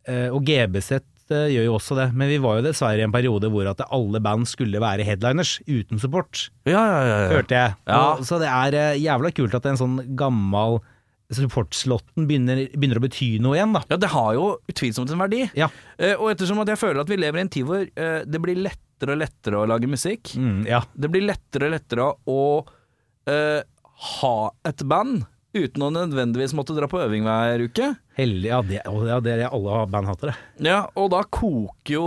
uh, 0.06 0.28
og 0.30 0.44
GBZ 0.46 1.00
eh, 1.34 1.48
gjør 1.54 1.66
jo 1.68 1.74
også 1.78 1.96
det, 1.98 2.08
men 2.14 2.28
vi 2.30 2.38
var 2.42 2.58
jo 2.60 2.66
dessverre 2.68 3.00
i 3.02 3.06
en 3.06 3.12
periode 3.14 3.50
hvor 3.52 3.68
at 3.70 3.80
alle 3.90 4.20
band 4.24 4.46
skulle 4.50 4.80
være 4.82 5.04
headliners 5.06 5.56
uten 5.68 5.98
support, 6.02 6.48
Ja, 6.68 6.80
ja, 6.84 7.00
ja. 7.08 7.18
hørte 7.34 7.54
jeg. 7.58 7.74
Ja. 7.88 8.00
Og, 8.14 8.24
så 8.28 8.38
det 8.42 8.48
er 8.50 8.78
eh, 8.78 9.00
jævla 9.04 9.30
kult 9.36 9.54
at 9.58 9.66
en 9.70 9.78
sånn 9.80 9.98
gammal 10.18 10.80
supportslåtten 11.30 12.26
begynner, 12.26 12.64
begynner 12.74 12.98
å 12.98 13.04
bety 13.04 13.28
noe 13.42 13.54
igjen, 13.58 13.74
da. 13.76 13.84
Ja, 13.92 13.98
det 14.02 14.10
har 14.10 14.32
jo 14.34 14.46
utvilsomt 14.70 15.12
en 15.14 15.20
verdi. 15.22 15.44
Ja. 15.58 15.68
Eh, 15.98 16.16
og 16.18 16.32
ettersom 16.32 16.58
at 16.64 16.72
jeg 16.72 16.80
føler 16.80 17.04
at 17.04 17.10
vi 17.12 17.18
lever 17.20 17.38
i 17.38 17.44
en 17.46 17.52
tid 17.54 17.68
hvor 17.68 17.84
eh, 17.86 18.20
det 18.26 18.40
blir 18.42 18.58
lettere 18.58 19.14
og 19.14 19.20
lettere 19.22 19.60
å 19.62 19.68
lage 19.70 19.88
musikk, 19.90 20.34
Mm, 20.36 20.64
ja. 20.68 20.82
det 20.98 21.08
blir 21.14 21.22
lettere 21.28 21.68
og 21.70 21.74
lettere 21.76 22.08
å 22.28 22.40
eh, 23.30 23.60
ha 24.20 24.34
et 24.68 24.82
band 24.90 25.22
uten 25.54 25.82
å 25.82 25.90
nødvendigvis 25.90 26.52
måtte 26.54 26.74
dra 26.76 26.86
på 26.90 27.00
øving 27.02 27.24
hver 27.26 27.64
uke. 27.66 27.88
Heldig, 28.16 28.46
ja, 28.52 28.60
det, 28.62 28.82
ja, 28.84 29.20
det 29.24 29.32
er 29.38 29.48
alle 29.50 29.86
band 29.90 30.06
hater 30.06 30.30
det. 30.30 30.36
Ja, 30.68 30.84
og 30.94 31.10
da 31.10 31.22
koker 31.24 31.96
jo 31.96 32.06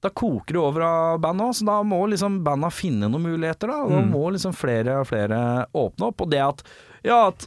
da 0.00 0.08
koker 0.16 0.56
det 0.56 0.60
over 0.64 0.80
av 0.86 1.18
band 1.20 1.42
òg, 1.44 1.50
så 1.58 1.66
da 1.68 1.82
må 1.84 1.98
liksom 2.08 2.38
banda 2.42 2.70
finne 2.72 3.04
noen 3.12 3.20
muligheter. 3.34 3.68
Da 3.68 3.82
Da 3.86 3.98
Mm. 4.00 4.10
må 4.14 4.30
liksom 4.32 4.54
flere 4.56 5.00
og 5.02 5.06
flere 5.10 5.66
åpne 5.76 6.06
opp. 6.08 6.22
Og 6.24 6.30
det 6.30 6.40
at 6.40 6.62
ja, 7.04 7.26
at 7.28 7.46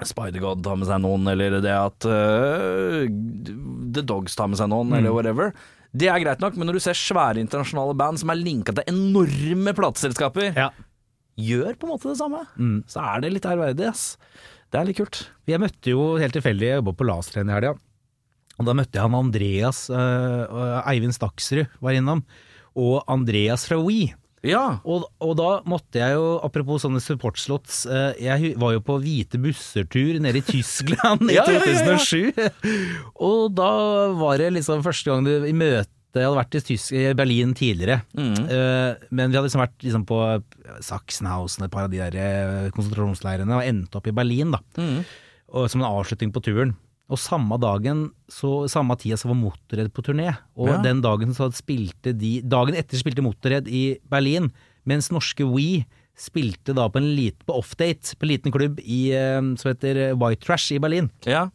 Spider-God 0.00 0.62
tar 0.64 0.76
med 0.80 0.86
seg 0.88 1.00
noen, 1.02 1.26
eller 1.28 1.60
det 1.60 1.74
at 1.74 2.06
uh, 2.06 3.04
The 3.92 4.02
Dogs 4.06 4.36
tar 4.38 4.48
med 4.48 4.56
seg 4.60 4.70
noen, 4.70 4.88
Mm. 4.88 4.98
eller 5.00 5.12
whatever. 5.12 5.52
Det 5.96 6.08
er 6.08 6.20
greit 6.20 6.40
nok, 6.40 6.56
men 6.56 6.68
når 6.68 6.74
du 6.78 6.80
ser 6.84 6.92
svære 6.96 7.40
internasjonale 7.40 7.96
band 7.96 8.18
som 8.20 8.30
er 8.30 8.36
linka 8.36 8.72
til 8.76 8.84
enorme 8.88 9.72
plateselskaper, 9.74 10.54
Ja. 10.56 10.70
Gjør 11.38 11.74
på 11.78 11.86
en 11.88 11.92
måte 11.94 12.10
det 12.10 12.18
samme, 12.20 12.44
Mm. 12.58 12.78
så 12.90 13.02
er 13.14 13.20
det 13.24 13.32
litt 13.36 13.46
ærverdig, 13.46 13.88
ass. 13.88 14.16
Det 14.70 14.80
er 14.80 14.84
litt 14.90 14.98
kult. 14.98 15.22
Jeg 15.48 15.60
møtte 15.62 15.92
jo 15.94 16.16
helt 16.20 16.34
tilfeldig, 16.36 16.66
jeg 16.72 16.80
jobba 16.82 16.92
på 16.98 17.06
Lastrenn 17.08 17.48
i 17.48 17.54
helga, 17.56 17.74
og 18.58 18.66
da 18.66 18.74
møtte 18.74 18.98
jeg 18.98 19.06
han 19.06 19.14
Andreas, 19.14 19.84
uh, 19.90 20.82
Eivind 20.90 21.14
Staksrud 21.14 21.68
var 21.80 21.92
innom, 21.94 22.24
og 22.76 23.04
Andreas 23.08 23.64
fra 23.70 23.78
We. 23.80 24.10
Ja. 24.46 24.78
Og, 24.86 25.06
og 25.24 25.32
da 25.38 25.48
måtte 25.66 25.98
jeg 25.98 26.14
jo, 26.14 26.38
apropos 26.46 26.84
sånne 26.84 27.00
supportslots, 27.02 27.80
uh, 27.90 28.12
jeg 28.22 28.52
var 28.58 28.76
jo 28.76 28.82
på 28.86 28.98
hvite 29.02 29.38
busser-tur 29.42 30.20
nede 30.22 30.38
i 30.38 30.46
Tyskland 30.46 31.30
i 31.30 31.34
Ja, 31.38 31.46
ja, 31.50 31.58
ja, 31.58 31.72
ja. 31.74 31.96
2007. 31.98 32.68
Og 33.30 33.48
da 33.58 33.70
var 34.18 34.38
det 34.38 34.52
liksom 34.58 34.84
første 34.86 35.10
gang 35.10 35.26
du 35.26 35.32
i 35.48 35.54
møte 35.56 35.90
jeg 36.14 36.24
hadde 36.24 36.38
vært 36.40 36.54
i, 36.56 36.60
Tysk, 36.64 36.92
i 36.96 37.12
Berlin 37.14 37.54
tidligere, 37.54 38.02
Mm. 38.16 38.38
uh, 38.48 38.94
men 39.10 39.30
vi 39.30 39.36
hadde 39.36 39.46
liksom 39.48 39.60
vært 39.60 39.78
liksom 39.84 40.06
på 40.08 40.42
Sachsenhausen, 40.80 41.64
et 41.66 41.70
par 41.70 41.84
av 41.84 41.90
de 41.92 41.98
der 42.00 42.16
eh, 42.16 42.70
konsentrasjonsleirene, 42.74 43.54
og 43.58 43.66
endte 43.68 43.96
opp 44.00 44.06
i 44.08 44.14
Berlin, 44.16 44.52
da. 44.54 44.60
Mm. 44.78 45.04
Og, 45.52 45.68
som 45.72 45.82
en 45.82 45.88
avslutning 45.90 46.32
på 46.32 46.42
turen. 46.44 46.74
Og 47.08 47.16
samme 47.20 47.56
dagen, 47.60 48.10
så, 48.28 48.66
samme 48.68 48.96
tida 49.00 49.16
så 49.16 49.30
var 49.30 49.38
Motorhead 49.40 49.92
på 49.96 50.02
turné. 50.04 50.34
Og 50.56 50.68
Ja. 50.68 50.82
den 50.84 51.00
dagen 51.00 51.32
så 51.32 51.48
spilte 51.56 52.12
de 52.12 52.42
Dagen 52.42 52.74
etter 52.76 52.98
spilte 53.00 53.22
Motorhead 53.24 53.66
i 53.68 53.98
Berlin, 54.10 54.50
mens 54.84 55.08
norske 55.10 55.44
We 55.48 55.86
spilte 56.18 56.74
da 56.74 56.88
på 56.90 56.98
en 57.00 57.14
liten 57.16 57.40
på 57.46 57.56
offdate 57.56 58.16
på 58.18 58.26
en 58.26 58.28
liten 58.28 58.52
klubb 58.52 58.80
i, 58.84 59.12
eh, 59.14 59.40
som 59.56 59.70
heter 59.72 60.14
White 60.18 60.44
Trash 60.44 60.72
i 60.72 60.78
Berlin. 60.78 61.10
ja. 61.24 61.48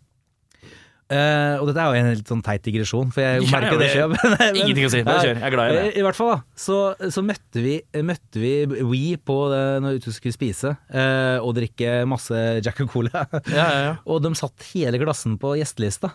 Eh, 1.14 1.56
og 1.62 1.68
dette 1.70 1.84
er 1.84 1.90
jo 1.94 2.00
en 2.00 2.10
litt 2.16 2.30
sånn 2.32 2.42
teit 2.46 2.64
digresjon, 2.66 3.12
for 3.14 3.22
jeg 3.22 3.46
merker 3.54 3.78
det. 3.82 3.90
men- 4.14 4.58
Ingenting 4.64 4.88
å 4.88 4.92
si. 4.94 5.02
Bare 5.06 5.22
kjør. 5.28 5.40
Jeg 5.42 5.48
er 5.50 5.56
glad 5.56 5.72
i 5.72 5.78
det. 5.78 5.86
I 6.00 6.06
hvert 6.08 6.18
fall, 6.20 6.32
da. 6.34 6.40
Så, 6.66 6.78
så 7.14 7.24
møtte 7.26 7.64
vi, 7.64 7.76
møtte 8.08 8.42
vi 8.42 8.54
We 8.82 9.02
på 9.22 9.38
det 9.54 9.64
når 9.86 10.00
vi 10.00 10.16
skulle 10.18 10.36
spise 10.36 10.74
uh, 10.74 11.38
og 11.44 11.54
drikke 11.60 12.00
masse 12.10 12.42
Jack 12.66 12.82
and 12.84 12.92
Cola. 12.94 13.26
Ja, 13.46 13.54
ja, 13.54 13.82
ja. 13.90 13.94
og 14.10 14.24
de 14.26 14.34
satt 14.40 14.66
hele 14.74 15.02
klassen 15.04 15.38
på 15.42 15.54
gjestelista. 15.60 16.14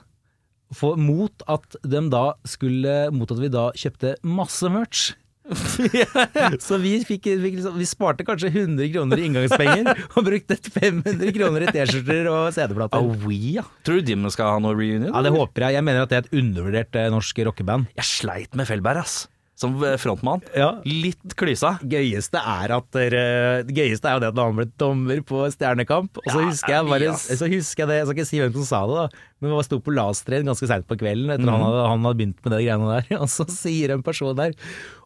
For, 0.76 0.98
mot 1.00 1.46
at 1.48 1.78
de 1.80 2.00
da 2.12 2.26
skulle 2.44 3.06
Mot 3.16 3.30
at 3.32 3.38
vi 3.40 3.48
da 3.48 3.70
kjøpte 3.72 4.10
masse 4.28 4.68
merch. 4.68 5.14
Så 6.66 6.78
vi, 6.82 6.96
fikk, 7.06 7.28
fikk 7.28 7.56
liksom, 7.58 7.78
vi 7.78 7.86
sparte 7.88 8.26
kanskje 8.26 8.50
100 8.52 8.90
kroner 8.94 9.20
i 9.20 9.28
inngangspenger 9.28 9.90
og 10.16 10.26
brukte 10.26 10.58
500 10.58 11.32
kroner 11.36 11.66
i 11.66 11.72
T-skjorter 11.72 12.28
og 12.32 12.50
CD-plater. 12.56 13.08
Oh, 13.08 13.32
ja. 13.32 13.64
Tror 13.86 14.02
du 14.02 14.12
de 14.12 14.34
skal 14.34 14.54
ha 14.54 14.60
noe 14.62 14.76
reunion? 14.76 15.10
Ja, 15.12 15.24
det 15.24 15.32
håper 15.34 15.68
jeg. 15.68 15.78
Jeg 15.78 15.88
mener 15.88 16.04
at 16.04 16.12
det 16.12 16.20
er 16.20 16.28
et 16.28 16.38
undervurdert 16.42 17.00
eh, 17.00 17.10
norsk 17.14 17.42
rockeband. 17.48 17.90
Jeg 17.98 18.08
sleit 18.08 18.58
med 18.58 18.68
Fellberg, 18.68 19.04
ass. 19.06 19.24
Som 19.58 19.74
eh, 19.82 19.96
frontmann. 19.98 20.44
Ja. 20.54 20.68
Litt 20.86 21.34
klysa. 21.38 21.72
gøyeste 21.82 22.38
er 22.38 22.74
at 22.76 22.86
dere, 22.94 23.22
Det 23.66 23.74
gøyeste 23.74 24.06
er 24.06 24.14
jo 24.14 24.22
det 24.22 24.28
at 24.30 24.38
han 24.38 24.54
ble 24.60 24.68
dommer 24.78 25.22
på 25.26 25.40
Stjernekamp. 25.50 26.20
Og 26.22 26.28
så 26.30 26.44
Ja, 26.44 26.46
husker 26.46 26.74
jeg 26.76 26.86
bare. 26.92 27.08
Så 27.18 27.48
husker 27.50 27.82
jeg 27.82 27.90
det, 27.90 27.96
jeg 27.98 28.06
skal 28.06 28.16
ikke 28.20 28.28
si 28.30 28.38
hvem 28.44 28.54
som 28.54 28.68
sa 28.68 28.82
det, 28.86 29.00
da. 29.00 29.24
Men 29.42 29.56
vi 29.56 29.64
sto 29.66 29.80
på 29.82 29.94
Lastred 29.94 30.46
ganske 30.46 30.70
seint 30.70 30.86
på 30.86 30.98
kvelden 30.98 31.34
etter 31.34 31.50
han, 31.50 31.62
hadde, 31.62 31.82
han 31.90 32.06
hadde 32.06 32.18
begynt 32.22 32.40
med 32.46 32.54
det 32.54 32.62
greiene 32.68 32.94
der. 32.94 33.10
Og 33.22 33.28
så 33.34 33.46
sier 33.50 33.94
en 33.94 34.06
person 34.06 34.38
der 34.38 34.54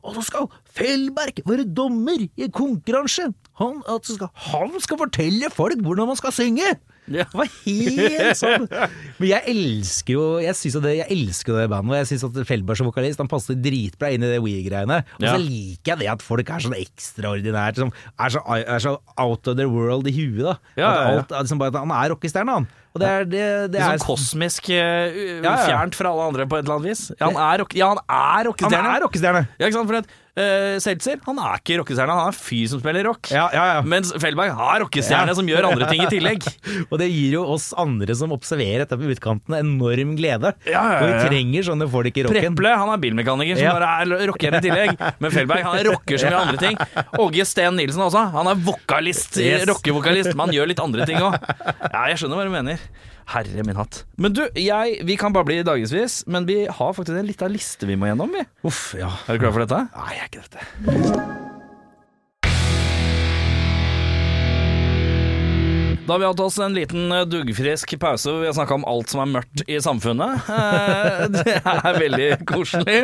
Og 0.05 0.17
så 0.19 0.27
skal 0.29 0.49
Fellberg 0.77 1.43
være 1.49 1.69
dommer 1.69 2.21
i 2.29 2.47
en 2.47 2.53
konkurranse! 2.53 3.31
Han, 3.61 3.81
at 3.89 4.09
skal, 4.09 4.31
han 4.53 4.73
skal 4.85 5.01
fortelle 5.01 5.49
folk 5.53 5.81
hvordan 5.85 6.13
man 6.13 6.21
skal 6.21 6.33
synge! 6.37 6.75
Ja. 7.11 7.25
Det 7.27 7.35
var 7.35 7.49
helt 7.65 8.39
sånn 8.39 8.69
Men 8.71 9.27
jeg 9.27 9.43
elsker 9.51 10.15
jo 10.15 10.27
Jeg, 10.39 10.55
synes 10.55 10.77
det, 10.85 10.93
jeg 11.01 11.09
elsker 11.17 11.57
det 11.59 11.65
bandet, 11.73 11.91
og 11.91 11.99
jeg 11.99 12.09
syns 12.13 12.23
at 12.29 12.37
Feldberg 12.47 12.79
som 12.79 12.87
vokalist 12.87 13.19
Han 13.19 13.31
passer 13.33 13.59
dritbra 13.59 14.13
inn 14.15 14.23
i 14.23 14.31
det 14.31 14.39
We-greiene. 14.45 15.01
Og 15.19 15.27
Ja. 15.27 15.33
så 15.35 15.41
liker 15.43 15.93
jeg 15.97 15.99
det 16.05 16.11
at 16.13 16.23
folk 16.23 16.53
er 16.55 16.63
sånn 16.63 16.77
ekstraordinært, 16.79 17.75
liksom, 17.81 17.91
er 18.23 18.31
så, 18.37 18.45
er 18.63 18.79
så 18.87 18.95
out 19.19 19.51
of 19.51 19.59
the 19.59 19.67
world 19.69 20.07
i 20.07 20.15
huet, 20.15 20.45
da. 20.47 20.55
Ja, 20.79 20.87
ja, 20.87 20.95
ja. 21.03 21.19
alt, 21.19 21.35
liksom 21.43 21.59
bare 21.59 21.75
at 21.75 21.81
han 21.83 21.91
er 21.99 22.15
rockestjerne, 22.15 22.55
han. 22.61 22.69
Og 22.93 23.01
det 23.01 23.09
er, 23.09 23.25
det, 23.25 23.45
det 23.73 23.81
er 23.81 23.95
sånn 23.97 24.07
kosmisk 24.07 24.67
u- 24.69 24.75
Ja, 24.77 25.43
ja. 25.43 25.55
fjernt 25.65 25.95
fra 25.97 26.11
alle 26.13 26.27
andre 26.29 26.47
på 26.47 26.59
et 26.61 26.67
eller 26.67 26.77
annet 26.79 26.91
vis. 26.93 27.07
Ja, 27.19 27.31
han 27.31 27.39
er, 27.41 27.63
rockestjerne. 27.65 27.79
ja, 27.81 27.89
han 27.89 27.99
er 28.05 28.53
Han 28.79 28.91
er 28.95 29.01
rockestjerne! 29.07 29.43
Ja, 29.59 29.67
ikke 29.67 29.79
sant? 29.81 29.89
For 29.89 29.97
at 30.03 30.07
uh, 30.39 30.77
Seltzer, 30.83 31.19
han 31.27 31.39
er 31.43 31.59
ikke 31.61 31.77
rockestjerne, 31.81 32.15
han 32.17 32.29
er 32.31 32.33
en 32.33 32.39
fyr 32.39 32.69
som 32.71 32.81
spiller 32.83 33.05
rock. 33.09 33.31
Ja, 33.35 33.47
ja, 33.55 33.65
ja. 33.77 33.83
Mens 33.87 34.13
Felberg 34.23 34.53
har 34.59 34.81
rockestjerne 34.85 35.35
som 35.37 35.49
gjør 35.51 35.69
andre 35.71 35.89
ting 35.91 36.03
i 36.05 36.09
tillegg. 36.13 36.47
Og 36.91 36.97
det 37.03 37.09
gir 37.13 37.37
jo 37.39 37.45
oss 37.55 37.71
andre 37.79 38.17
som 38.19 38.33
observerer 38.35 38.85
dette 38.85 38.99
på 39.01 39.11
utkantene, 39.13 39.61
enorm 39.65 40.15
glede. 40.19 40.55
For 40.65 41.07
vi 41.09 41.21
trenger 41.29 41.69
sånne 41.69 41.89
folk 41.93 42.17
i 42.23 42.27
rocken. 42.27 42.57
Preple 42.57 42.75
han 42.83 42.95
er 42.95 43.03
bilmekaniker 43.05 43.61
som 43.61 43.79
bare 43.79 43.93
er 44.03 44.27
rocker 44.33 44.59
i 44.59 44.63
tillegg. 44.65 45.07
Men 45.23 45.35
Fellberg 45.37 45.67
han 45.69 45.79
er 45.81 45.91
rocker 45.93 46.21
som 46.23 46.33
gjør 46.33 46.43
andre 46.47 46.63
ting. 46.63 46.81
Åge 47.23 47.47
Steen 47.49 47.79
Nilsen 47.81 48.05
også. 48.09 48.27
Han 48.37 48.53
er 48.53 48.61
vokalist, 48.69 49.37
Yes. 49.43 49.67
rockevokalist, 49.69 50.33
men 50.37 50.47
han 50.49 50.57
gjør 50.57 50.71
litt 50.73 50.81
andre 50.83 51.07
ting 51.09 51.19
òg. 51.23 51.37
Ja, 51.93 52.07
jeg 52.13 52.21
skjønner 52.23 52.39
hva 52.41 52.49
du 52.49 52.55
mener. 52.55 52.85
Herre 53.33 53.65
min 53.67 53.79
hatt. 53.79 54.03
Men 54.21 54.35
du, 54.37 54.43
jeg, 54.59 54.99
vi 55.07 55.17
kan 55.21 55.35
bare 55.35 55.49
bli 55.49 55.61
dagevis, 55.67 56.23
men 56.27 56.49
vi 56.49 56.65
har 56.67 56.93
faktisk 56.97 57.17
en 57.19 57.29
lita 57.29 57.49
liste 57.51 57.89
vi 57.89 57.97
må 57.97 58.11
gjennom, 58.11 58.35
vi. 58.35 58.45
Uff, 58.69 58.93
ja. 58.99 59.13
Er 59.29 59.39
du 59.39 59.45
klar 59.47 59.55
for 59.55 59.65
dette? 59.65 59.85
Nei, 59.95 60.13
jeg 60.19 60.27
er 60.27 60.33
ikke 60.33 60.47
dette. 60.49 61.62
Da 66.13 66.17
har 66.17 66.21
vi 66.21 66.27
hatt 66.27 66.41
oss 66.45 66.59
en 66.61 66.75
liten 66.77 67.13
eh, 67.13 67.23
duggfrisk 67.25 67.95
pause. 68.01 68.33
Vi 68.43 68.45
har 68.45 68.53
snakka 68.53 68.75
om 68.77 68.83
alt 68.85 69.09
som 69.09 69.23
er 69.23 69.31
mørkt 69.33 69.63
i 69.65 69.79
samfunnet. 69.81 70.43
Eh, 70.53 71.23
Det 71.33 71.55
er 71.57 71.97
veldig 71.97 72.27
koselig. 72.45 72.99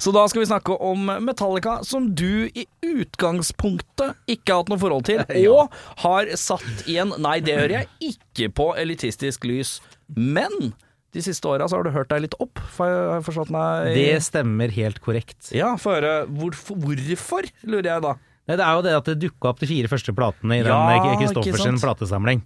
Så 0.00 0.14
da 0.16 0.22
skal 0.30 0.40
vi 0.40 0.46
snakke 0.48 0.76
om 0.80 1.10
Metallica, 1.26 1.74
som 1.84 2.06
du 2.16 2.46
i 2.56 2.64
utgangspunktet 2.80 4.16
ikke 4.32 4.54
har 4.54 4.62
hatt 4.62 4.72
noe 4.72 4.80
forhold 4.80 5.04
til, 5.10 5.20
og 5.52 5.76
har 6.06 6.32
satt 6.40 6.88
i 6.88 6.96
en 7.02 7.12
Nei, 7.20 7.36
det 7.44 7.58
hører 7.58 7.76
jeg 7.82 8.14
ikke 8.14 8.48
på 8.56 8.70
elitistisk 8.80 9.44
lys. 9.50 9.76
Men 10.16 10.72
de 11.12 11.26
siste 11.28 11.52
åra 11.52 11.68
har 11.68 11.84
du 11.84 11.92
hørt 11.92 12.14
deg 12.16 12.24
litt 12.24 12.38
opp, 12.40 12.64
har 12.78 12.96
jeg 12.96 13.26
forstått 13.28 13.52
meg 13.52 13.92
Det 13.92 14.08
stemmer 14.24 14.72
helt 14.72 15.04
korrekt. 15.04 15.52
Ja, 15.52 15.74
få 15.76 15.98
høre. 15.98 16.22
Hvorfor, 16.32 16.80
hvorfor, 16.80 17.52
lurer 17.68 17.92
jeg 17.92 18.08
da. 18.08 18.16
Nei, 18.48 18.56
det 18.60 18.64
er 18.64 18.76
jo 18.76 18.82
det 18.88 18.96
at 18.96 19.06
det 19.12 19.20
dukka 19.22 19.52
opp 19.52 19.60
de 19.60 19.68
fire 19.68 19.92
første 19.92 20.16
platene 20.16 20.62
i 20.62 20.64
Ja, 20.64 20.80
den 20.88 20.98
ikke 21.02 21.22
Kristoffer 21.26 21.60
sin 21.68 21.80
platesamling. 21.80 22.44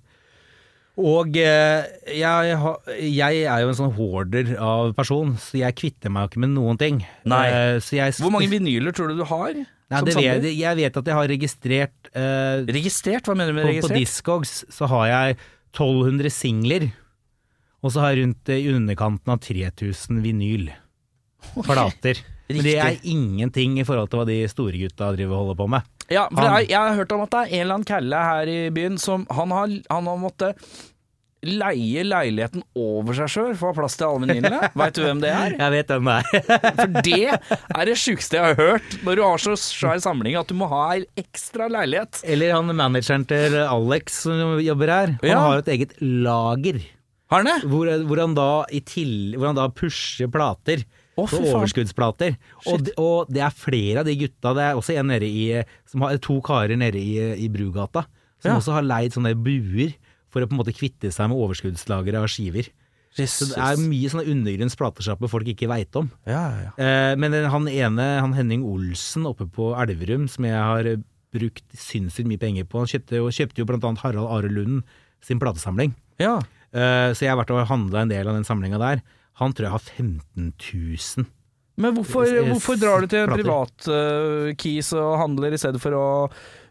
Og 0.99 1.37
eh, 1.39 1.85
jeg, 2.11 2.55
jeg 3.07 3.43
er 3.47 3.63
jo 3.63 3.71
en 3.71 3.77
sånn 3.79 3.93
hoarder 3.95 4.55
av 4.59 4.93
person, 4.99 5.37
så 5.39 5.61
jeg 5.61 5.77
kvitter 5.79 6.11
meg 6.11 6.25
jo 6.27 6.31
ikke 6.33 6.43
med 6.43 6.55
noen 6.57 6.81
ting. 6.81 7.03
Eh, 7.23 7.77
så 7.85 8.01
jeg, 8.01 8.17
Hvor 8.19 8.35
mange 8.35 8.51
vinyler 8.51 8.95
tror 8.97 9.13
du 9.13 9.21
du 9.21 9.27
har? 9.29 9.55
Nei, 9.89 10.01
det 10.05 10.17
vet, 10.19 10.49
jeg 10.53 10.77
vet 10.77 10.97
at 11.01 11.07
jeg 11.09 11.17
har 11.17 11.31
registrert 11.31 12.09
eh, 12.13 12.65
Registrert? 12.77 13.25
Hva 13.25 13.37
mener 13.39 13.55
du 13.55 13.57
med 13.57 13.71
på, 13.79 13.87
på? 13.87 13.95
Discogs 13.97 14.59
så 14.75 14.89
har 14.91 15.07
jeg 15.09 15.39
1200 15.71 16.35
singler, 16.35 16.89
og 17.81 17.95
så 17.95 18.03
har 18.03 18.13
jeg 18.13 18.25
rundt 18.25 18.53
eh, 18.53 18.61
i 18.67 18.75
underkanten 18.75 19.33
av 19.33 19.41
3000 19.47 20.19
vinyl. 20.25 20.67
Plater. 21.63 22.21
Men 22.51 22.65
det 22.65 22.75
er 22.81 22.99
ingenting 23.07 23.79
i 23.79 23.87
forhold 23.87 24.11
til 24.11 24.21
hva 24.21 24.27
de 24.29 24.41
store 24.51 24.81
gutta 24.81 25.13
driver 25.15 25.37
og 25.37 25.43
holder 25.45 25.59
på 25.63 25.71
med. 25.77 25.95
Ja, 26.11 26.27
for 26.31 26.41
Han- 26.41 26.61
jeg, 26.63 26.71
jeg 26.71 26.79
har 26.81 26.95
hørt 26.97 27.13
om 27.13 27.21
at 27.27 27.31
det 27.35 27.41
er 27.41 27.55
en 27.55 27.61
eller 27.67 27.75
annen 27.79 27.85
kalle 27.89 28.17
her 28.31 28.47
i 28.49 28.61
byen 28.73 28.99
som 28.99 29.27
Han 29.31 29.51
har, 29.53 29.69
han 29.91 30.07
har 30.09 30.17
måttet 30.23 30.57
leie 31.47 32.03
leiligheten 32.03 32.65
over 32.75 33.15
seg 33.15 33.29
sjøl 33.31 33.53
for 33.55 33.69
å 33.69 33.71
ha 33.71 33.77
plass 33.77 33.95
til 33.97 34.09
alle 34.09 34.25
venninnene. 34.27 34.71
Veit 34.81 34.97
du 34.99 35.05
hvem 35.05 35.21
det 35.23 35.31
er? 35.31 35.53
Jeg 35.55 35.71
vet 35.77 35.93
hvem 35.95 36.09
det 36.09 36.17
er. 36.17 36.49
For 36.81 36.97
det 37.07 37.21
er 37.29 37.85
det 37.87 37.95
sjukeste 38.03 38.41
jeg 38.41 38.43
har 38.49 38.59
hørt, 38.59 38.97
når 39.07 39.21
du 39.21 39.23
har 39.23 39.39
så 39.45 39.55
svær 39.63 40.01
samling 40.03 40.35
at 40.41 40.51
du 40.51 40.57
må 40.59 40.67
ha 40.73 40.81
ei 40.97 41.05
ekstra 41.23 41.69
leilighet. 41.71 42.25
Eller 42.27 42.57
han 42.57 42.67
manageren 42.75 43.23
til 43.31 43.55
Alex 43.63 44.19
som 44.27 44.59
jobber 44.65 44.91
her. 44.97 45.15
Han 45.23 45.31
Ja. 45.31 45.39
har 45.47 45.63
et 45.63 45.71
eget 45.77 45.95
lager. 46.03 46.81
Har 47.31 47.45
han 47.45 47.53
det? 47.53 47.59
Hvor, 47.71 47.87
hvor, 48.09 48.19
han 48.25 48.35
da 48.35 48.49
hvor 48.67 49.47
han 49.53 49.61
da 49.63 49.69
pusher 49.79 50.27
plater. 50.33 50.83
Å, 51.19 51.27
på 51.29 51.41
overskuddsplater. 51.57 52.37
Og, 52.71 52.91
og 53.03 53.31
det 53.33 53.43
er 53.45 53.55
flere 53.55 54.03
av 54.03 54.09
de 54.09 54.15
gutta. 54.21 54.53
Det 54.57 54.65
er 54.69 54.79
også 54.79 54.95
en 55.01 55.11
nede 55.11 55.27
i 55.29 55.45
som 55.89 56.05
har, 56.07 56.19
To 56.25 56.39
karer 56.47 56.79
nede 56.79 57.01
i, 57.01 57.17
i 57.45 57.49
Brugata 57.53 58.05
som 58.39 58.53
Ja. 58.53 58.57
også 58.61 58.77
har 58.77 58.85
leid 58.87 59.17
sånne 59.17 59.33
buer 59.35 59.97
for 60.31 60.45
å 60.45 60.47
på 60.47 60.55
en 60.55 60.61
måte 60.61 60.75
kvitte 60.77 61.11
seg 61.11 61.31
med 61.33 61.41
overskuddslageret 61.43 62.21
av 62.21 62.29
skiver. 62.31 62.69
Så 63.19 63.49
det 63.51 63.57
er 63.59 63.81
mye 63.83 64.11
sånne 64.13 64.29
undergrunns 64.31 64.77
platesjapper 64.79 65.31
folk 65.33 65.49
ikke 65.51 65.67
veit 65.67 65.97
om. 65.99 66.11
ja, 66.29 66.43
ja. 66.69 66.71
Eh, 66.79 67.15
men 67.19 67.33
han 67.51 67.67
ene, 67.67 68.05
han 68.23 68.37
Henning 68.37 68.63
Olsen 68.69 69.27
oppe 69.27 69.49
på 69.51 69.73
Elverum, 69.81 70.29
som 70.31 70.45
jeg 70.47 70.55
har 70.55 70.91
brukt 71.35 71.65
sinnssykt 71.75 72.29
mye 72.31 72.39
penger 72.41 72.65
på, 72.69 72.79
han 72.85 72.87
kjøpte 72.93 73.19
jo, 73.19 73.27
kjøpte 73.35 73.59
jo 73.65 73.67
blant 73.69 73.85
annet 73.89 74.05
Harald 74.05 74.31
Are 74.31 74.49
Lund 74.53 74.85
sin 75.25 75.41
platesamling. 75.43 75.97
ja. 76.23 76.39
Eh, 76.69 77.11
så 77.17 77.25
jeg 77.25 77.31
har 77.33 77.39
vært 77.41 77.51
og 77.57 77.63
handla 77.67 78.03
en 78.05 78.11
del 78.13 78.29
av 78.29 78.35
den 78.37 78.45
samlinga 78.45 78.77
der. 78.79 79.01
Han 79.39 79.55
tror 79.55 79.69
jeg 79.69 79.75
har 79.77 79.85
15 79.97 80.53
000. 80.53 81.27
Men 81.79 81.95
hvorfor, 81.95 82.31
hvorfor 82.49 82.79
drar 82.79 83.05
du 83.05 83.11
til 83.11 83.23
en 83.23 83.31
plater. 83.31 83.45
privat 83.45 84.95
uh, 84.95 85.03
og 85.05 85.19
handler 85.21 85.55
i 85.55 85.61
stedet 85.63 85.83
for 85.83 85.95
å 85.95 86.07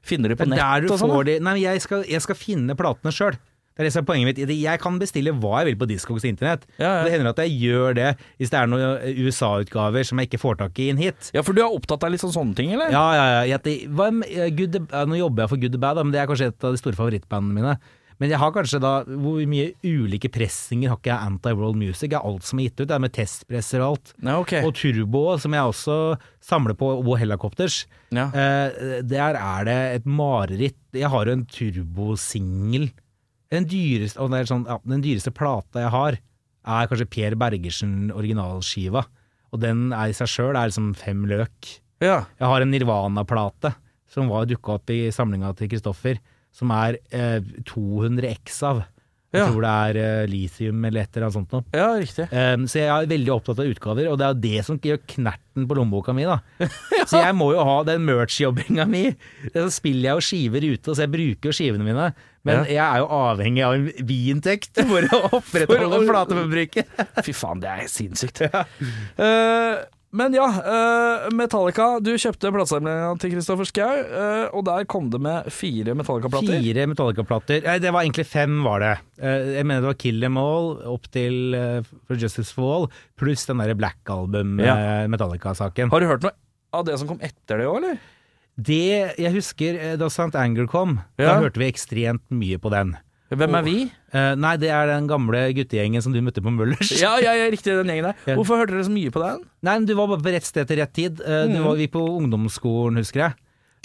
finne 0.03 0.31
det 0.31 0.35
på 0.39 0.47
nett 0.49 0.59
der 0.59 0.83
du 0.83 0.89
og 0.91 0.99
sånn? 0.99 1.13
får 1.13 1.29
da? 1.29 1.35
de 1.37 1.45
Nei, 1.47 1.59
jeg 1.63 1.83
skal, 1.85 2.03
jeg 2.07 2.23
skal 2.25 2.39
finne 2.39 2.75
platene 2.79 3.13
sjøl. 3.15 3.37
Det 3.77 3.83
er 3.83 3.87
det 3.91 3.93
som 3.93 4.01
er 4.01 4.07
poenget 4.09 4.31
mitt. 4.31 4.39
Jeg 4.57 4.81
kan 4.81 4.95
bestille 4.97 5.31
hva 5.37 5.59
jeg 5.61 5.67
vil 5.69 5.75
på 5.77 5.85
Discogs 5.91 6.23
internett. 6.25 6.63
Ja, 6.79 6.95
ja. 6.97 7.01
Det 7.05 7.11
hender 7.13 7.29
at 7.29 7.41
jeg 7.43 7.53
gjør 7.61 7.93
det 7.93 8.07
hvis 8.39 8.49
det 8.49 8.57
er 8.57 8.71
noen 8.71 9.19
USA-utgaver 9.21 10.07
som 10.09 10.17
jeg 10.17 10.31
ikke 10.31 10.39
får 10.41 10.57
tak 10.63 10.81
i 10.81 10.87
inn 10.89 10.97
hit. 10.97 11.29
Ja, 11.37 11.43
for 11.45 11.53
du 11.53 11.61
er 11.61 11.69
opptatt 11.69 12.01
av 12.07 12.09
litt 12.09 12.23
sånn 12.23 12.33
sånne 12.33 12.57
ting, 12.57 12.73
eller? 12.73 12.89
Ja, 12.89 13.05
ja, 13.13 13.27
ja. 13.35 13.43
Jeg, 13.53 13.61
det- 13.67 13.91
hva, 13.93 14.09
eh, 14.25 14.49
Good, 14.57 14.79
nå 14.89 15.21
jobber 15.21 15.45
jeg 15.45 15.53
for 15.53 15.61
Good 15.61 15.77
The 15.77 15.81
Bad, 15.85 16.01
men 16.01 16.15
det 16.15 16.23
er 16.23 16.31
kanskje 16.31 16.49
et 16.49 16.65
av 16.65 16.73
de 16.73 16.81
store 16.81 16.97
favorittbandene 16.97 17.53
mine. 17.53 17.77
Men 18.17 18.31
jeg 18.33 18.39
har 18.41 18.53
kanskje 18.55 18.79
da 18.81 18.91
Hvor 19.05 19.41
mye 19.49 19.71
ulike 19.85 20.29
pressinger 20.33 20.89
har 20.89 20.97
ikke 20.97 21.11
jeg 21.11 21.31
Anti-World 21.31 21.77
Music? 21.77 22.09
Det 22.09 22.17
er 22.17 22.25
alt 22.25 22.47
som 22.47 22.59
er 22.59 22.69
gitt 22.69 22.81
ut. 22.81 22.87
Det 22.89 22.95
er 22.95 23.03
med 23.03 23.13
testpresser 23.13 23.83
og 23.83 23.89
alt. 23.91 24.13
Ja, 24.23 24.37
okay. 24.41 24.63
Og 24.65 24.73
Turbo, 24.77 25.23
som 25.41 25.53
jeg 25.53 25.73
også 25.73 25.97
samler 26.43 26.77
på, 26.77 26.89
og 26.97 27.11
Helicopters. 27.21 27.83
Ja. 28.09 28.29
Eh, 28.33 29.01
der 29.05 29.37
er 29.37 29.67
det 29.69 29.77
et 29.99 30.07
mareritt. 30.09 30.79
Jeg 30.97 31.11
har 31.13 31.29
jo 31.29 31.37
en 31.37 31.45
turbosingel. 31.45 32.89
Den 33.53 33.67
dyreste, 33.69 34.19
og 34.19 34.33
er 34.35 34.49
sånn, 34.49 34.65
ja, 34.67 34.79
den 34.83 35.03
dyreste 35.05 35.31
plata 35.35 35.85
jeg 35.85 35.93
har, 35.93 36.17
er 36.67 36.89
kanskje 36.89 37.07
Per 37.13 37.35
Bergersen 37.39 38.09
originalskiva. 38.11 39.05
Og 39.53 39.61
den 39.63 39.91
er 39.95 40.11
i 40.11 40.15
seg 40.17 40.27
sjøl 40.31 40.57
liksom 40.57 40.91
fem 40.99 41.23
løk. 41.29 41.77
ja. 42.03 42.25
Jeg 42.39 42.47
har 42.51 42.61
en 42.61 42.73
Nirvana-plate 42.73 43.75
som 44.11 44.29
var 44.31 44.47
dukka 44.47 44.77
opp 44.77 44.91
i 44.91 45.07
samlinga 45.11 45.53
til 45.57 45.69
Kristoffer, 45.71 46.19
som 46.57 46.71
er 46.73 46.97
eh, 47.13 47.39
200 47.69 48.31
X 48.41 48.61
av. 48.67 48.85
Jeg 49.35 49.41
Ja. 49.43 49.47
tror 49.51 49.61
det 49.65 49.69
er 49.69 49.97
eh, 49.99 50.27
lithium 50.31 50.85
eller 50.87 51.01
et 51.03 51.17
eller 51.17 51.25
annet 51.27 51.35
sånt 51.35 51.51
noe. 51.51 51.65
ja, 51.75 51.89
riktig. 51.99 52.25
Um, 52.31 52.63
så 52.71 52.79
jeg 52.79 52.87
er 52.93 53.09
veldig 53.11 53.33
opptatt 53.35 53.59
av 53.59 53.67
utgaver, 53.67 54.07
og 54.09 54.15
det 54.21 54.25
er 54.29 54.37
det 54.45 54.61
som 54.65 54.79
gjør 54.79 55.01
knerten 55.11 55.67
på 55.67 55.75
lommeboka 55.77 56.15
mi. 56.15 56.23
da. 56.25 56.37
Så 57.11 57.19
jeg 57.19 57.35
må 57.35 57.49
jo 57.53 57.61
ha 57.67 57.75
den 57.87 58.05
merch-jobbinga 58.07 58.85
mi. 58.89 59.03
Så 59.53 59.67
spiller 59.75 60.09
jeg 60.09 60.15
jo 60.15 60.23
skiver 60.29 60.65
ute, 60.71 60.95
så 60.95 61.03
jeg 61.05 61.11
bruker 61.13 61.51
jo 61.51 61.55
skivene 61.59 61.85
mine. 61.85 62.07
Men 62.47 62.63
jeg 62.71 62.79
er 62.79 63.01
jo 63.03 63.09
avhengig 63.11 63.63
av 63.67 63.75
en 63.75 64.07
biinntekt 64.07 64.79
for 64.87 65.07
å 65.11 65.21
opprettholde 65.41 66.01
plateforbruket. 66.07 67.05
Fy 67.27 67.35
faen, 67.35 67.59
det 67.63 67.69
er 67.75 67.87
sinnssykt. 67.91 68.41
Eh, 69.19 69.75
men 70.15 70.33
ja, 70.33 70.45
uh, 70.47 71.25
Metallica. 71.35 71.99
Du 71.99 72.13
kjøpte 72.15 72.51
platesamlinga 72.55 73.09
til 73.21 73.33
Kristoffer 73.33 73.67
Schou, 73.67 74.03
uh, 74.07 74.45
og 74.55 74.63
der 74.69 74.85
kom 74.89 75.09
det 75.11 75.19
med 75.21 75.49
fire 75.53 75.93
Metallica-plater. 75.99 76.61
Fire 76.63 76.85
Metallica-plater. 76.87 77.61
Nei, 77.67 77.75
det 77.83 77.91
var 77.93 78.05
egentlig 78.07 78.25
fem, 78.29 78.55
var 78.65 78.79
det. 78.85 78.93
Uh, 79.19 79.51
Jeg 79.57 79.65
mener 79.67 79.83
det 79.83 79.91
var 79.91 79.99
Kill 80.01 80.23
Em 80.29 80.37
All 80.41 80.69
opp 80.93 81.09
til 81.13 81.53
eh, 81.57 81.81
For 82.07 82.15
Justice 82.21 82.53
for 82.55 82.73
All, 82.77 82.87
pluss 83.19 83.43
den 83.49 83.59
derre 83.63 83.75
Black 83.77 83.99
Album-Metallica-saken. 84.13 85.91
Har 85.91 85.99
du 86.03 86.07
hørt 86.09 86.23
noe 86.27 86.35
av 86.77 86.85
det 86.87 86.97
som 87.01 87.09
kom 87.09 87.19
etter 87.23 87.61
det 87.61 87.67
òg, 87.69 87.77
eller? 87.81 87.99
Det 88.57 88.79
jeg 89.21 89.33
husker 89.35 89.75
eh, 89.77 89.95
da 90.01 90.07
St. 90.09 90.31
Anger 90.39 90.65
kom, 90.71 90.97
Ja. 91.19 91.33
da 91.35 91.41
hørte 91.43 91.61
vi 91.61 91.67
ekstremt 91.69 92.23
mye 92.33 92.57
på 92.61 92.71
den. 92.73 92.95
Hvem 93.29 93.55
er 93.59 93.63
vi? 93.65 93.75
Uh, 94.13 94.35
nei, 94.39 94.53
det 94.61 94.69
er 94.71 94.87
den 94.87 95.07
gamle 95.09 95.41
guttegjengen 95.57 96.03
som 96.05 96.13
du 96.15 96.21
møtte 96.23 96.39
på 96.43 96.53
Møllers. 96.55 96.93
Ja, 96.95 97.17
ja, 97.19 97.33
ja, 97.35 97.49
riktig, 97.51 97.73
den 97.75 97.89
gjengen 97.91 98.11
der. 98.13 98.37
Hvorfor 98.37 98.61
hørte 98.61 98.77
dere 98.77 98.85
så 98.87 98.93
mye 98.93 99.11
på 99.11 99.19
den? 99.23 99.41
Nei, 99.67 99.73
men 99.81 99.89
du 99.89 99.95
var 99.99 100.07
bare 100.13 100.23
på 100.23 100.31
rett 100.37 100.47
sted 100.47 100.69
til 100.69 100.79
rett 100.79 100.93
tid. 100.95 101.19
Uh, 101.25 101.43
Mm. 101.47 101.57
du 101.57 101.59
var, 101.65 101.75
vi 101.81 101.87
på 101.91 102.05
ungdomsskolen, 102.21 103.01
husker 103.03 103.25
jeg. 103.27 103.35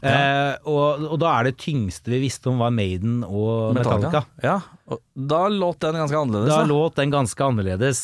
Eh, 0.02 0.56
og, 0.66 1.04
og 1.14 1.18
da 1.22 1.28
er 1.38 1.46
det 1.46 1.52
tyngste 1.62 2.10
vi 2.10 2.18
visste 2.24 2.50
om 2.50 2.58
var 2.58 2.72
Maiden 2.74 3.20
og 3.22 3.76
Metallica. 3.76 4.24
Ja, 4.42 4.56
og 4.90 4.98
da 5.14 5.44
låt 5.46 5.78
den 5.84 5.94
ganske 6.00 6.18
annerledes. 6.18 6.50
Da 6.50 6.56
Da 6.64 6.66
låt 6.66 6.96
den 6.98 7.12
ganske 7.14 7.46
annerledes, 7.46 8.00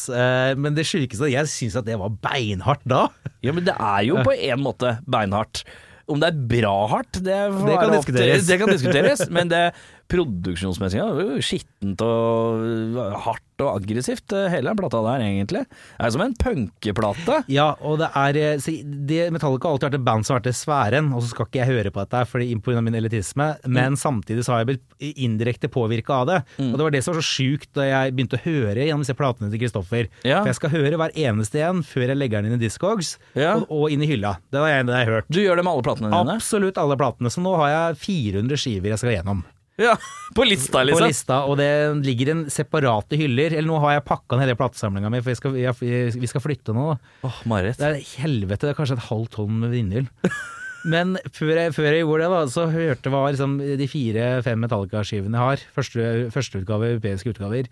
men 0.63 0.77
det 0.77 0.85
sjukeste 0.87 1.27
Jeg 1.33 1.51
syns 1.51 1.75
at 1.81 1.89
det 1.91 1.99
var 1.99 2.15
beinhardt 2.23 2.87
da. 2.87 3.09
Ja, 3.43 3.51
men 3.51 3.67
det 3.67 3.75
er 3.75 4.07
jo 4.07 4.23
på 4.23 4.31
en 4.37 4.63
måte 4.63 4.95
beinhardt. 5.11 5.65
Om 6.09 6.23
det 6.23 6.31
er 6.31 6.39
bra 6.55 6.77
hardt, 6.95 7.19
det, 7.19 7.35
Det 7.67 7.75
kan 7.83 7.91
diskuteres. 7.93 8.47
Det 8.47 8.61
kan 8.63 8.71
diskuteres, 8.73 9.27
men 9.35 9.51
det 9.51 9.65
produksjonsmessig 10.09 10.99
ja, 11.01 11.07
det 11.15 11.27
jo 11.29 11.45
skittent 11.45 12.03
og 12.05 12.99
hardt 13.27 13.45
og 13.59 13.73
aggressivt, 13.81 14.31
øh, 14.39 14.47
hele 14.53 14.71
den 14.71 14.79
plata 14.79 15.01
der, 15.03 15.23
egentlig. 15.25 15.65
Det 15.67 16.07
er 16.07 16.13
som 16.15 16.23
en 16.23 16.35
punkeplate. 16.39 17.41
Ja, 17.51 17.73
og 17.83 17.99
det 17.99 18.09
er 18.15 18.39
eh, 18.39 18.69
det, 19.09 19.19
Metallica 19.35 19.67
har 19.67 19.75
alltid 19.75 19.89
vært 19.89 19.99
et 19.99 20.05
band 20.07 20.27
som 20.27 20.37
har 20.37 20.43
vært 20.45 20.55
svære 20.55 20.61
sfæren, 20.69 21.09
og 21.17 21.25
så 21.25 21.33
skal 21.33 21.49
ikke 21.49 21.61
jeg 21.65 21.71
høre 21.73 21.93
på 21.95 22.05
dette 22.05 22.23
fordi 22.31 22.49
pga. 22.63 22.85
min 22.85 22.95
elitisme, 23.01 23.49
men 23.67 23.99
samtidig 23.99 24.47
så 24.47 24.55
har 24.55 24.63
jeg 24.63 24.71
blitt 24.71 25.19
indirekte 25.25 25.71
påvirka 25.75 26.21
av 26.23 26.31
det. 26.31 26.39
Og 26.69 26.79
det 26.79 26.87
var 26.87 26.95
det 26.95 27.03
som 27.05 27.17
var 27.17 27.23
så 27.27 27.35
sjukt 27.35 27.73
da 27.75 27.89
jeg 27.89 28.15
begynte 28.15 28.39
å 28.39 28.45
høre 28.47 28.87
gjennom 28.87 29.03
disse 29.03 29.19
platene 29.19 29.51
til 29.51 29.65
Kristoffer. 29.65 30.07
Ja. 30.23 30.41
For 30.45 30.53
jeg 30.53 30.61
skal 30.61 30.75
høre 30.77 31.03
hver 31.03 31.19
eneste 31.19 31.63
en 31.67 31.83
før 31.87 32.07
jeg 32.07 32.21
legger 32.21 32.43
den 32.47 32.53
inn 32.55 32.61
i 32.61 32.65
Discogs, 32.65 33.17
Ja. 33.35 33.57
og, 33.59 33.67
og 33.75 33.91
inn 33.91 34.07
i 34.07 34.11
hylla. 34.11 34.37
Det 34.53 34.63
det 34.63 34.71
jeg 34.71 34.87
har 34.87 35.15
hørt. 35.19 35.31
Du 35.33 35.43
gjør 35.43 35.59
det 35.59 35.67
med 35.67 35.75
alle 35.75 35.87
platene 35.91 36.15
dine? 36.15 36.39
Absolutt 36.39 36.79
alle 36.79 36.97
platene, 37.01 37.31
så 37.33 37.43
nå 37.43 37.59
har 37.59 37.75
jeg 37.75 38.03
400 38.07 38.61
skiver 38.63 38.95
jeg 38.95 39.03
skal 39.03 39.17
gjennom. 39.19 39.43
Ja, 39.79 39.95
På 40.37 40.45
lista, 40.45 40.81
På 40.81 40.85
liksom? 40.85 41.09
lista, 41.09 41.39
og 41.49 41.57
det 41.61 41.71
ligger 42.05 42.33
en 42.35 42.45
separate 42.53 43.17
hyller. 43.19 43.55
Eller 43.55 43.69
nå 43.71 43.79
har 43.85 43.97
jeg 43.97 44.07
pakka 44.09 44.37
ned 44.37 44.49
hele 44.49 44.59
platesamlinga 44.59 45.11
mi, 45.13 45.23
for 45.25 45.33
jeg 45.33 45.41
skal, 45.41 45.57
jeg, 45.57 46.13
vi 46.21 46.31
skal 46.31 46.45
flytte 46.45 46.75
nå. 46.77 46.91
Åh, 47.25 47.41
Marit. 47.49 47.79
Det 47.81 47.89
er 47.89 47.99
helvete, 48.19 48.67
det 48.67 48.75
er 48.75 48.79
kanskje 48.79 48.99
et 48.99 49.09
halvt 49.09 49.37
tonn 49.39 49.61
med 49.63 49.73
vinyl. 49.73 50.09
Men 50.93 51.17
før 51.35 51.55
jeg, 51.57 51.73
før 51.75 51.89
jeg 51.91 52.05
gjorde 52.05 52.27
det, 52.27 52.31
da, 52.35 52.43
så 52.53 52.67
hørte 52.71 53.11
hva 53.13 53.23
liksom 53.33 53.57
de 53.81 53.89
fire-fem 53.91 54.61
Metallica-skivene 54.63 55.35
jeg 55.39 55.51
har, 55.51 55.65
første, 55.75 56.05
førsteutgave, 56.35 56.93
europeiske 56.95 57.33
utgaver, 57.35 57.67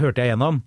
hørte 0.00 0.24
jeg 0.24 0.32
gjennom. 0.32 0.62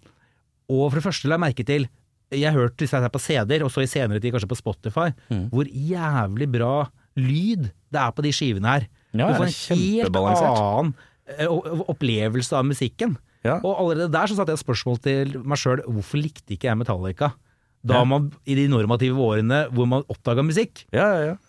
Og 0.72 0.86
for 0.92 1.00
det 1.00 1.06
første 1.08 1.28
la 1.28 1.36
jeg 1.40 1.44
merke 1.48 1.66
til 1.68 1.90
Jeg 2.32 2.56
hørte 2.56 2.80
disse 2.80 2.96
her 2.96 3.12
på 3.12 3.20
CD-er, 3.20 3.66
og 3.66 3.74
så 3.74 3.84
i 3.84 3.90
senere 3.92 4.22
tid 4.24 4.32
kanskje 4.32 4.48
på 4.54 4.60
Spotify, 4.62 5.10
hvor 5.52 5.68
jævlig 5.68 6.48
bra 6.54 6.76
lyd 7.20 7.66
det 7.92 8.00
er 8.00 8.14
på 8.16 8.24
de 8.24 8.32
skivene 8.32 8.72
her. 8.72 8.86
Ja, 9.12 9.28
du 9.28 9.40
får 9.40 9.48
en 9.50 9.80
helt 9.82 10.20
annen 10.22 10.94
eh, 11.28 11.86
opplevelse 11.92 12.58
av 12.58 12.68
musikken. 12.68 13.18
Ja. 13.46 13.58
Og 13.66 13.74
allerede 13.74 14.12
der 14.14 14.30
så 14.30 14.38
satte 14.38 14.54
jeg 14.54 14.62
et 14.62 14.66
spørsmål 14.66 15.00
til 15.02 15.40
meg 15.42 15.60
sjøl 15.60 15.82
hvorfor 15.88 16.22
likte 16.22 16.56
ikke 16.56 16.70
jeg 16.70 16.80
Metallica? 16.80 17.34
Da 17.82 18.04
man 18.06 18.30
i 18.46 18.54
de 18.58 18.68
normative 18.70 19.18
årene 19.18 19.64
hvor 19.74 19.88
man 19.90 20.06
oppdaga 20.12 20.46
musikk. 20.46 20.84
Ja, 20.94 21.08
ja, 21.16 21.32
ja. 21.32 21.40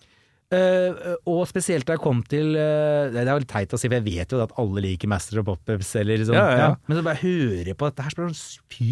Uh, 0.53 1.15
og 1.33 1.47
spesielt 1.49 1.87
da 1.89 1.95
jeg 1.95 2.03
kom 2.05 2.19
til 2.29 2.51
uh, 2.53 3.09
Det 3.09 3.23
er 3.23 3.31
jo 3.31 3.41
litt 3.41 3.49
teit 3.49 3.71
å 3.73 3.79
si, 3.81 3.89
for 3.89 3.97
jeg 3.97 4.05
vet 4.05 4.35
jo 4.35 4.43
at 4.45 4.51
alle 4.61 4.83
liker 4.85 5.09
Master 5.09 5.41
of 5.41 5.47
Pop-Ups, 5.49 5.95
eller 5.97 6.21
liksom. 6.21 6.37
Ja, 6.37 6.45
ja, 6.51 6.59
ja. 6.61 6.75
Men 6.85 6.99
så 6.99 7.05
bare 7.07 7.23
høre 7.23 7.73
på 7.73 7.89
dette 7.89 8.05
her, 8.05 8.13
så 8.13 8.21
blir 8.21 8.29
det 8.29 8.37
sånn, 8.37 8.67
fy 8.69 8.89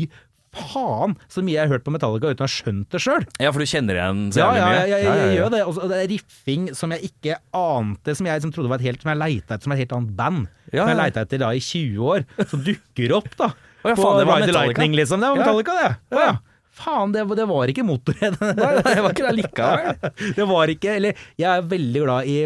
faen, 0.56 1.12
så 1.30 1.42
mye 1.46 1.54
jeg 1.54 1.62
har 1.68 1.70
hørt 1.76 1.84
på 1.86 1.92
Metallica 1.94 2.30
uten 2.32 2.42
å 2.42 2.48
ha 2.48 2.50
skjønt 2.50 2.88
det 2.90 3.00
sjøl. 3.04 3.24
ja, 3.38 3.52
for 3.54 3.62
du 3.62 3.68
kjenner 3.70 3.94
igjen 4.00 4.22
så 4.34 4.40
Ja, 4.42 4.48
jævlig 4.50 4.60
ja, 4.60 4.66
mye? 4.66 4.80
jeg, 4.80 4.90
jeg, 5.04 5.20
jeg 5.20 5.36
gjør 5.38 5.50
det. 5.54 5.60
Og 5.70 5.80
det 5.92 5.98
er 6.00 6.08
riffing 6.10 6.64
som 6.74 6.94
jeg 6.96 7.10
ikke 7.12 7.36
ante, 7.60 8.14
som 8.18 8.26
jeg 8.26 8.40
liksom 8.40 8.52
trodde 8.56 8.72
var 8.72 8.82
et 8.82 8.88
helt 8.90 9.02
Som 9.04 9.12
jeg 9.12 9.20
leita 9.22 9.54
etter 9.54 9.68
som 9.68 9.74
et 9.76 9.82
helt 9.84 9.94
annet 9.98 10.14
band. 10.18 10.46
Ja, 10.72 10.82
Som 10.82 10.90
jeg 10.90 10.96
ja. 10.96 11.00
leita 11.04 11.24
etter 11.26 11.42
da 11.44 11.50
i 11.54 11.62
20 11.62 12.10
år, 12.14 12.24
som 12.50 12.62
dukker 12.66 13.14
opp, 13.20 13.30
da. 13.38 13.50
Å 13.80 13.88
ja, 13.92 13.96
faen, 13.96 14.18
det 14.20 14.26
var 14.28 14.42
Ride. 14.42 14.54
Lightning, 14.58 14.96
liksom. 14.98 15.22
Det 15.22 15.30
var 15.32 15.38
Metallica, 15.44 15.76
det. 15.78 15.90
Å 16.16 16.18
Ja. 16.20 16.26
ja. 16.32 16.38
Faen, 16.80 17.10
det, 17.12 17.22
det 17.36 17.44
var 17.50 17.68
ikke 17.68 17.82
Motorhead. 17.84 18.36
Nei, 18.40 18.68
det 18.86 19.00
var 19.04 19.10
ikke 19.14 19.26
det 19.26 19.32
likevel. 19.36 20.12
det 20.38 20.44
var 20.48 20.70
ikke 20.72 20.92
Eller 20.96 21.18
jeg 21.36 21.48
er 21.50 21.66
veldig 21.68 22.02
glad 22.06 22.28
i 22.30 22.36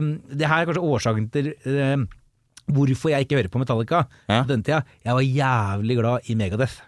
Det 0.40 0.48
her 0.50 0.64
er 0.64 0.70
kanskje 0.70 0.82
årsaken 0.96 1.28
til 1.34 1.50
eh, 1.52 2.00
hvorfor 2.74 3.12
jeg 3.12 3.26
ikke 3.26 3.36
hører 3.38 3.50
på 3.52 3.60
Metallica 3.62 4.00
Ja. 4.26 4.40
på 4.42 4.48
den 4.50 4.64
tida. 4.66 4.80
Jeg 5.04 5.14
var 5.20 5.22
jævlig 5.28 5.96
glad 6.00 6.30
i 6.32 6.34
Megadeth. 6.40 6.80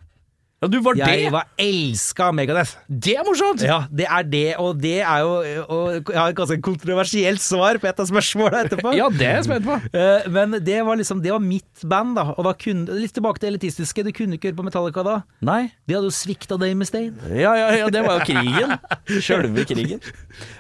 Ja, 0.57 0.69
du 0.73 0.79
var 0.81 0.97
Jeg 0.97 1.27
det! 1.27 1.31
var 1.35 1.45
elska 1.61 2.31
Megadeth. 2.33 2.79
Det 2.89 3.13
er 3.21 3.27
morsomt! 3.29 3.61
Ja, 3.61 3.83
det 3.93 4.07
er 4.09 4.23
det, 4.25 4.45
og 4.57 4.79
det 4.81 4.95
er 5.05 5.19
jo 5.21 5.35
og 5.69 6.09
Jeg 6.09 6.17
har 6.17 6.31
et 6.33 6.39
ganske 6.39 6.57
kontroversielt 6.65 7.43
svar 7.45 7.77
på 7.83 7.85
et 7.91 8.01
av 8.01 8.09
spørsmåla 8.09 8.63
etterpå. 8.65 8.95
Ja, 8.97 9.11
det 9.13 9.27
er 9.29 9.35
jeg 9.37 9.45
spent 9.51 9.67
på. 9.69 9.77
Eh, 9.93 10.25
Men 10.33 10.57
det 10.65 10.79
var 10.89 10.97
liksom 10.97 11.21
Det 11.21 11.35
var 11.35 11.45
mitt 11.45 11.85
band, 11.85 12.17
da. 12.17 12.25
Og 12.39 12.49
da 12.49 12.55
kunne 12.57 12.97
Litt 13.03 13.13
tilbake 13.19 13.43
til 13.43 13.53
elitistiske. 13.53 14.01
Du 14.07 14.11
kunne 14.17 14.39
ikke 14.41 14.49
høre 14.49 14.57
på 14.63 14.65
Metallica 14.71 15.05
da. 15.05 15.19
Nei. 15.45 15.61
De 15.85 15.99
hadde 15.99 16.09
jo 16.09 16.17
svikta 16.17 16.57
Dame 16.57 16.81
Mustaine. 16.81 17.21
Ja, 17.37 17.53
ja, 17.61 17.69
ja, 17.83 17.91
det 17.93 18.07
var 18.09 18.23
jo 18.23 18.31
krigen. 18.33 18.79
Sjølve 19.29 19.67
krigen. 19.69 20.01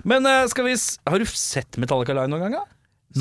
Men 0.04 0.28
eh, 0.28 0.44
skal 0.52 0.68
vi 0.68 0.76
Har 1.08 1.24
du 1.24 1.24
sett 1.32 1.80
Metallica 1.80 2.12
Line 2.12 2.28
noen 2.36 2.44
gang? 2.50 2.60
da? 2.60 2.66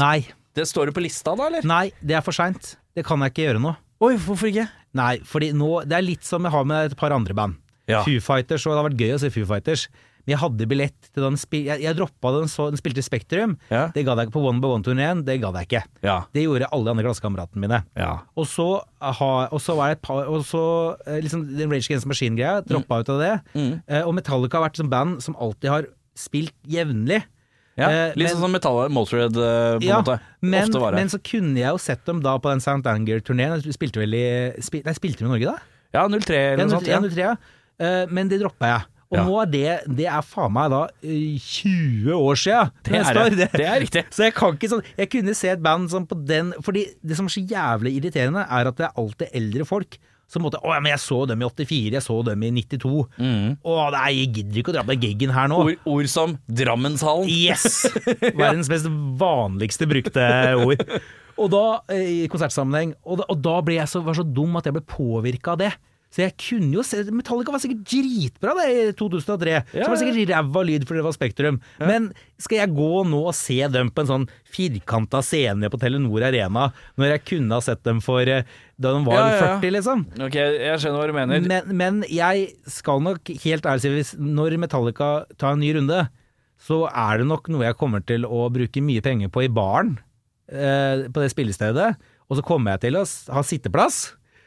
Nei. 0.03 0.25
Det 0.55 0.67
står 0.67 0.91
det 0.91 0.97
på 0.99 1.07
lista, 1.07 1.33
da, 1.39 1.47
eller? 1.47 1.63
Nei, 1.67 1.85
det 2.03 2.19
er 2.19 2.23
for 2.23 2.35
seint. 2.35 2.75
Det 2.95 3.03
kan 3.07 3.23
jeg 3.23 3.31
ikke 3.31 3.47
gjøre 3.47 3.63
nå. 3.63 3.73
Oi, 4.03 4.15
hvorfor 4.19 4.49
ikke? 4.49 4.65
Nei, 4.95 5.13
fordi 5.27 5.53
nå 5.55 5.69
Det 5.87 5.95
er 5.95 6.03
litt 6.03 6.25
som 6.27 6.43
jeg 6.43 6.51
har 6.55 6.65
med 6.67 6.91
et 6.91 6.97
par 6.99 7.15
andre 7.15 7.35
band. 7.37 7.61
Ja. 7.87 8.01
Foo 8.03 8.19
Fighters, 8.23 8.65
og 8.65 8.73
det 8.73 8.81
har 8.81 8.89
vært 8.89 9.01
gøy 9.01 9.15
å 9.15 9.21
se 9.21 9.31
Foo 9.33 9.47
Fighters. 9.47 9.85
Men 10.25 10.33
jeg 10.33 10.41
hadde 10.41 10.65
billett 10.65 11.09
til 11.13 11.21
den 11.21 11.35
spil 11.37 11.67
Jeg, 11.67 11.83
jeg 11.85 11.97
droppa 11.99 12.31
den 12.33 12.49
så 12.49 12.67
den 12.73 12.79
spilte 12.81 13.03
Spektrum. 13.05 13.55
Ja. 13.69 13.85
Det 13.93 14.03
gadd 14.07 14.17
jeg 14.19 14.29
ikke 14.29 14.39
på 14.39 14.45
One 14.49 14.61
by 14.63 14.71
One-turneen. 14.73 15.21
Det 15.27 15.37
gadd 15.43 15.59
jeg 15.59 15.69
ikke. 15.69 15.83
Ja. 16.05 16.15
Det 16.33 16.47
gjorde 16.47 16.69
alle 16.73 16.87
de 16.87 16.93
andre 16.95 17.05
klassekameratene 17.05 17.61
mine. 17.61 17.81
Ja. 17.99 18.11
Og 18.33 18.49
så, 18.49 18.67
aha, 19.05 19.29
og 19.53 19.61
så 19.61 19.77
var 19.77 19.91
det 19.91 19.99
et 19.99 20.05
par 20.07 20.25
Og 20.33 20.41
så 20.49 20.63
eh, 21.05 21.21
liksom 21.21 21.45
den 21.53 21.69
Rage 21.69 21.85
Against 21.85 22.07
the 22.07 22.11
Machine-greia, 22.11 22.65
droppa 22.65 23.03
ut 23.03 23.13
av 23.13 23.21
det. 23.21 23.33
Mm. 23.53 23.71
Eh, 23.85 24.01
og 24.01 24.17
Metallica 24.17 24.57
har 24.57 24.65
vært 24.65 24.79
et 24.79 24.83
sånt 24.83 24.93
band 24.95 25.21
som 25.23 25.37
alltid 25.37 25.71
har 25.71 25.89
spilt 26.17 26.55
jevnlig. 26.71 27.21
Ja. 27.77 27.89
Eh, 27.89 28.13
Litt 28.15 28.17
men- 28.27 28.33
sånn 28.35 28.41
som 28.45 28.51
Metallica 28.55 28.91
Motorhead, 28.95 29.35
eh, 29.35 29.77
på 29.77 29.81
en 29.83 29.87
Ja, 29.87 30.01
måte. 30.01 30.19
men, 30.41 30.69
Ofte 30.69 30.79
var 30.79 30.91
det. 30.91 30.99
men 31.01 31.07
så 31.09 31.19
kunne 31.23 31.55
jeg 31.59 31.69
jo 31.69 31.77
sett 31.77 32.05
dem 32.05 32.21
da 32.21 32.37
på 32.39 32.49
den 32.49 32.59
St. 32.63 32.85
Anger-turneen. 32.87 33.61
Spilte 33.73 33.99
vel 33.99 34.13
i 34.13 34.61
spil, 34.61 34.81
Nei, 34.85 34.93
spilte 34.93 35.19
vi 35.19 35.25
i 35.25 35.31
Norge 35.33 35.45
da? 35.53 35.57
Ja, 35.93 36.07
03 36.07 36.53
eller 36.53 36.65
noe 36.65 36.79
sånt. 36.79 36.87
Ja. 36.87 36.99
03, 36.99 37.17
ja. 37.17 37.35
Uh, 37.79 38.05
men 38.09 38.29
det 38.29 38.39
droppa 38.39 38.65
jeg. 38.71 38.85
Og 39.11 39.17
Ja. 39.17 39.23
nå 39.25 39.41
er 39.41 39.45
det 39.51 39.95
Det 39.95 40.05
er 40.07 40.21
faen 40.25 40.51
meg 40.51 40.69
da 40.71 40.87
eh, 41.03 41.37
20 41.37 42.11
år 42.15 42.35
sia! 42.35 42.71
Det 42.83 42.91
det. 43.37 43.51
Det 43.51 43.65
er 43.65 43.79
riktig. 43.81 44.03
Så 44.15 44.23
jeg 44.25 44.33
kan 44.33 44.55
ikke 44.57 44.69
sånn 44.71 44.83
Jeg 44.97 45.09
kunne 45.11 45.35
se 45.35 45.49
et 45.49 45.61
band 45.61 45.89
som 45.91 46.07
på 46.07 46.17
den 46.25 46.53
Fordi 46.65 46.87
det 47.05 47.15
som 47.15 47.27
er 47.27 47.35
så 47.35 47.45
jævlig 47.45 47.93
irriterende, 48.01 48.45
er 48.49 48.67
at 48.67 48.75
det 48.77 48.87
er 48.87 48.97
alltid 48.97 49.29
eldre 49.33 49.65
folk 49.65 49.97
som 50.31 50.45
måtte 50.45 50.57
Å 50.65 50.73
ja, 50.73 50.79
men 50.81 50.93
jeg 50.93 51.03
så 51.03 51.19
dem 51.29 51.43
i 51.43 51.47
84, 51.47 51.97
jeg 51.97 52.05
så 52.05 52.15
dem 52.25 52.45
i 52.47 52.51
92. 52.55 52.93
Å 53.61 53.75
nei, 53.93 54.07
jeg 54.19 54.31
gidder 54.39 54.61
ikke 54.61 54.73
å 54.73 54.77
dra 54.79 54.85
på 54.87 54.97
giggen 54.97 55.33
her 55.35 55.51
nå. 55.51 55.59
Mm. 55.59 55.67
Ord, 55.69 55.91
ord 55.95 56.11
som 56.11 56.37
Drammenshallen. 56.49 57.29
Yes! 57.29 57.85
Verdens 58.39 58.71
mest 58.71 58.89
vanligste 59.19 59.89
brukte 59.89 60.25
ord. 60.61 60.81
Og 61.41 61.49
da, 61.51 61.65
eh, 61.91 62.23
i 62.23 62.27
konsertsammenheng, 62.31 62.93
og 63.03 63.19
da, 63.19 63.25
og 63.27 63.41
da 63.43 63.57
ble 63.65 63.75
jeg 63.75 63.91
så, 63.91 63.99
var 63.99 64.15
så 64.15 64.23
dum 64.23 64.55
at 64.55 64.69
jeg 64.69 64.77
ble 64.77 64.85
påvirka 64.87 65.51
av 65.51 65.59
det. 65.59 65.71
Så 66.15 66.21
jeg 66.23 66.31
kunne 66.39 66.71
jo 66.77 66.83
se 66.87 67.01
Metallica 67.11 67.51
var 67.51 67.59
sikkert 67.59 67.81
dritbra 67.91 68.53
det 68.55 68.65
i 68.71 68.83
2003. 68.95 69.55
Ja, 69.75 69.83
så 69.83 69.89
var 69.89 69.97
det 69.97 70.05
sikkert 70.05 70.29
ræva 70.31 70.61
lyd 70.63 70.85
fordi 70.87 71.01
det 71.01 71.05
var 71.09 71.15
Spektrum. 71.17 71.57
Men 71.81 72.05
skal 72.39 72.61
jeg 72.61 72.71
gå 72.77 73.01
nå 73.11 73.19
og 73.27 73.35
se 73.35 73.57
dem 73.73 73.89
på 73.91 74.05
en 74.05 74.11
sånn 74.13 74.27
firkanta 74.55 75.19
scene 75.25 75.67
på 75.73 75.79
Telenor 75.81 76.23
Arena, 76.29 76.69
når 76.95 77.11
jeg 77.17 77.23
kunne 77.33 77.59
ha 77.59 77.65
sett 77.65 77.83
dem 77.83 77.99
for 78.05 78.23
eh, 78.31 78.47
da 78.79 78.95
de 78.95 79.03
var 79.03 79.19
Ja, 79.19 79.27
ja, 79.27 79.35
ja. 79.35 79.51
40, 79.59 79.75
liksom? 79.75 80.05
Ok, 80.29 80.39
jeg 80.39 80.79
skjønner 80.85 81.01
hva 81.03 81.11
du 81.11 81.17
mener. 81.19 81.45
Men, 81.51 81.75
men 81.83 82.01
jeg 82.07 82.47
skal 82.71 83.03
nok 83.03 83.35
helt 83.43 83.67
ærlig 83.67 83.83
si 83.83 83.91
hvis 83.97 84.15
når 84.15 84.55
Metallica 84.63 85.11
tar 85.35 85.57
en 85.57 85.63
ny 85.67 85.75
runde, 85.75 86.05
så 86.65 86.85
er 86.87 87.19
det 87.19 87.27
nok 87.27 87.51
noe 87.51 87.67
jeg 87.67 87.75
kommer 87.79 88.03
til 88.07 88.23
å 88.23 88.45
bruke 88.55 88.83
mye 88.87 89.03
penger 89.03 89.27
på 89.35 89.43
i 89.43 89.51
baren 89.51 89.97
eh, 90.47 91.09
på 91.11 91.19
det 91.23 91.33
spillestedet. 91.35 91.91
Og 92.31 92.39
så 92.39 92.45
kommer 92.47 92.77
jeg 92.77 92.87
til 92.87 93.03
å 93.03 93.03
ha 93.35 93.43
sitteplass, 93.45 94.05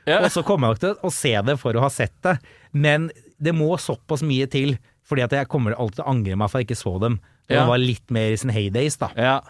Ja. 0.09 0.21
og 0.25 0.33
så 0.33 0.45
kommer 0.47 0.69
jeg 0.69 0.77
nok 0.77 0.85
til 0.85 1.09
å 1.09 1.15
se 1.15 1.35
det 1.45 1.57
for 1.61 1.77
å 1.77 1.83
ha 1.85 1.91
sett 1.93 2.15
det. 2.25 2.39
Men 2.73 3.11
det 3.39 3.55
må 3.57 3.71
såpass 3.81 4.25
mye 4.27 4.49
til, 4.51 4.77
fordi 5.09 5.25
at 5.27 5.37
jeg 5.37 5.51
kommer 5.53 5.77
alltid 5.77 6.01
til 6.01 6.07
å 6.07 6.15
angre 6.15 6.39
meg 6.41 6.51
for 6.51 6.59
at 6.59 6.65
jeg 6.65 6.71
ikke 6.71 6.83
så 6.83 6.95
dem. 7.03 7.21
Da 7.49 7.55
Ja. 7.55 7.61
de 7.65 7.69
var 7.71 7.79
litt 7.81 8.11
mer 8.13 8.35
i 8.35 8.37
sin 8.37 8.51
heydays, 8.53 8.99
da. 9.01 9.09
Ja, 9.17 9.41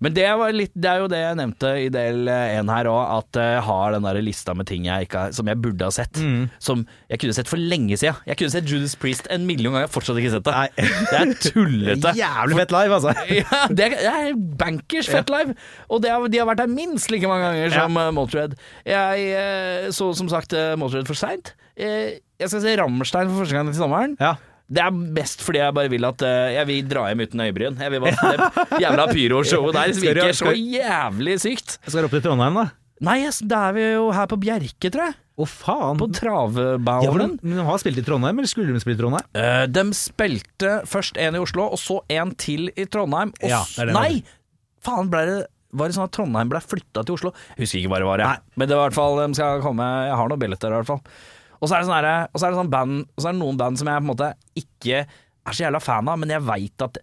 men 0.00 0.14
det, 0.14 0.26
var 0.38 0.52
litt, 0.54 0.70
det 0.78 0.86
er 0.92 1.00
jo 1.02 1.08
det 1.10 1.18
jeg 1.18 1.38
nevnte 1.40 1.72
i 1.82 1.88
del 1.90 2.28
én 2.30 2.70
her 2.70 2.86
òg, 2.86 3.00
at 3.18 3.38
jeg 3.42 3.62
har 3.66 3.92
den 3.96 4.06
der 4.06 4.20
lista 4.22 4.54
med 4.54 4.68
ting 4.70 4.84
jeg 4.86 5.08
ikke 5.08 5.24
som 5.34 5.50
jeg 5.50 5.58
burde 5.60 5.82
ha 5.88 5.90
sett. 5.90 6.20
Mm. 6.22 6.44
Som 6.62 6.84
jeg 7.10 7.18
kunne 7.18 7.34
sett 7.34 7.50
for 7.50 7.58
lenge 7.58 7.98
siden. 7.98 8.14
Jeg 8.30 8.38
kunne 8.38 8.54
sett 8.54 8.70
Judas 8.70 8.94
Priest 8.94 9.26
en 9.34 9.44
million 9.48 9.72
ganger, 9.74 9.88
jeg 9.88 9.90
har 9.90 9.94
fortsatt 9.96 10.20
ikke 10.22 10.30
sett 10.36 10.46
det. 10.46 10.54
Nei. 10.54 10.68
Det 10.78 11.18
er 11.18 11.34
tullete. 11.48 12.14
Jævlig 12.22 12.60
fett 12.62 12.76
live, 12.78 13.00
altså. 13.00 13.14
Ja, 13.42 13.62
det 13.74 13.88
er, 13.88 13.96
det 13.98 14.12
er 14.14 14.38
bankers 14.62 15.10
fett 15.10 15.32
live. 15.34 15.56
Og 15.90 16.02
det 16.04 16.12
er, 16.14 16.28
de 16.30 16.38
har 16.38 16.46
vært 16.52 16.62
der 16.62 16.70
minst 16.70 17.10
like 17.10 17.26
mange 17.26 17.48
ganger 17.50 17.74
som 17.74 17.98
ja. 17.98 18.10
Motörhead. 18.14 18.54
Jeg 18.86 19.26
eh, 19.34 19.88
så 19.94 20.12
som 20.14 20.30
sagt 20.30 20.54
Motörhead 20.78 21.10
for 21.10 21.18
seint. 21.18 21.56
Eh, 21.74 22.20
jeg 22.38 22.50
skal 22.52 22.62
se 22.62 22.76
Rammerstein 22.78 23.26
for 23.32 23.42
første 23.42 23.58
gang 23.58 23.66
til 23.72 23.80
sommeren. 23.82 24.14
Ja. 24.22 24.36
Det 24.68 24.82
er 24.84 24.90
best 25.16 25.40
fordi 25.40 25.62
jeg 25.62 25.72
bare 25.78 25.88
vil 25.88 26.04
at 26.04 26.22
uh, 26.28 26.48
jeg 26.52 26.66
vil 26.68 26.88
dra 26.90 27.06
hjem 27.08 27.22
uten 27.24 27.40
øyebryn. 27.46 27.78
Jeg 27.80 27.92
vil 27.94 28.02
bare 28.04 28.34
Det 28.36 28.80
jævla 28.84 29.06
pyroshowet 29.12 29.72
der 29.78 29.94
du- 29.94 30.02
virker 30.04 30.34
så 30.36 30.52
jævlig 30.52 31.38
sykt. 31.40 31.78
Jeg 31.86 31.94
skal 31.94 32.04
opp 32.08 32.12
til 32.18 32.24
Trondheim, 32.26 32.58
da. 32.60 32.66
Nei, 33.08 33.20
da 33.46 33.58
er 33.68 33.74
vi 33.76 33.82
jo 33.94 34.08
her 34.12 34.26
på 34.26 34.36
Bjerke, 34.42 34.90
tror 34.90 35.04
jeg. 35.06 35.14
Å, 35.38 35.46
faen. 35.46 36.00
På 36.00 36.08
Ja, 36.10 36.16
travbanen. 36.18 37.36
de, 37.38 37.52
de 37.54 37.64
har 37.68 37.78
spilt 37.78 38.00
i 38.00 38.02
Trondheim, 38.02 38.40
eller 38.42 38.50
skulle 38.50 38.74
de 38.74 38.80
spille 38.82 38.98
i 38.98 39.00
Trondheim? 39.00 39.28
Uh, 39.38 39.66
de 39.70 39.84
spilte 39.94 40.72
først 40.90 41.16
en 41.22 41.38
i 41.38 41.42
Oslo, 41.44 41.68
og 41.72 41.78
så 41.78 42.00
en 42.10 42.34
til 42.34 42.72
i 42.74 42.84
Trondheim. 42.90 43.30
Og 43.38 43.48
Ja, 43.54 43.62
det 43.76 43.86
det 43.92 43.94
nei! 43.94 44.24
Faen, 44.84 45.08
ble 45.12 45.22
det 45.30 45.38
var 45.78 45.90
det 45.90 45.94
sånn 45.98 46.08
at 46.08 46.12
Trondheim 46.16 46.48
ble 46.50 46.60
flytta 46.64 47.02
til 47.06 47.14
Oslo? 47.14 47.30
Jeg 47.54 47.64
husker 47.66 47.78
ikke 47.82 47.90
hva 47.92 47.98
det 48.02 48.06
var, 48.08 48.18
jeg. 48.24 48.28
Nei. 48.34 48.56
men 48.56 48.68
det 48.70 48.76
var 48.78 48.86
i 48.86 48.88
hvert 48.88 48.96
fall 48.98 49.18
de 49.20 49.26
skal 49.36 49.60
komme 49.62 49.84
Jeg 50.08 50.14
har 50.16 50.30
noen 50.32 50.40
billetter, 50.42 50.72
i 50.72 50.78
hvert 50.80 50.88
fall. 50.90 51.02
Og 51.58 51.66
så 51.66 51.76
er 51.76 51.82
det 51.82 51.88
sånne, 51.88 52.14
og 52.30 52.38
så 52.38 52.46
er 52.46 52.54
det 52.54 52.60
sånn 52.60 52.70
band 52.72 53.00
Og 53.02 53.22
så 53.22 53.28
er 53.28 53.34
det 53.34 53.40
noen 53.40 53.58
band 53.58 53.80
som 53.80 53.90
jeg 53.90 53.98
på 54.00 54.04
en 54.04 54.12
måte 54.12 54.30
ikke 54.58 55.02
er 55.02 55.56
så 55.56 55.64
jævla 55.64 55.80
fan 55.82 56.08
av, 56.12 56.18
men 56.20 56.32
jeg 56.32 56.44
veit 56.44 56.84
at 56.84 56.98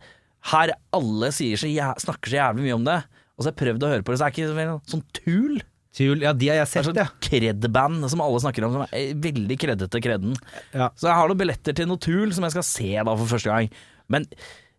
her 0.51 0.75
alle 0.93 1.31
så 1.33 1.47
jæ 1.65 1.87
snakker 2.03 2.29
så 2.29 2.37
jævlig 2.37 2.67
mye 2.67 2.75
om 2.77 2.83
det. 2.85 2.99
Og 3.35 3.41
så 3.41 3.49
har 3.49 3.55
jeg 3.55 3.61
prøvd 3.63 3.85
å 3.85 3.89
høre 3.89 4.05
på 4.05 4.13
det, 4.13 4.19
så 4.19 4.27
er 4.27 4.35
det 4.35 4.43
ikke 4.43 4.75
sånn 4.91 5.05
tul. 5.17 5.63
Tul, 5.95 6.25
ja, 6.25 6.33
de 6.35 6.49
har 6.51 6.59
jeg 6.59 6.69
sett, 6.73 6.89
ja. 6.91 7.07
sånn 7.07 7.23
kred-band 7.23 8.05
som 8.11 8.21
alle 8.23 8.41
snakker 8.43 8.67
om, 8.67 8.75
som 8.75 8.83
er 8.85 9.15
veldig 9.23 9.57
kreddete 9.59 10.01
kredden. 10.03 10.35
Ja. 10.75 10.89
Så 10.99 11.07
jeg 11.07 11.17
har 11.17 11.31
noen 11.31 11.39
billetter 11.39 11.75
til 11.77 11.87
noe 11.89 12.01
tul 12.03 12.35
som 12.35 12.45
jeg 12.45 12.55
skal 12.57 12.67
se 12.67 12.89
da 12.99 13.13
for 13.15 13.31
første 13.31 13.51
gang. 13.51 13.71
Men 14.11 14.27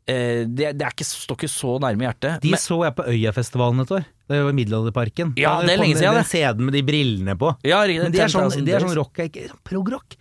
eh, 0.07 0.45
det, 0.45 0.75
det 0.77 0.87
er 0.87 0.93
ikke, 0.93 1.09
står 1.09 1.41
ikke 1.41 1.53
så 1.53 1.77
nærme 1.83 2.07
hjertet. 2.07 2.45
De 2.45 2.53
Men, 2.53 2.63
så 2.63 2.79
jeg 2.85 2.97
på 2.99 3.09
Øyafestivalen 3.15 3.85
et 3.87 3.95
år. 3.97 4.07
Det 4.27 4.43
var 4.43 4.55
Middelalderparken. 4.59 5.35
Ja, 5.39 5.61
det 5.63 5.77
er 5.77 5.79
lenge 5.83 5.95
siden, 5.97 6.11
Den, 6.11 6.19
det. 6.19 6.23
den 6.25 6.31
CD-en 6.33 6.65
med 6.67 6.75
de 6.75 6.83
brillene 6.83 7.37
på. 7.39 7.53
ja, 7.63 7.83
Men 7.87 8.11
de 8.13 8.19
er 8.25 8.33
sånn, 8.33 8.51
de 8.67 8.73
er 8.75 8.83
sånn 8.83 8.97
rock 8.99 9.21
ikke 9.23 9.47
Prog-rock. 9.63 10.17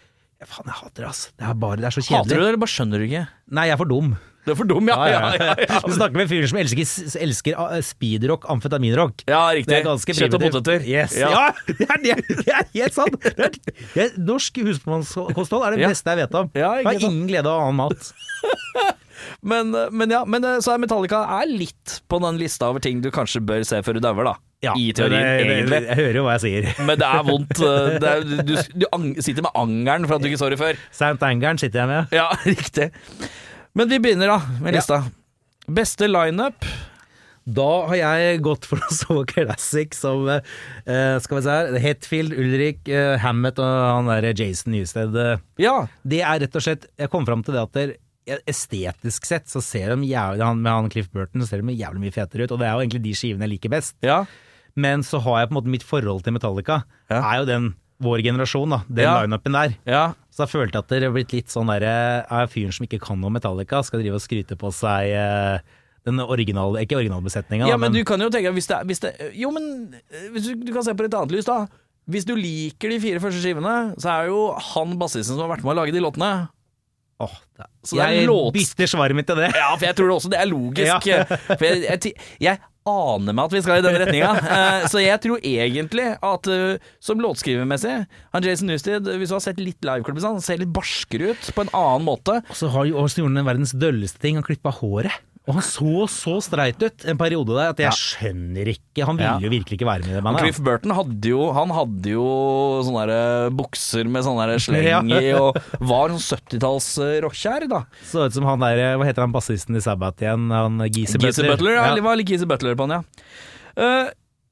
Faen, 0.46 0.68
jeg 0.70 0.78
hater 0.78 1.02
det, 1.02 1.10
ass. 1.10 1.22
Det 1.34 1.46
er 1.50 1.56
bare, 1.58 1.78
det 1.82 1.88
er 1.90 1.96
så 1.96 2.04
Hater 2.06 2.12
du 2.12 2.36
kjedelig. 2.36 2.38
det, 2.38 2.48
eller 2.52 2.62
bare 2.62 2.74
skjønner 2.76 3.02
du 3.02 3.06
ikke? 3.08 3.24
Nei, 3.58 3.64
jeg 3.66 3.74
er 3.74 3.80
for 3.82 3.90
dum. 3.90 4.12
Du 4.46 4.52
er 4.54 4.58
for 4.60 4.70
dum, 4.70 4.88
ja. 4.92 4.96
ja, 5.10 5.22
ja, 5.34 5.54
ja, 5.70 5.80
Du 5.86 5.94
snakker 5.96 6.20
med 6.20 6.30
fyren 6.30 6.50
som 6.52 6.60
elsker, 6.62 6.86
elsker 7.26 7.58
uh, 7.58 7.80
speedrock, 7.86 8.46
amfetaminrock. 8.54 9.24
Ja, 9.30 9.42
riktig. 9.58 9.82
Kjøtt 9.86 10.38
og 10.38 10.46
poteter. 10.46 10.86
Yes. 10.86 11.16
Ja. 11.18 11.32
Ja, 11.34 11.46
det, 11.68 11.88
er, 11.90 12.22
det, 12.30 12.46
er 12.54 12.68
helt 12.76 12.96
sant! 12.98 13.18
Det 13.26 13.34
er, 13.50 13.58
det 13.96 14.04
er, 14.06 14.14
norsk 14.30 14.62
husmannskosthold 14.66 15.66
er 15.66 15.76
det 15.78 15.86
Ja. 15.86 15.90
beste 15.96 16.14
jeg 16.14 16.24
vet 16.26 16.38
om. 16.38 16.52
Ja, 16.54 16.76
jeg 16.80 16.88
har 16.92 17.02
ingen 17.10 17.26
glede 17.32 17.50
av 17.52 17.66
annen 17.66 17.82
mat. 17.86 18.12
Men, 19.42 19.72
men 19.96 20.12
ja, 20.12 20.20
men 20.28 20.44
eh, 20.46 20.58
så 20.62 20.74
er 20.76 20.82
Metallica 20.84 21.22
er 21.40 21.48
litt 21.50 21.94
på 22.12 22.18
den 22.22 22.36
lista 22.38 22.68
over 22.70 22.84
ting 22.84 23.00
du 23.02 23.08
kanskje 23.16 23.40
bør 23.48 23.64
se 23.66 23.80
før 23.86 23.98
du 23.98 24.02
dauer, 24.04 24.28
da. 24.28 24.34
I 24.76 24.90
teorien, 24.98 25.22
det, 25.24 25.46
egentlig. 25.56 25.80
Jeg 25.88 25.98
hører 26.00 26.18
jo 26.20 26.24
hva 26.26 26.36
jeg 26.36 26.44
sier. 26.44 26.68
Men 26.86 27.00
det 27.00 27.08
er 27.08 27.24
vondt. 27.26 27.62
eh, 27.64 27.96
Det 28.02 28.12
er, 28.12 28.28
du 28.46 28.54
du 28.84 28.86
ang 28.96 29.08
sitter 29.24 29.46
med 29.48 29.56
angeren 29.62 30.06
for 30.10 30.18
at 30.18 30.26
du 30.26 30.30
ikke 30.30 30.42
så 30.42 30.50
det 30.54 30.60
før. 30.62 30.78
St. 30.92 31.16
Angeren 31.26 31.62
sitter 31.62 31.84
jeg 31.84 31.92
med. 31.94 32.16
Ja, 32.18 32.28
riktig. 32.46 32.90
Men 33.76 33.90
vi 33.92 34.00
begynner 34.00 34.28
da 34.32 34.40
med 34.64 34.76
lista. 34.78 35.02
Beste 35.68 36.08
lineup. 36.08 36.66
Da 37.46 37.66
har 37.92 37.96
jeg 38.00 38.40
gått 38.42 38.66
for 38.66 38.80
noe 38.82 38.96
så 38.96 39.20
classic 39.30 39.94
som 39.94 40.24
uh, 40.26 40.40
Skal 41.22 41.38
vi 41.38 41.44
se 41.46 41.54
her 41.54 41.76
Hetfield, 41.84 42.34
Ulrik, 42.34 42.80
uh, 42.90 43.20
Hammett 43.22 43.60
og 43.62 43.68
han 43.70 44.10
der 44.10 44.32
Jason 44.34 44.74
Newsted. 44.74 45.14
Ja. 45.62 45.76
Det 46.02 46.24
er 46.26 46.42
rett 46.42 46.58
og 46.58 46.66
slett 46.66 46.88
Jeg 46.98 47.12
kom 47.14 47.28
fram 47.28 47.44
til 47.46 47.54
det 47.58 47.62
at 47.68 47.78
der, 47.78 47.94
estetisk 48.50 49.28
sett 49.30 49.46
så 49.52 49.62
ser 49.62 49.92
de 49.94 50.08
jævlig 50.10 50.42
han, 50.42 50.58
Med 50.66 50.72
han 50.74 50.90
Cliff 50.90 51.12
Burton 51.14 51.44
så 51.44 51.52
ser 51.52 51.62
de 51.62 51.76
jævlig 51.78 52.08
mye 52.08 52.16
fetere 52.16 52.48
ut, 52.48 52.56
og 52.56 52.62
det 52.64 52.66
er 52.66 52.74
jo 52.74 52.82
egentlig 52.88 53.04
de 53.06 53.14
skivene 53.20 53.46
jeg 53.46 53.54
liker 53.60 53.74
best. 53.76 53.94
Ja. 54.02 54.24
Men 54.76 55.04
så 55.06 55.20
har 55.22 55.44
jeg 55.44 55.52
på 55.52 55.54
en 55.54 55.60
måte 55.60 55.74
mitt 55.76 55.86
forhold 55.86 56.24
til 56.26 56.34
Metallica, 56.34 56.80
Ja. 57.14 57.20
er 57.22 57.44
jo 57.44 57.46
den 57.52 57.68
vår 58.02 58.24
generasjon, 58.26 58.74
da. 58.74 58.80
Den 58.90 59.06
Ja. 59.06 59.22
lineupen 59.22 59.54
der. 59.54 59.76
ja. 59.86 60.06
Så 60.36 60.44
jeg 60.44 60.52
følte 60.52 60.82
at 60.84 60.90
det 60.92 61.00
har 61.06 61.14
blitt 61.16 61.32
litt 61.32 61.48
sånn 61.54 61.70
derre 61.72 61.92
Er 62.28 62.50
fyren 62.52 62.74
som 62.76 62.84
ikke 62.84 63.00
kan 63.00 63.22
noe 63.22 63.32
Metallica, 63.32 63.80
skal 63.88 64.02
drive 64.04 64.18
og 64.20 64.24
skryte 64.26 64.58
på 64.60 64.68
seg 64.76 65.14
eh, 65.16 65.60
den 66.06 66.20
original, 66.20 66.76
Ikke 66.82 66.98
originalbesetninga, 67.00 67.70
Ja, 67.72 67.78
men 67.80 67.96
du 67.96 68.02
kan 68.08 68.20
jo 68.22 68.28
tenke 68.34 68.52
hvis 68.58 68.68
det, 68.68 68.82
hvis 68.90 69.00
det 69.06 69.14
Jo, 69.40 69.54
men 69.56 69.96
eh, 70.12 70.28
hvis 70.36 70.50
du, 70.50 70.60
du 70.68 70.74
kan 70.76 70.84
se 70.84 70.92
på 70.94 71.08
et 71.08 71.16
annet 71.16 71.32
lys, 71.38 71.48
da. 71.48 71.62
Hvis 72.12 72.28
du 72.28 72.36
liker 72.38 72.92
de 72.94 73.00
fire 73.02 73.22
første 73.24 73.40
skivene, 73.42 73.78
så 73.98 74.12
er 74.12 74.28
jo 74.30 74.42
han 74.76 74.92
bassisten 75.02 75.34
som 75.40 75.48
har 75.48 75.56
vært 75.56 75.64
med 75.66 75.74
å 75.74 75.80
lage 75.80 75.96
de 75.96 76.04
låtene, 76.04 76.34
Åh, 77.24 77.32
det, 77.56 77.66
Så 77.88 77.96
det 77.96 78.04
er 78.04 78.12
jeg 78.18 78.28
låt- 78.28 78.52
bytter 78.54 78.90
svaret 78.92 79.16
mitt 79.16 79.26
til 79.30 79.38
det. 79.40 79.48
Ja, 79.56 79.70
for 79.78 79.86
jeg 79.88 79.96
tror 79.96 80.10
det 80.12 80.16
også 80.20 80.30
det 80.34 80.40
er 80.42 80.50
logisk. 80.52 81.06
For 81.48 81.64
jeg, 81.64 81.78
jeg, 81.88 82.12
jeg 82.44 82.60
aner 82.86 83.34
meg 83.34 83.48
at 83.48 83.56
vi 83.56 83.62
skal 83.66 83.82
i 83.82 83.86
den 83.86 84.00
retninga. 84.02 84.32
Eh, 84.56 84.86
så 84.92 85.02
jeg 85.02 85.20
tror 85.24 85.42
egentlig 85.44 86.06
at 86.24 86.48
eh, 86.52 86.82
som 87.04 87.20
låtskrivermessig 87.20 87.96
Han 88.36 88.46
Jason 88.46 88.70
Newsted, 88.70 89.08
hvis 89.20 89.32
du 89.32 89.36
har 89.36 89.44
sett 89.44 89.60
litt 89.60 89.84
liveklipp, 89.86 90.22
han 90.24 90.44
ser 90.44 90.62
litt 90.62 90.72
barskere 90.74 91.34
ut 91.34 91.50
på 91.56 91.66
en 91.66 91.72
annen 91.76 92.06
måte. 92.08 92.40
Og 92.46 92.60
så 92.60 92.70
har 92.72 92.88
jo 92.88 93.02
Åsen 93.02 93.24
gjort 93.24 93.36
den 93.36 93.48
verdens 93.48 93.74
dølleste 93.76 94.22
ting, 94.22 94.40
han 94.40 94.46
klippa 94.46 94.74
håret. 94.78 95.18
Og 95.46 95.54
han 95.60 95.62
så 95.66 96.06
så 96.10 96.40
streit 96.42 96.82
ut 96.82 97.04
en 97.06 97.18
periode 97.20 97.54
der 97.54 97.70
at 97.76 97.82
jeg 97.84 97.94
skjønner 97.94 98.66
ikke 98.72 99.06
Han 99.06 99.20
ville 99.20 99.28
Ja. 99.30 99.44
jo 99.44 99.52
virkelig 99.52 99.78
ikke 99.78 99.86
være 99.86 100.02
med 100.08 100.10
i 100.10 100.16
det 100.18 100.24
bandet. 100.26 100.42
Cliff 100.42 100.60
Burton 100.66 100.94
hadde 100.98 101.30
jo, 101.30 101.52
han 101.54 101.70
hadde 101.76 102.14
jo 102.16 102.26
sånne 102.88 103.04
der 103.12 103.54
bukser 103.54 104.10
med 104.10 104.26
sånne 104.26 104.48
der 104.50 104.64
sleng 104.66 105.12
i, 105.14 105.34
og 105.38 105.60
var 105.86 106.16
sånn 106.16 106.40
70-talls 106.40 106.90
eh, 107.06 107.68
da. 107.70 107.84
Så 108.10 108.26
ut 108.26 108.34
som 108.34 108.48
han 108.50 108.60
der, 108.66 108.98
hva 108.98 109.06
heter 109.06 109.22
han 109.28 109.36
bassisten 109.36 109.78
i 109.78 109.84
Sabbat 109.86 110.24
igjen? 110.26 110.50
Han 110.50 110.82
Geezy 110.90 111.20
Butler. 111.22 111.54
Butler, 111.54 111.78
ja. 111.78 111.86
Ja. 111.92 111.96
Det 112.00 112.06
var 112.10 112.18
litt 112.18 112.30
Geezy 112.34 112.50
Butler 112.50 112.74
på 112.80 112.90
han, 112.90 112.98
ja. 113.04 113.04
Eh, 113.76 114.10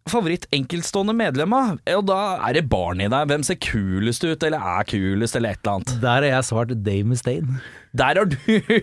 favoritt 0.10 0.46
enkeltstående 0.54 1.14
medlem, 1.16 1.54
av? 1.56 1.78
Og 1.96 2.04
da 2.08 2.20
er 2.48 2.58
det 2.58 2.66
barn 2.72 3.02
i 3.04 3.08
deg. 3.12 3.30
Hvem 3.30 3.46
ser 3.48 3.60
kulest 3.64 4.26
ut, 4.26 4.44
eller 4.44 4.60
er 4.74 4.88
kulest, 4.90 5.38
eller 5.40 5.56
et 5.56 5.62
eller 5.64 5.80
annet. 5.80 5.96
Der 6.04 6.20
har 6.20 6.30
jeg 6.30 6.48
svart 6.50 6.76
Dave 6.84 7.08
Mustaine. 7.08 7.62
Der 7.94 8.18
har 8.20 8.26
du 8.26 8.36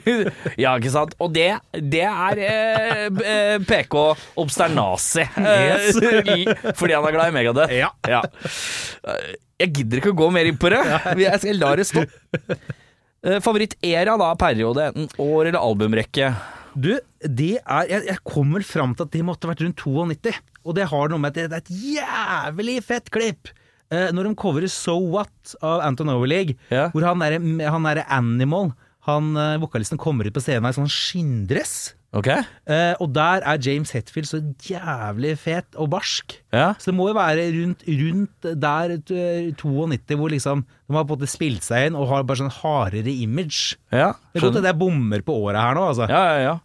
Ja, 0.62 0.76
ikke 0.78 0.92
sant. 0.94 1.16
Og 1.20 1.32
det, 1.34 1.48
det 1.92 2.04
er 2.06 2.42
eh, 2.46 3.06
eh, 3.10 3.56
PK 3.66 3.96
Obsternasi. 4.40 5.26
Yes. 5.40 5.98
Eh, 5.98 6.72
fordi 6.78 6.94
han 6.94 7.08
er 7.08 7.16
glad 7.16 7.32
i 7.32 7.34
Megadeth. 7.34 7.74
Ja. 7.74 7.90
ja. 8.08 8.22
Jeg 9.60 9.74
gidder 9.76 10.00
ikke 10.00 10.14
å 10.14 10.20
gå 10.22 10.30
mer 10.34 10.48
inn 10.48 10.60
på 10.60 10.70
det. 10.72 10.80
Jeg 11.20 11.42
skal 11.42 11.60
la 11.60 11.74
det 11.78 11.88
stå. 11.90 12.06
Favoritt-era 13.44 14.14
da, 14.16 14.30
periode, 14.40 14.86
enten 14.94 15.10
år 15.20 15.50
eller 15.50 15.60
albumrekke. 15.60 16.30
Du, 16.80 16.90
det 17.20 17.58
er 17.60 17.88
Jeg, 17.90 18.04
jeg 18.08 18.20
kommer 18.24 18.64
fram 18.64 18.94
til 18.96 19.04
at 19.06 19.12
det 19.14 19.24
måtte 19.26 19.50
vært 19.50 19.62
rundt 19.66 19.80
92. 19.82 20.36
Og 20.64 20.76
det 20.76 20.86
har 20.90 21.10
noe 21.12 21.20
med 21.20 21.32
at 21.34 21.38
det, 21.40 21.48
det 21.50 21.58
er 21.58 21.64
et 21.64 21.72
jævlig 22.00 22.76
fett 22.86 23.10
klipp. 23.12 23.50
Eh, 23.90 24.10
når 24.14 24.28
de 24.30 24.34
coverer 24.38 24.70
So 24.70 24.94
What 25.12 25.54
av 25.66 25.82
Anton 25.86 26.12
Overleague, 26.12 26.54
Ja. 26.70 26.88
hvor 26.94 27.02
han 27.08 27.18
derre 27.24 27.40
han 27.74 27.88
derre 27.88 28.04
Animal, 28.08 28.70
han 29.08 29.32
eh, 29.36 29.56
vokalisten, 29.62 29.98
kommer 29.98 30.28
ut 30.28 30.36
på 30.36 30.42
scenen 30.44 30.68
i 30.70 30.76
sånn 30.76 30.90
skinndress. 30.92 31.94
Ok? 32.10 32.26
Eh, 32.26 32.94
og 32.98 33.12
der 33.14 33.44
er 33.46 33.58
James 33.62 33.92
Hetfield 33.94 34.26
så 34.26 34.40
jævlig 34.66 35.36
fet 35.38 35.76
og 35.78 35.92
barsk. 35.92 36.34
Ja. 36.50 36.72
Så 36.82 36.90
det 36.90 36.96
må 36.98 37.06
jo 37.06 37.14
være 37.14 37.44
rundt, 37.54 37.84
rundt 37.86 38.48
der 38.64 38.96
eh, 38.98 39.52
92 39.54 40.18
hvor 40.18 40.32
liksom 40.32 40.64
de 40.66 40.96
har 40.96 41.06
på 41.06 41.14
en 41.14 41.20
måte 41.20 41.30
spilt 41.30 41.62
seg 41.62 41.86
inn 41.86 41.98
og 41.98 42.08
har 42.10 42.26
bare 42.26 42.42
sånn 42.42 42.50
hardere 42.50 43.14
image. 43.14 43.76
Ja, 43.94 44.10
Det 44.32 44.40
er 44.40 44.46
godt 44.48 44.58
at 44.58 44.66
jeg 44.72 44.78
bommer 44.80 45.22
på 45.22 45.36
året 45.38 45.62
her 45.62 45.78
nå, 45.78 45.86
altså. 45.92 46.08
Ja, 46.10 46.22
ja, 46.32 46.40
ja. 46.48 46.56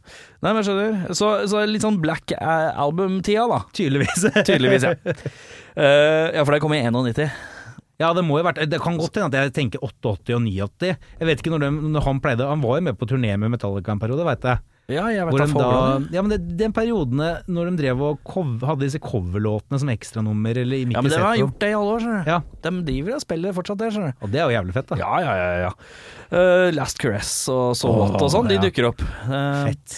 Nei, 0.41 0.49
men 0.49 0.63
jeg 0.63 0.69
skjønner. 0.71 1.13
Så, 1.17 1.29
så 1.51 1.61
litt 1.69 1.85
sånn 1.85 2.01
Black 2.01 2.33
eh, 2.33 2.69
Album-tida, 2.81 3.45
da. 3.51 3.61
Tydeligvis. 3.77 4.25
Tydeligvis, 4.47 4.89
ja. 4.89 4.95
Uh, 5.75 6.31
ja, 6.33 6.41
for 6.41 6.55
det 6.55 6.63
kom 6.63 6.73
i 6.73 6.81
91. 6.81 7.29
Ja, 8.01 8.09
det 8.15 8.25
må 8.27 8.39
jo 8.39 8.43
vært 8.43 8.59
Det 8.67 8.79
kan 8.83 8.97
godt 8.99 9.15
hende 9.15 9.29
at 9.29 9.47
jeg 9.47 9.53
tenker 9.55 9.83
88 9.85 10.33
og 10.35 10.41
89. 10.49 10.95
Jeg 11.21 11.29
vet 11.29 11.41
ikke 11.43 11.53
når, 11.53 11.67
de, 11.67 11.91
når 11.93 12.03
han 12.09 12.19
pleide 12.23 12.47
Han 12.49 12.63
var 12.63 12.79
jo 12.79 12.87
med 12.89 12.97
på 12.99 13.07
turné 13.07 13.35
med 13.39 13.53
Metallica 13.53 13.93
en 13.93 14.01
periode, 14.01 14.25
veit 14.27 14.47
jeg. 14.49 14.63
Ja, 14.87 15.07
jeg 15.09 15.25
vet 15.25 15.53
da 15.57 15.67
ja, 16.13 16.21
men 16.21 16.29
det, 16.29 16.57
Den 16.59 16.73
periodene 16.75 17.29
når 17.49 17.71
de 17.71 17.77
drev 17.79 18.01
og 18.05 18.19
hadde 18.61 18.83
disse 18.85 18.99
coverlåtene 19.01 19.79
som 19.81 19.89
ekstranummer 19.89 20.59
eller 20.61 20.77
i 20.77 20.83
Ja, 20.93 21.01
men 21.01 21.09
det 21.09 21.17
de 21.17 21.23
har 21.25 21.39
gjort 21.39 21.57
det 21.63 21.69
i 21.71 21.73
alle 21.73 21.95
år, 21.95 22.03
skjønner 22.03 22.21
du. 22.21 22.29
Ja, 22.29 22.41
De 22.67 22.73
driver 22.91 23.15
og 23.17 23.21
spiller 23.25 23.55
fortsatt 23.57 23.79
det, 23.81 23.89
skjønner 23.95 24.13
du. 24.13 24.19
og 24.21 24.29
det 24.35 24.39
er 24.43 24.45
jo 24.45 24.53
jævlig 24.59 24.75
fett, 24.77 24.91
da. 24.93 24.99
Ja, 25.01 25.15
ja, 25.25 25.33
ja. 25.41 25.55
ja. 25.65 25.71
Uh, 26.35 26.67
Last 26.77 27.01
Caress 27.01 27.33
og 27.49 27.73
So 27.79 27.89
What 27.97 28.21
og 28.21 28.29
sånn, 28.29 28.47
de 28.51 28.59
dukker 28.61 28.91
opp. 28.91 29.01
Uh, 29.25 29.65
Fett. 29.71 29.97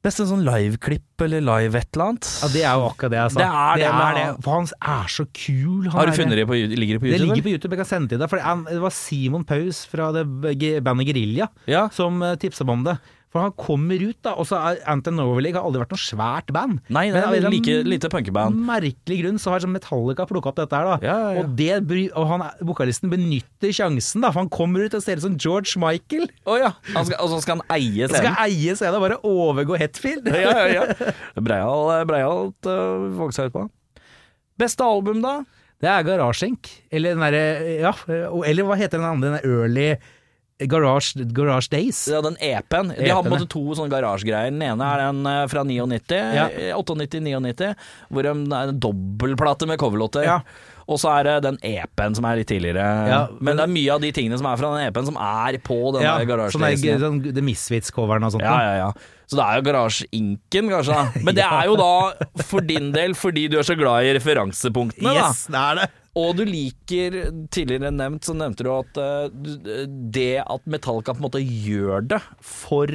Nesten 0.00 0.24
sånn 0.30 0.46
liveklipp 0.46 1.20
eller 1.26 1.42
live 1.44 1.76
et 1.76 1.90
eller 1.92 2.06
annet. 2.14 2.28
Ja, 2.40 2.48
Det 2.48 2.62
er 2.64 2.78
jo 2.80 2.84
akkurat 2.88 3.12
det 3.12 3.18
jeg 3.20 3.32
sa. 3.34 3.40
Det 3.42 3.48
er 3.52 3.76
det, 3.82 3.90
men- 3.92 4.14
det. 4.16 4.44
For 4.46 4.50
han 4.56 4.68
er 4.80 5.10
så 5.12 5.26
kul. 5.36 5.82
Han 5.84 5.92
Har 5.92 6.06
du 6.06 6.12
er- 6.12 6.16
funnet 6.16 6.36
det 6.40 6.46
på, 6.48 6.56
ligger 6.56 6.94
det 6.96 7.00
på 7.02 7.04
Det 7.04 7.12
YouTube? 7.20 7.28
ligger 7.28 7.42
på 7.44 7.52
YouTube, 7.52 7.72
jeg 7.76 7.80
kan 7.84 7.90
sende 7.90 8.08
til 8.08 8.18
deg. 8.18 8.30
For 8.30 8.36
det 8.40 8.46
er- 8.46 8.80
var 8.80 8.90
Simon 8.96 9.44
Paus 9.44 9.84
fra 9.84 10.10
det 10.12 10.24
bandet 10.82 11.04
Gerilja 11.06 11.48
Ja. 11.68 11.88
som 11.92 12.18
tipsa 12.40 12.64
meg 12.64 12.72
om 12.72 12.84
det. 12.84 12.98
For 13.30 13.44
han 13.44 13.52
kommer 13.54 14.00
ut, 14.02 14.16
da. 14.26 14.32
Og 14.42 14.46
så 14.48 14.58
Anton 14.90 15.20
Overleague 15.22 15.54
har 15.54 15.66
aldri 15.68 15.84
vært 15.84 15.92
noe 15.94 16.02
svært 16.02 16.48
band. 16.54 16.80
Nei, 16.90 17.04
det 17.14 17.20
Men 17.22 17.46
av 17.46 17.52
like, 17.54 17.76
lite 17.86 18.10
punkeband. 18.10 18.58
merkelig 18.66 19.20
grunn 19.22 19.38
så 19.38 19.52
har 19.54 19.62
sånn 19.62 19.74
Metallica 19.76 20.26
plukka 20.26 20.50
opp 20.50 20.58
dette 20.58 20.74
her, 20.74 20.88
da. 20.88 20.96
Ja, 21.06 21.14
ja, 21.14 21.28
ja. 21.36 21.44
Og, 21.44 21.52
det, 21.54 22.08
og 22.18 22.26
han, 22.26 22.42
vokalisten 22.66 23.12
benytter 23.12 23.70
sjansen, 23.76 24.26
da. 24.26 24.32
For 24.34 24.42
han 24.42 24.50
kommer 24.50 24.82
ut 24.82 24.98
og 24.98 25.04
ser 25.04 25.22
ut 25.22 25.26
som 25.28 25.38
George 25.38 25.78
Michael. 25.78 26.26
Oh, 26.42 26.58
ja. 26.58 26.72
Han 26.90 27.06
skal, 27.06 27.22
og 27.22 27.30
så 27.36 27.40
skal 27.46 27.60
han 27.60 27.66
eie 27.78 28.10
scenen? 28.10 28.18
skal 28.18 28.42
eie 28.48 28.74
scenen 28.74 28.98
og 28.98 29.06
bare 29.06 29.22
overgå 29.22 29.78
Hetfield. 29.78 30.26
ja, 30.34 30.56
ja, 30.66 30.82
ja. 30.82 31.14
Breial, 31.38 31.94
breialt 32.10 32.66
uh, 32.66 33.06
våge 33.14 33.38
seg 33.38 33.52
ut 33.52 33.60
på. 33.60 33.68
Beste 34.60 34.84
album, 34.84 35.22
da? 35.22 35.38
Det 35.80 35.88
er 35.88 36.02
Garasjenk. 36.04 36.68
Eller 36.92 37.14
den 37.14 37.22
derre 37.24 37.76
Ja, 37.78 37.94
eller 38.44 38.66
hva 38.66 38.76
heter 38.76 38.98
den 38.98 39.06
andre? 39.06 39.30
Den 39.30 39.38
der 39.38 39.46
Early 39.54 39.92
Garage, 40.68 41.14
garage 41.32 41.70
Days. 41.72 42.02
Ja, 42.10 42.20
den 42.24 42.36
EP-en. 42.40 42.90
De 42.96 43.08
har 43.08 43.22
på 43.22 43.30
en 43.30 43.36
måte 43.38 43.48
to 43.48 43.62
sånne 43.78 43.92
garasjegreier. 43.92 44.50
Den 44.52 44.62
ene 44.66 44.88
er 44.92 45.04
den 45.06 45.22
eh, 45.30 45.44
fra 45.52 45.62
99, 45.64 46.18
Ja. 46.36 46.48
eh, 46.50 46.74
98-99, 46.76 47.70
hvor 48.10 48.26
de, 48.26 48.34
det 48.50 48.58
er 48.58 48.74
en 48.74 48.80
dobbeltplate 48.82 49.66
med 49.70 49.80
coverlåter. 49.80 50.26
Ja. 50.26 50.40
Og 50.90 50.98
så 50.98 51.12
er 51.20 51.28
det 51.28 51.34
den 51.44 51.58
EP-en 51.62 52.16
som 52.18 52.24
er 52.26 52.40
litt 52.40 52.48
tidligere. 52.50 52.82
Ja, 53.06 53.20
men 53.38 53.54
det 53.56 53.62
er 53.62 53.70
mye 53.70 53.92
av 53.94 54.00
de 54.02 54.10
tingene 54.16 54.36
som 54.40 54.48
er 54.50 54.58
fra 54.58 54.72
den 54.74 54.88
EP-en, 54.88 55.06
som 55.06 55.18
er 55.22 55.58
på 55.62 55.76
denne 55.94 56.02
Ja, 56.08 56.16
Garage 56.26 56.56
sånn 56.56 57.20
The 57.30 57.44
Misfits-coveren 57.46 58.26
og 58.26 58.34
sånt. 58.34 58.42
Ja, 58.42 58.56
ja, 58.66 58.74
ja. 58.80 58.90
Så 59.30 59.38
det 59.38 59.44
er 59.46 59.60
jo 59.60 59.66
garasjeinken, 59.68 60.70
kanskje. 60.72 60.96
da 60.96 61.22
Men 61.28 61.36
det 61.38 61.44
er 61.46 61.68
jo 61.70 61.76
da 61.78 62.42
for 62.42 62.66
din 62.66 62.90
del 62.96 63.14
fordi 63.14 63.46
du 63.52 63.60
er 63.60 63.66
så 63.68 63.76
glad 63.78 64.08
i 64.08 64.16
referansepunktene, 64.18 65.12
da. 65.14 65.28
Yes, 65.30 65.44
det 65.46 65.60
er 65.62 65.78
det. 65.78 65.88
Og 66.20 66.34
du 66.38 66.44
liker, 66.48 67.16
tidligere 67.54 67.92
nevnt, 67.94 68.26
så 68.26 68.34
nevnte 68.36 68.66
du 68.66 68.72
at 68.74 69.00
uh, 69.00 69.28
det 70.12 70.42
at 70.42 70.68
Metallica 70.70 71.14
på 71.14 71.22
en 71.22 71.28
måte 71.28 71.42
gjør 71.44 72.04
det 72.14 72.20
for 72.44 72.90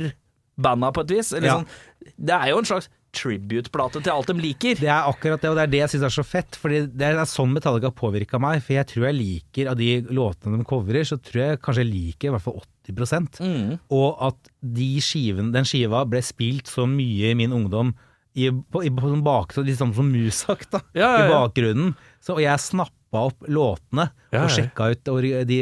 banda 0.56 0.92
på 0.96 1.04
et 1.06 1.16
vis. 1.18 1.34
Eller 1.34 1.50
Ja. 1.50 1.58
sånn, 1.60 2.14
det 2.18 2.38
er 2.38 2.54
jo 2.54 2.62
en 2.62 2.70
slags 2.70 2.90
tribute-plate 3.16 4.02
til 4.04 4.12
alt 4.12 4.28
de 4.28 4.36
liker. 4.38 4.80
Det 4.80 4.90
er 4.92 5.08
akkurat 5.08 5.42
det, 5.42 5.50
og 5.52 5.56
det 5.58 5.64
er 5.64 5.72
det 5.72 5.82
jeg 5.84 5.92
syns 5.96 6.08
er 6.10 6.16
så 6.18 6.26
fett. 6.28 6.58
Fordi 6.60 6.82
det 6.92 7.10
er 7.10 7.22
sånn 7.30 7.54
Metallica 7.56 7.92
påvirka 7.96 8.40
meg. 8.42 8.64
For 8.66 8.76
jeg 8.78 8.90
tror 8.92 9.08
jeg 9.10 9.20
liker 9.20 9.72
av 9.72 9.80
de 9.80 9.90
låtene 10.12 10.60
de 10.60 10.68
coverer, 10.68 11.08
så 11.08 11.20
tror 11.22 11.42
jeg 11.46 11.62
kanskje 11.64 11.86
jeg 11.86 11.94
liker 11.94 12.30
i 12.30 12.36
hvert 12.36 12.46
fall 12.46 12.60
80 12.62 12.72
Mm. 12.86 13.80
Og 13.90 14.18
at 14.22 14.52
de 14.62 14.90
skiven, 15.02 15.48
den 15.52 15.66
skiva 15.66 16.04
ble 16.06 16.22
spilt 16.22 16.70
så 16.70 16.86
mye 16.86 17.32
i 17.32 17.38
min 17.38 17.56
ungdom 17.56 17.96
i, 18.36 18.52
på, 18.52 18.84
i, 18.86 18.92
på 18.94 19.10
bak, 19.26 19.56
litt 19.64 19.80
sånn 19.80 19.94
som 19.96 20.12
Musak, 20.12 20.68
da, 20.70 20.82
Ja, 20.94 21.08
ja, 21.18 21.24
i 21.24 21.32
bakgrunnen. 21.32 21.96
Så, 22.26 22.34
og 22.34 22.42
jeg 22.42 22.58
snappa 22.58 23.20
opp 23.30 23.46
låtene 23.54 24.08
Ja, 24.34 24.42
og 24.44 24.50
sjekka 24.52 24.88
ut 24.92 25.10
de 25.48 25.60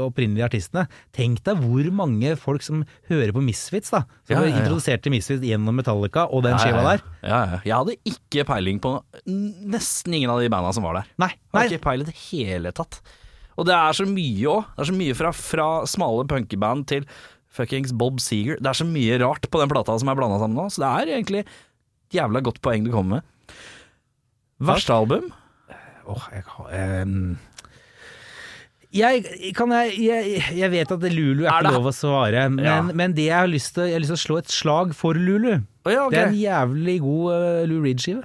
opprinnelige 0.00 0.46
artistene. 0.48 0.86
Tenk 1.14 1.42
deg 1.44 1.60
hvor 1.60 1.90
mange 1.94 2.32
folk 2.40 2.64
som 2.64 2.80
hører 3.10 3.34
på 3.36 3.42
Misfits, 3.44 3.92
da. 3.92 4.00
Som 4.24 4.38
Ja, 4.38 4.40
ja, 4.40 4.48
ja. 4.48 4.62
introdusert 4.62 5.04
til 5.04 5.12
Misfits 5.12 5.44
gjennom 5.44 5.76
Metallica 5.76 6.24
og 6.32 6.42
den 6.48 6.56
skiva 6.58 6.80
der. 6.88 7.04
Jeg 7.68 7.74
hadde 7.76 7.98
ikke 8.08 8.46
peiling 8.48 8.80
på 8.82 8.96
nesten 9.28 10.16
ingen 10.16 10.32
av 10.32 10.40
de 10.40 10.48
banda 10.50 10.72
som 10.74 10.88
var 10.88 11.02
der. 11.02 11.12
Nei, 11.20 11.30
nei. 11.36 11.36
Jeg 11.36 11.60
hadde 11.60 11.76
ikke 11.76 11.86
peiling 11.90 12.08
i 12.08 12.10
det 12.10 12.18
hele 12.32 12.72
tatt. 12.80 12.98
Og 13.56 13.68
det 13.68 13.76
er 13.76 13.92
så 14.00 14.08
mye 14.08 14.50
òg. 14.56 14.66
Det 14.74 14.82
er 14.82 14.90
så 14.90 14.98
mye 14.98 15.14
fra, 15.20 15.30
fra 15.36 15.68
smale 15.88 16.26
punkeband 16.32 16.88
til 16.90 17.06
fuckings 17.56 17.92
Bob 17.96 18.18
Seger. 18.24 18.58
Det 18.60 18.72
er 18.72 18.80
så 18.82 18.88
mye 18.88 19.20
rart 19.22 19.46
på 19.52 19.60
den 19.62 19.70
plata 19.70 19.94
som 20.00 20.10
er 20.12 20.18
blanda 20.18 20.40
sammen 20.42 20.58
nå, 20.58 20.66
så 20.72 20.82
det 20.82 20.90
er 20.90 21.14
egentlig 21.20 21.44
et 21.46 22.18
jævla 22.18 22.42
godt 22.44 22.60
poeng 22.64 22.84
du 22.84 22.90
kommer 22.92 23.20
med. 23.20 23.56
Verste 24.72 24.96
album? 24.96 25.30
Åh, 26.06 26.28
jeg, 26.32 26.44
har- 26.54 27.02
um 27.02 27.36
jeg, 28.96 29.24
kan 29.56 29.72
jeg, 29.74 29.96
jeg, 30.06 30.44
jeg 30.56 30.70
vet 30.72 30.92
at 30.94 31.02
Lulu 31.12 31.42
er, 31.44 31.50
ikke 31.50 31.74
lov 31.74 31.88
å 31.90 31.94
svare, 31.94 32.46
men, 32.52 32.64
Ja. 32.64 32.78
men 32.86 33.16
det 33.16 33.26
jeg 33.28 33.36
har 33.36 33.50
lyst 33.50 33.74
til 33.76 33.88
Jeg 33.90 33.98
har 33.98 34.04
lyst 34.04 34.14
til 34.14 34.20
å 34.20 34.24
slå 34.24 34.38
et 34.40 34.52
slag 34.54 34.94
for 34.96 35.18
Lulu. 35.18 35.58
Oh, 35.84 35.90
ja, 35.92 36.06
okay. 36.06 36.16
Det 36.16 36.22
er 36.22 36.32
en 36.32 36.40
jævlig 36.40 36.96
god 37.02 37.26
uh, 37.34 37.60
Lou 37.68 37.82
Reed-skive. 37.84 38.24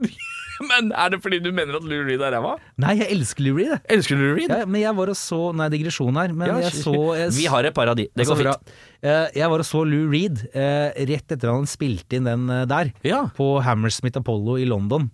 Men 0.56 0.88
er 0.96 1.10
det 1.12 1.18
fordi 1.20 1.36
du 1.44 1.50
mener 1.52 1.76
at 1.76 1.84
Lou 1.84 1.98
Reed 2.06 2.22
er 2.24 2.32
ræva? 2.32 2.54
Nei, 2.80 2.94
jeg 2.96 3.10
elsker 3.12 3.44
Lou 3.44 3.58
Reed. 3.58 3.74
Elsker 3.92 4.16
Lou 4.16 4.30
Reed? 4.38 4.48
Ja, 4.48 4.64
men 4.64 4.80
jeg 4.80 4.96
var 4.96 5.10
og 5.12 5.18
så 5.20 5.40
Nei, 5.52 5.66
digresjon 5.74 6.16
her, 6.16 6.32
men 6.32 6.48
jeg 6.62 6.70
så 6.78 6.94
jeg, 7.12 7.34
Vi 7.36 7.44
har 7.52 7.68
et 7.68 7.76
par 7.76 7.90
av 7.92 7.98
de. 7.98 8.06
Det 8.16 8.24
går 8.24 8.40
fint. 8.40 8.72
Uh, 9.04 9.26
jeg 9.36 9.50
var 9.52 9.60
og 9.66 9.68
så 9.68 9.82
Lou 9.84 10.06
Reed 10.08 10.40
uh, 10.56 10.96
rett 10.96 11.26
etter 11.36 11.44
at 11.44 11.52
han 11.52 11.68
spilte 11.68 12.16
inn 12.16 12.24
den 12.30 12.48
der, 12.72 12.94
på 13.36 13.50
Hammersmith 13.68 14.16
Apollo 14.22 14.56
i 14.56 14.64
London. 14.64 15.10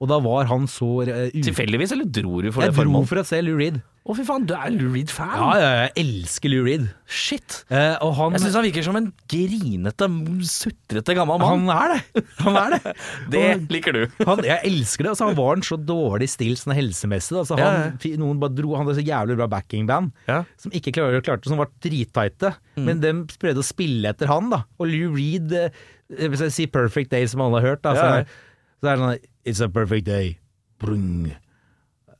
Og 0.00 0.08
da 0.08 0.16
var 0.24 0.46
han 0.48 0.64
så 0.70 0.86
uh, 1.04 1.28
Tilfeldigvis, 1.34 1.92
eller 1.92 2.06
dro 2.08 2.40
du 2.40 2.48
for 2.54 2.64
Jeg 2.64 2.72
det 2.72 2.84
dro 2.88 3.02
for 3.04 3.20
å 3.20 3.24
se 3.28 3.40
Lou 3.44 3.58
Reed. 3.60 3.82
Å, 4.00 4.14
fy 4.16 4.24
faen, 4.24 4.46
du 4.48 4.54
er 4.56 4.70
Lou 4.72 4.94
Reed-fan? 4.94 5.28
Ja, 5.36 5.48
ja, 5.60 5.66
jeg 5.84 5.90
elsker 6.06 6.48
Lou 6.48 6.62
Reed. 6.64 6.86
Shit. 7.04 7.58
Eh, 7.68 7.98
han, 8.00 8.32
Jeg 8.32 8.40
syns 8.46 8.56
han 8.56 8.64
virker 8.64 8.86
som 8.86 8.96
en 8.96 9.10
grinete, 9.28 10.08
sutrete 10.48 11.14
gammel 11.18 11.36
mann. 11.42 11.66
han 11.68 11.74
er 11.74 11.92
det! 11.92 12.22
Han 12.40 12.56
er 12.62 12.74
det. 12.78 12.94
Det 13.34 13.42
Og- 13.58 13.68
liker 13.76 13.98
du. 13.98 14.00
Han, 14.24 14.40
jeg 14.48 14.58
elsker 14.70 15.04
det. 15.04 15.12
Altså, 15.12 15.28
han 15.28 15.36
var 15.38 15.60
en 15.60 15.66
så 15.68 15.76
dårlig 15.76 16.30
stilt 16.32 16.62
sånn 16.62 16.74
helsemessig. 16.80 17.36
Altså, 17.42 17.60
han, 17.60 17.62
Ja, 17.62 17.92
ja. 17.92 18.16
Noen 18.24 18.40
bare 18.40 18.56
dro, 18.56 18.72
han 18.78 18.88
hadde 18.88 18.98
så 19.02 19.06
jævlig 19.06 19.36
bra 19.42 19.50
backingband 19.52 20.16
Ja. 20.32 20.40
som 20.64 20.72
ikke 20.72 20.96
klarte, 20.96 21.20
klarte 21.28 21.52
som 21.52 21.60
var 21.60 21.68
drittighte. 21.84 22.54
Men 22.80 23.04
de 23.04 23.12
prøvde 23.36 23.60
å 23.60 23.68
spille 23.68 24.14
etter 24.16 24.32
han, 24.32 24.48
da. 24.56 24.64
Og 24.80 24.88
Lou 24.88 25.12
Reed 25.20 25.52
eh, 25.52 25.68
Hvis 26.08 26.40
jeg 26.48 26.56
sier 26.56 26.72
'Perfect 26.72 27.12
Day', 27.12 27.28
som 27.28 27.44
alle 27.44 27.60
har 27.60 27.68
hørt, 27.76 27.82
da, 27.84 27.92
så, 27.94 28.06
er, 28.24 28.26
så 28.80 28.88
er 28.88 28.96
det 28.96 29.02
sånn 29.04 29.26
It's 29.50 29.60
a 29.64 29.68
perfect 29.72 30.04
day. 30.06 30.38
Brung. 30.80 31.30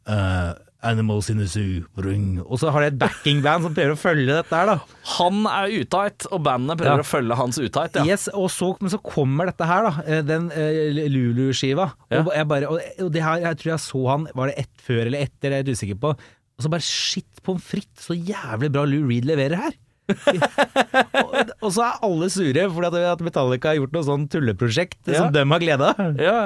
Uh, 0.08 0.54
animals 0.82 1.28
in 1.28 1.36
the 1.38 1.46
zoo. 1.46 1.82
Brung. 1.96 2.38
Og 2.46 2.58
så 2.62 2.70
har 2.72 2.80
de 2.80 2.88
et 2.94 2.98
backingband 3.00 3.66
som 3.66 3.74
prøver 3.76 3.92
å 3.92 4.00
følge 4.00 4.32
dette 4.32 4.56
her, 4.56 4.70
da. 4.70 4.78
Han 5.18 5.42
er 5.50 5.74
utight, 5.82 6.24
og 6.32 6.40
bandet 6.46 6.80
prøver 6.80 7.02
Ja. 7.02 7.04
å 7.04 7.10
følge 7.10 7.36
hans 7.36 7.58
utight. 7.60 7.98
Ja. 8.00 8.06
Yes, 8.08 8.24
så, 8.32 8.70
men 8.80 8.90
så 8.92 9.00
kommer 9.04 9.50
dette 9.50 9.68
her, 9.68 9.84
da. 9.90 10.04
eh, 10.08 10.22
Den 10.24 10.48
uh, 10.48 11.04
Lulu-skiva. 11.12 11.90
Ja. 12.10 12.22
Og 12.24 12.32
jeg 12.34 12.48
bare 12.48 12.70
Og, 12.72 12.80
det 13.12 13.22
her, 13.22 13.44
jeg 13.44 13.60
tror 13.60 13.72
jeg 13.74 13.80
så 13.84 14.02
han 14.08 14.26
Var 14.34 14.46
det 14.52 14.58
ett 14.64 14.84
før 14.88 15.02
eller 15.06 15.20
etter, 15.26 15.50
det 15.50 15.52
er 15.52 15.62
jeg 15.68 15.76
usikker 15.76 16.00
på. 16.00 16.14
Og 16.16 16.64
så 16.64 16.72
bare 16.72 16.84
shit 16.84 17.44
pommes 17.44 17.62
frites, 17.64 18.08
så 18.08 18.16
jævlig 18.16 18.72
bra 18.72 18.82
Lou 18.88 19.04
Reed 19.08 19.24
leverer 19.28 19.56
her. 19.56 19.76
og, 21.62 21.68
så 21.74 21.84
er 21.88 21.98
alle 22.06 22.30
sure 22.32 22.68
fordi 22.74 23.02
at 23.10 23.24
Metallica 23.24 23.72
har 23.72 23.80
gjort 23.80 23.94
noe 23.96 24.06
sånn 24.06 24.28
tulleprosjekt 24.32 25.00
Ja. 25.10 25.24
som 25.24 25.34
dem 25.34 25.50
har 25.54 25.62
glede 25.62 25.90
av. 25.92 26.16
Ja, 26.20 26.38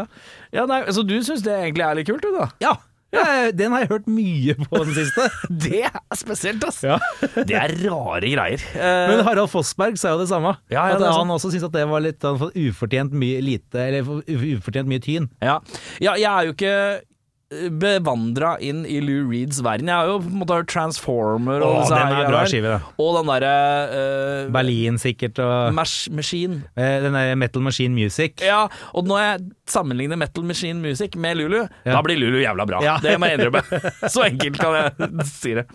ja 0.54 0.66
nei, 0.70 0.82
Så 0.94 1.04
du 1.06 1.16
syns 1.24 1.44
det 1.46 1.54
egentlig 1.54 1.86
er 1.86 1.98
litt 2.00 2.08
kult, 2.10 2.24
du 2.24 2.34
da? 2.36 2.48
Ja. 2.62 2.74
ja. 3.14 3.24
Den 3.54 3.74
har 3.74 3.84
jeg 3.84 3.90
hørt 3.92 4.08
mye 4.10 4.56
på 4.64 4.80
den 4.84 4.94
siste. 4.96 5.28
Det 5.64 5.84
er 5.86 6.18
spesielt, 6.18 6.64
ass. 6.66 6.80
Ja. 6.86 6.98
Det 7.48 7.54
er 7.58 7.74
rare 7.84 8.30
greier. 8.34 8.64
Eh, 8.74 9.06
Men 9.12 9.24
Harald 9.26 9.50
Fossberg 9.52 9.98
sa 10.00 10.14
jo 10.14 10.22
det 10.22 10.28
samme. 10.32 10.56
Ja, 10.72 10.86
at 10.94 11.02
han 11.04 11.30
også 11.34 11.52
syntes 11.52 11.68
at 11.70 11.74
det 11.76 11.86
var 11.90 12.04
litt 12.04 12.24
ufortjent 12.24 13.14
mye 13.14 13.42
lite 13.44 13.88
Eller 13.88 14.06
ufortjent 14.06 14.90
mye 14.90 15.02
tyn. 15.04 15.30
ja. 15.42 15.58
ja, 16.02 16.16
jeg 16.20 16.30
er 16.30 16.48
jo 16.50 16.56
ikke 16.56 16.76
bevandra 17.53 18.55
inn 18.64 18.82
i 18.88 18.97
Lou 19.05 19.28
Reeds 19.30 19.61
verden. 19.64 19.90
Jeg 19.90 19.95
har 19.95 20.09
jo 20.09 20.16
på 20.24 20.30
en 20.32 20.40
måte 20.40 20.57
hørt 20.59 20.70
Transformer 20.72 21.62
og 21.64 21.76
Å, 21.82 21.84
den 21.90 22.14
er 22.16 22.30
bra 22.30 22.40
skive, 22.51 22.72
da. 22.72 22.95
Og 23.03 23.18
den 23.18 23.30
derre 23.30 23.53
uh, 23.92 24.53
Berlin 24.55 24.99
sikkert, 25.01 25.38
og 25.45 25.74
Mash 25.76 26.09
Machine. 26.14 26.62
eh, 26.74 26.97
den 27.05 27.14
der 27.16 27.34
Metal 27.38 27.62
Machine 27.62 27.95
Music. 27.95 28.40
Ja, 28.42 28.64
og 28.95 29.07
når 29.11 29.22
jeg 29.24 29.45
sammenligner 29.70 30.18
Metal 30.20 30.45
Machine 30.49 30.80
Music 30.82 31.14
med 31.20 31.38
Lulu, 31.38 31.61
Ja. 31.84 31.92
da 31.92 32.03
blir 32.03 32.18
Lulu 32.18 32.40
jævla 32.42 32.66
bra. 32.66 32.82
Ja. 32.84 32.97
Det 33.03 33.14
må 33.20 33.30
jeg 33.30 33.38
innrømme. 33.40 33.62
Så 34.14 34.26
enkelt 34.26 34.59
kan 34.61 34.74
jeg 34.80 35.28
si 35.30 35.55
det. 35.61 35.68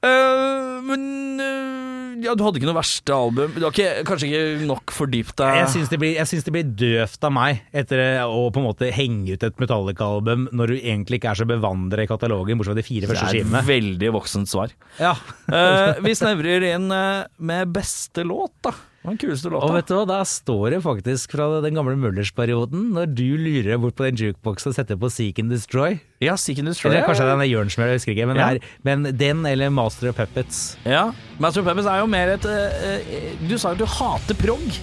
Eh, 0.00 0.80
men 0.86 1.02
uh, 1.40 2.24
ja, 2.24 2.32
du 2.36 2.42
hadde 2.44 2.60
ikke 2.60 2.68
noe 2.68 2.76
verste 2.78 3.12
album. 3.14 3.52
Du 3.56 3.64
har 3.66 3.72
ikke, 3.74 4.04
kanskje 4.08 4.28
ikke 4.30 4.66
nok 4.68 4.92
fordypt 4.96 5.34
deg 5.40 5.58
Jeg 5.60 5.70
syns 5.74 5.90
det, 5.92 5.98
blir- 6.00 6.16
jeg 6.18 6.28
syns 6.30 6.46
det 6.46 6.54
blir 6.56 6.68
døvt 6.82 7.26
av 7.28 7.32
meg 7.36 7.62
etter 7.76 8.02
å 8.24 8.46
på 8.52 8.60
en 8.62 8.66
måte 8.70 8.90
henge 8.96 9.36
ut 9.36 9.44
et 9.46 9.60
Metallica-album 9.60 10.48
når 10.56 10.72
du 10.74 10.76
egentlig 10.80 11.20
ikke 11.20 11.32
er 11.34 11.40
så 11.42 11.48
bevandret 11.48 12.04
i 12.06 12.10
katalogen, 12.10 12.60
bortsett 12.60 12.76
fra 12.76 12.80
de 12.80 12.86
fire 12.88 13.10
Det 13.12 13.18
er 13.20 13.40
et 13.44 13.68
veldig 13.70 14.12
voksent 14.16 14.52
svar. 14.52 14.72
Ja. 15.00 15.14
uh, 15.52 16.00
vi 16.04 16.16
snevrer 16.16 16.64
inn 16.74 16.88
eh, 16.92 17.26
med 17.38 17.72
beste 17.76 18.24
låt, 18.24 18.56
da. 18.64 18.72
Den 19.00 19.16
kuleste 19.16 19.48
Og 19.56 19.70
vet 19.72 19.88
du 19.88 19.94
hva, 19.96 20.02
der 20.10 20.26
står 20.28 20.74
det 20.74 20.80
faktisk 20.84 21.32
fra 21.32 21.46
den 21.64 21.78
gamle 21.78 21.94
Møllers-perioden, 21.96 22.90
når 22.92 23.06
du 23.16 23.24
lurer 23.40 23.78
bort 23.80 23.96
på 23.96 24.04
den 24.04 24.20
jukeboksen 24.20 24.74
og 24.74 24.76
setter 24.76 24.98
på 25.00 25.08
Seek 25.08 25.40
and 25.40 25.48
Destroy. 25.54 25.96
Ja, 26.20 26.34
Seek 26.36 26.60
and 26.60 26.68
Destroy. 26.68 26.92
Eller 26.92 27.06
kanskje 27.08 27.24
den 27.30 27.40
er 27.40 27.48
Jørnsmør, 27.48 27.94
jeg 27.94 28.00
husker 28.02 28.12
ikke. 28.12 28.26
Men, 28.28 28.36
Ja. 28.36 28.48
er, 28.52 28.58
men 28.84 29.08
den 29.16 29.46
eller 29.48 29.72
Master 29.72 30.10
of 30.12 30.16
Puppets. 30.20 30.76
Ja. 30.84 31.06
Master 31.40 31.62
of 31.62 31.70
Puppets 31.70 31.88
er 31.88 32.02
jo 32.02 32.06
mer 32.12 32.34
et 32.36 32.44
uh, 32.44 32.50
uh, 32.52 33.48
Du 33.48 33.56
sa 33.56 33.72
jo 33.72 33.78
at 33.78 33.78
du 33.80 33.86
hater 33.88 34.36
prog. 34.36 34.80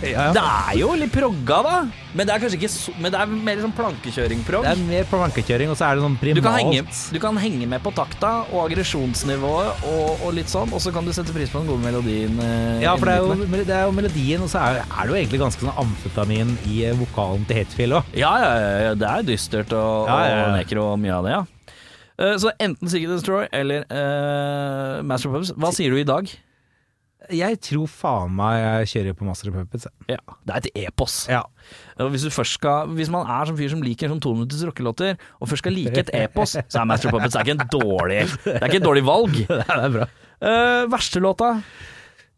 ja, 0.14 0.28
Det 0.36 0.42
er 0.42 0.78
jo 0.80 0.90
litt 0.98 1.12
progga, 1.14 1.58
da. 1.66 1.74
Men 2.12 2.28
det 2.28 2.34
er 2.34 2.42
kanskje 2.42 2.58
ikke 2.58 2.68
så, 2.68 2.92
Men 3.00 3.12
det 3.14 3.20
er 3.22 3.30
mer 3.32 3.60
sånn 3.62 3.72
plankekjøring-progg. 3.76 4.66
Det 4.66 4.72
er 4.74 4.82
mer 4.88 5.06
plankekjøring, 5.08 5.70
og 5.72 5.78
så 5.80 5.86
er 5.88 5.96
det 5.96 6.04
sånn 6.04 6.16
Du 6.36 6.42
kan, 6.44 6.56
henge, 6.58 6.82
du 7.14 7.18
kan 7.22 7.38
henge 7.40 7.68
med 7.70 7.80
på 7.84 7.92
takta 7.96 8.32
og 8.52 8.66
aggresjonsnivået 8.66 9.86
og, 9.88 10.20
og 10.26 10.34
litt 10.36 10.50
sånn, 10.52 10.72
og 10.76 10.82
så 10.84 10.92
kan 10.94 11.04
du 11.08 11.12
sette 11.16 11.32
pris 11.34 11.50
på 11.52 11.62
den 11.62 11.70
gode 11.72 11.84
melodien. 11.84 12.36
eh, 12.42 12.82
Ja, 12.84 12.96
for 12.96 13.08
det 13.08 13.14
er, 13.16 13.24
jo, 13.24 13.48
det 13.64 13.76
er 13.78 13.86
jo 13.88 13.96
melodien, 13.96 14.44
og 14.44 14.52
så 14.52 14.60
er, 14.66 14.82
er 14.84 15.02
det 15.02 15.08
jo 15.14 15.18
egentlig 15.22 15.40
ganske 15.42 15.64
sånn 15.64 15.80
amfetamin 15.86 16.54
i 16.68 16.82
eh, 16.90 16.96
vokalen 17.00 17.46
til 17.48 17.62
Hetfield 17.62 17.98
òg. 18.00 18.12
ja, 18.18 18.32
ja, 18.44 18.52
ja, 18.88 18.94
det 18.94 19.08
er 19.08 19.26
dystert 19.32 19.72
og, 19.72 20.06
Ja, 20.08 20.20
ja, 20.26 20.36
ja. 20.36 20.46
og 20.46 20.56
nekro 20.60 20.86
og 20.92 21.00
mye 21.02 21.16
av 21.16 21.24
det, 21.26 21.34
ja. 21.38 21.42
Eh, 22.22 22.36
Så 22.38 22.52
enten 22.60 22.88
Sigurd 22.92 23.16
Destroy 23.16 23.46
eller 23.56 23.86
uh, 23.88 25.02
Master 25.02 25.32
Puppets. 25.32 25.54
Hva 25.56 25.72
sier 25.74 25.90
du 25.90 25.96
i 26.00 26.04
dag? 26.06 26.28
Jeg 27.32 27.58
tror 27.64 27.88
faen 27.90 28.34
meg 28.36 28.58
jeg 28.60 28.90
kjører 28.92 29.16
på 29.18 29.26
Master 29.26 29.50
of 29.50 29.56
Puppets. 29.56 29.88
Ja, 30.10 30.18
Det 30.46 30.54
er 30.54 30.58
et 30.60 30.82
epos. 30.88 31.16
Ja. 31.30 31.42
Hvis, 31.98 32.26
du 32.26 32.32
først 32.34 32.58
skal, 32.58 32.90
hvis 32.96 33.10
man 33.12 33.28
er 33.30 33.48
som 33.48 33.58
fyr 33.58 33.70
som 33.72 33.82
liker 33.84 34.12
sånn 34.12 34.22
tominutters 34.22 34.64
rockelåter, 34.68 35.16
og 35.40 35.50
først 35.50 35.64
skal 35.64 35.76
like 35.76 36.04
et 36.04 36.12
epos, 36.24 36.56
så 36.56 36.82
er 36.82 36.88
Master 36.90 37.10
of 37.10 37.16
Puppets 37.16 37.36
det 37.36 37.40
er 37.40 37.48
ikke 37.48 37.58
en 37.58 37.72
dårlig, 37.72 38.20
det 38.44 38.58
er 38.58 38.68
ikke 38.68 38.82
et 38.82 38.90
dårlig 38.90 39.06
valg. 39.06 39.40
det 39.48 39.78
er 39.78 39.96
bra. 39.96 40.08
Uh, 40.42 40.90
verste 40.90 41.22
låta? 41.22 41.54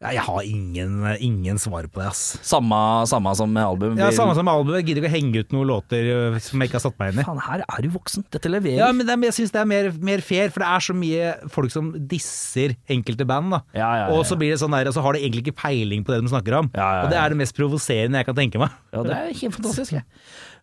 Jeg 0.05 0.20
har 0.26 0.40
ingen, 0.44 0.98
ingen 1.24 1.59
svar 1.61 1.86
på 1.88 2.02
det, 2.02 2.09
ass. 2.11 2.22
Samme, 2.44 2.76
samme 3.09 3.32
som 3.38 3.50
med 3.55 3.64
album. 3.64 3.94
Ja, 3.98 4.11
Samme 4.12 4.34
som 4.36 4.44
med 4.44 4.52
album. 4.52 4.74
Jeg 4.76 4.88
gidder 4.90 5.02
ikke 5.05 5.11
å 5.12 5.14
henge 5.14 5.42
ut 5.44 5.55
noen 5.57 5.70
låter 5.70 6.09
øh, 6.12 6.36
som 6.44 6.61
jeg 6.61 6.68
ikke 6.70 6.76
har 6.78 6.84
satt 6.84 6.98
meg 7.00 7.12
inn 7.14 7.22
i. 7.22 7.26
Faen, 7.26 7.40
her 7.46 7.64
er 7.64 7.86
du 7.86 7.88
voksen. 7.94 8.26
Dette 8.34 8.52
leverer. 8.52 8.82
Ja, 8.82 8.90
men 8.92 9.09
det 9.09 9.14
er, 9.16 9.24
jeg 9.30 9.36
syns 9.38 9.55
det 9.55 9.62
er 9.62 9.70
mer, 9.70 9.90
mer 10.11 10.24
fair, 10.24 10.52
for 10.52 10.64
det 10.64 10.70
er 10.74 10.86
så 10.88 10.96
mye 10.98 11.32
folk 11.57 11.72
som 11.72 11.92
disser 12.11 12.76
enkelte 12.92 13.26
band. 13.28 13.55
da 13.57 13.62
Ja, 13.72 13.80
ja, 13.80 13.92
ja, 14.05 14.09
Og 14.18 14.26
så 14.28 14.36
blir 14.40 14.52
det 14.52 14.61
sånn 14.62 14.76
der, 14.76 14.90
og 14.92 14.96
så 14.96 15.05
har 15.05 15.16
de 15.16 15.24
egentlig 15.24 15.46
ikke 15.46 15.59
peiling 15.64 16.05
på 16.05 16.12
det 16.14 16.20
de 16.24 16.32
snakker 16.34 16.59
om. 16.61 16.72
Ja, 16.74 16.80
ja, 16.84 16.96
ja. 16.98 17.05
Og 17.07 17.14
det 17.14 17.20
er 17.22 17.32
det 17.34 17.40
mest 17.40 17.57
provoserende 17.57 18.20
jeg 18.20 18.28
kan 18.28 18.38
tenke 18.42 18.61
meg. 18.61 18.76
Ja, 18.92 19.07
det 19.09 19.16
er 19.16 19.32
helt 19.40 19.57
fantastisk. 19.57 19.96
Eh, 19.96 20.05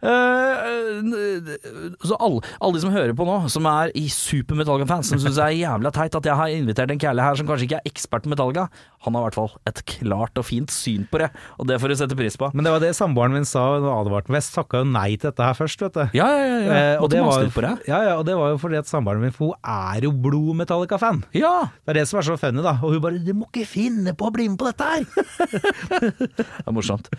så 2.02 2.18
alle, 2.18 2.42
alle 2.58 2.74
de 2.74 2.82
som 2.82 2.94
hører 2.94 3.14
på 3.18 3.26
nå, 3.28 3.36
som 3.54 3.68
er 3.70 3.92
i 3.98 4.08
super 4.10 4.58
Metallica-fans, 4.58 5.12
som 5.14 5.22
syns 5.22 5.38
det 5.38 5.46
er 5.46 5.60
jævla 5.60 5.92
teit 5.94 6.16
at 6.18 6.26
jeg 6.26 6.38
har 6.40 6.54
invitert 6.56 6.94
en 6.94 7.02
kjæle 7.02 7.26
her 7.26 7.38
som 7.38 7.48
kanskje 7.50 7.68
ikke 7.68 7.80
er 7.82 7.90
ekspert 7.92 8.26
på 8.26 8.32
Metallica, 8.34 8.64
han 9.06 9.18
har 9.18 9.22
i 9.24 9.26
hvert 9.30 9.38
fall 9.38 9.54
et 9.70 9.82
klart 9.90 10.38
og 10.42 10.46
fint 10.48 10.74
syn 10.74 11.06
på 11.12 11.22
det, 11.22 11.30
og 11.62 11.70
det 11.70 11.78
får 11.82 11.94
du 11.94 11.98
sette 12.00 12.18
pris 12.18 12.38
på. 12.38 12.50
Men 12.54 12.66
det 12.66 12.74
var 12.74 12.82
det 12.84 12.94
samboeren 12.98 13.36
min 13.36 13.48
sa 13.50 13.64
og 13.78 13.88
advarte 13.94 14.34
meg. 14.34 14.42
Jeg 14.42 14.56
takka 14.58 14.82
jo 14.82 14.90
nei 14.90 15.10
til 15.16 15.30
dette 15.30 15.46
her 15.46 15.58
først, 15.58 15.86
vet 15.86 15.98
du. 15.98 16.04
Ja, 16.18 16.28
ja, 16.34 16.46
ja. 16.46 16.60
ja. 16.62 16.72
Eh, 16.78 17.02
og, 17.02 17.10
det 17.14 17.22
var, 17.26 17.46
ja, 17.88 18.00
ja, 18.10 18.16
og 18.18 18.26
det 18.28 18.36
var 18.38 18.54
jo 18.54 18.58
fordi 18.62 18.82
at 18.82 18.90
samboeren 18.90 19.22
min 19.24 19.38
hun 19.38 19.54
er 19.62 20.06
jo 20.06 20.12
blod 20.14 20.58
Metallica-fan. 20.62 21.24
Ja. 21.38 21.56
Det 21.82 21.96
er 21.96 22.02
det 22.02 22.08
som 22.10 22.22
er 22.22 22.30
så 22.30 22.38
funny, 22.42 22.62
da. 22.66 22.78
Og 22.82 22.96
hun 22.98 23.06
bare 23.06 23.22
'Du 23.22 23.34
må 23.38 23.50
ikke 23.50 23.70
finne 23.70 24.14
på 24.18 24.30
å 24.30 24.34
bli 24.34 24.50
med 24.50 24.60
på 24.62 24.70
dette 24.70 24.86
her'! 24.86 25.06
Det 26.42 26.68
er 26.68 26.76
morsomt. 26.76 27.10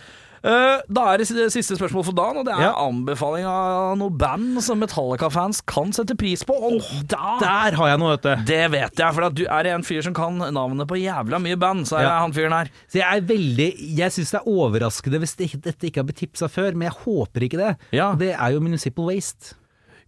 Eh, 0.45 0.81
da 0.91 1.05
er 1.13 1.19
det 1.23 1.29
siste 1.29 1.77
spørsmål 1.79 2.05
for 2.09 2.13
dagen, 2.19 2.39
og 2.41 2.45
det 2.49 2.55
er 2.55 2.63
Ja. 2.67 2.73
anbefaling 2.75 3.45
av 3.47 3.97
noe 3.97 4.11
band 4.11 4.61
som 4.63 4.81
Metallica-fans 4.81 5.61
kan 5.65 5.93
sette 5.93 6.17
pris 6.19 6.43
på. 6.43 6.53
Og 6.53 6.83
da 7.07 7.39
Der 7.39 7.77
har 7.77 7.89
jeg 7.89 7.99
noe, 7.99 8.17
vet 8.17 8.23
du. 8.23 8.45
Det 8.45 8.71
vet 8.73 8.97
jeg, 8.97 9.15
for 9.15 9.31
du 9.31 9.45
er 9.47 9.67
en 9.75 9.83
fyr 9.83 10.03
som 10.03 10.13
kan 10.15 10.37
navnet 10.39 10.89
på 10.89 10.99
jævla 10.99 11.39
mye 11.41 11.57
band, 11.57 11.87
så 11.87 11.99
er 11.99 12.03
Ja. 12.03 12.09
jeg 12.09 12.21
han 12.21 12.33
fyren 12.33 12.53
her. 12.59 12.71
Så 12.89 12.99
jeg 12.99 13.17
er 13.17 13.21
veldig 13.21 13.97
Jeg 13.97 14.11
syns 14.11 14.31
det 14.33 14.41
er 14.41 14.51
overraskende 14.51 15.19
hvis 15.21 15.37
det, 15.37 15.63
dette 15.63 15.87
ikke 15.87 15.97
har 16.01 16.05
blitt 16.05 16.17
tipsa 16.19 16.49
før, 16.49 16.75
men 16.75 16.91
jeg 16.91 16.99
håper 17.05 17.41
ikke 17.49 17.59
det. 17.59 17.77
Ja. 17.93 18.15
Det 18.15 18.35
er 18.35 18.53
jo 18.53 18.61
Municipal 18.61 19.05
Waste. 19.07 19.55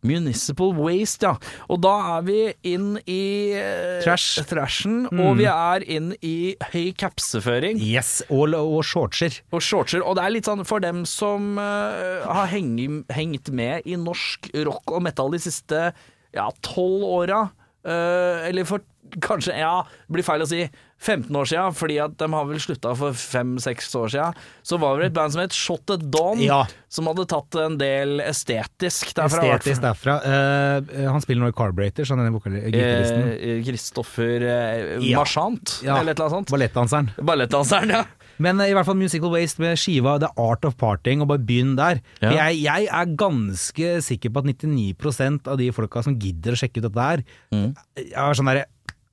Municipal 0.04 0.74
Waste, 0.78 1.26
ja. 1.26 1.34
Og 1.72 1.80
da 1.84 1.94
er 2.16 2.26
vi 2.26 2.38
inn 2.74 2.94
i 3.10 3.56
Trash. 4.04 4.44
trashen, 4.50 5.04
mm. 5.08 5.22
og 5.24 5.38
vi 5.40 5.48
er 5.50 5.86
inn 5.96 6.12
i 6.20 6.54
høy 6.72 6.92
kapseføring. 7.00 7.80
Yes, 7.82 8.20
og, 8.28 8.54
og 8.58 8.82
shortser. 8.86 9.40
og 9.54 9.64
shortser. 9.64 10.04
Og 10.04 10.18
det 10.18 10.24
er 10.26 10.36
litt 10.36 10.50
sånn 10.50 10.64
for 10.68 10.84
dem 10.84 11.04
som 11.08 11.56
uh, 11.60 12.24
har 12.28 12.50
hengt, 12.52 13.10
hengt 13.14 13.52
med 13.54 13.88
i 13.88 13.98
norsk 14.00 14.50
rock 14.66 14.94
og 14.94 15.04
metal 15.06 15.32
de 15.34 15.40
siste 15.42 15.86
ja, 16.34 16.48
tolv 16.66 17.04
åra, 17.06 17.44
uh, 17.86 18.44
eller 18.48 18.68
for 18.68 18.84
kanskje, 19.28 19.54
ja, 19.58 19.82
det 20.08 20.12
blir 20.16 20.24
feil 20.26 20.42
å 20.42 20.48
si 20.48 20.64
15 21.04 21.36
år 21.36 21.44
siden, 21.50 21.74
fordi 21.76 21.96
at 22.00 22.14
de 22.16 22.26
har 22.32 22.46
vel 22.48 22.60
slutta 22.62 22.94
for 22.96 23.12
fem-seks 23.12 23.90
år 23.98 24.08
siden, 24.14 24.36
så 24.64 24.78
var 24.80 24.98
det 25.02 25.10
et 25.10 25.16
band 25.16 25.34
som 25.34 25.42
het 25.42 25.52
Shot 25.52 25.90
at 25.92 26.04
Dawn, 26.10 26.40
Ja. 26.40 26.62
som 26.88 27.06
hadde 27.10 27.26
tatt 27.28 27.58
en 27.60 27.76
del 27.76 28.20
estetisk 28.24 29.10
derfra. 29.18 29.42
Estetisk 29.58 29.82
derfra. 29.84 30.14
Uh, 30.24 31.10
han 31.12 31.20
spiller 31.20 31.44
nå 31.44 31.50
i 31.52 31.56
Carburetor, 31.58 32.06
sånn 32.08 32.22
denne 32.22 32.32
vokal- 32.32 32.56
gitaristen. 32.62 33.26
Eh, 33.36 33.60
Kristoffer 33.66 34.46
uh, 34.48 35.04
Ja. 35.04 35.18
Marchant, 35.18 35.80
Ja. 35.84 35.98
eller 36.00 36.12
et 36.14 36.20
eller 36.20 36.30
annet 36.30 36.38
sånt. 36.38 36.54
Ballettdanseren. 36.54 37.10
Ballettdanseren, 37.20 37.90
ja. 37.98 38.04
Men 38.38 38.58
eh, 38.64 38.70
i 38.72 38.74
hvert 38.74 38.86
fall 38.88 38.96
Musical 38.98 39.30
Waste 39.30 39.60
med 39.62 39.76
skiva 39.78 40.16
The 40.22 40.30
Art 40.40 40.64
of 40.64 40.78
Parting, 40.80 41.20
og 41.20 41.28
bare 41.28 41.38
begynn 41.44 41.76
der. 41.76 42.00
Ja. 42.22 42.32
Jeg, 42.48 42.62
jeg 42.64 42.88
er 42.88 43.12
ganske 43.20 43.92
sikker 44.08 44.32
på 44.32 44.40
at 44.40 44.48
99% 44.54 45.50
av 45.52 45.58
de 45.60 45.68
folka 45.74 46.02
som 46.06 46.16
gidder 46.18 46.56
å 46.56 46.58
sjekke 46.62 46.80
ut 46.80 46.88
dette 46.88 47.04
her, 47.10 47.24
Mm. 47.52 47.74
er 47.98 48.34
sånn 48.34 48.48
derre 48.48 48.64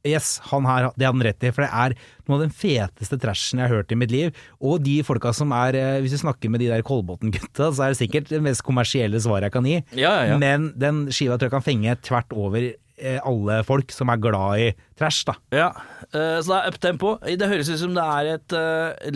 Yes, 0.08 0.39
han 0.49 0.66
her, 0.66 0.88
det 0.95 1.06
hadde 1.06 1.14
han 1.14 1.26
rett 1.28 1.43
i, 1.45 1.52
for 1.54 1.62
det 1.62 1.70
er 1.70 1.93
noe 2.26 2.39
av 2.39 2.43
den 2.45 2.54
feteste 2.56 3.20
trashen 3.22 3.62
jeg 3.62 3.70
har 3.70 3.82
hørt 3.82 3.91
i 3.93 3.97
mitt 4.02 4.14
liv. 4.14 4.32
Og 4.64 4.82
de 4.82 4.95
folka 5.06 5.30
som 5.36 5.54
er 5.54 5.78
eh, 5.78 5.97
Hvis 6.02 6.16
du 6.16 6.22
snakker 6.24 6.49
med 6.49 6.64
de 6.64 6.72
der 6.72 6.82
Kolbotn-gutta, 6.86 7.70
så 7.70 7.86
er 7.86 7.93
det 7.93 7.99
sikkert 7.99 8.32
det 8.32 8.41
mest 8.41 8.66
kommersielle 8.66 9.22
svaret 9.22 9.49
jeg 9.49 9.56
kan 9.58 9.68
gi. 9.70 9.76
Ja, 9.93 10.16
ja, 10.22 10.32
ja. 10.32 10.39
Men 10.41 10.72
den 10.82 11.04
skiva 11.14 11.38
tror 11.38 11.52
jeg 11.52 11.56
kan 11.58 11.68
fenge 11.68 11.93
tvert 12.02 12.34
over 12.34 12.66
eh, 12.72 13.20
alle 13.22 13.60
folk 13.68 13.93
som 13.93 14.10
er 14.14 14.24
glad 14.24 14.64
i 14.64 14.72
trash, 14.97 15.22
da. 15.30 15.38
Ja, 15.54 15.70
eh, 16.10 16.39
så 16.41 16.47
det 16.49 16.58
er 16.58 16.74
uptempo. 16.74 17.14
Det 17.28 17.52
høres 17.54 17.70
ut 17.70 17.84
som 17.84 17.93
det 17.97 18.08
er 18.18 18.34
et 18.39 18.58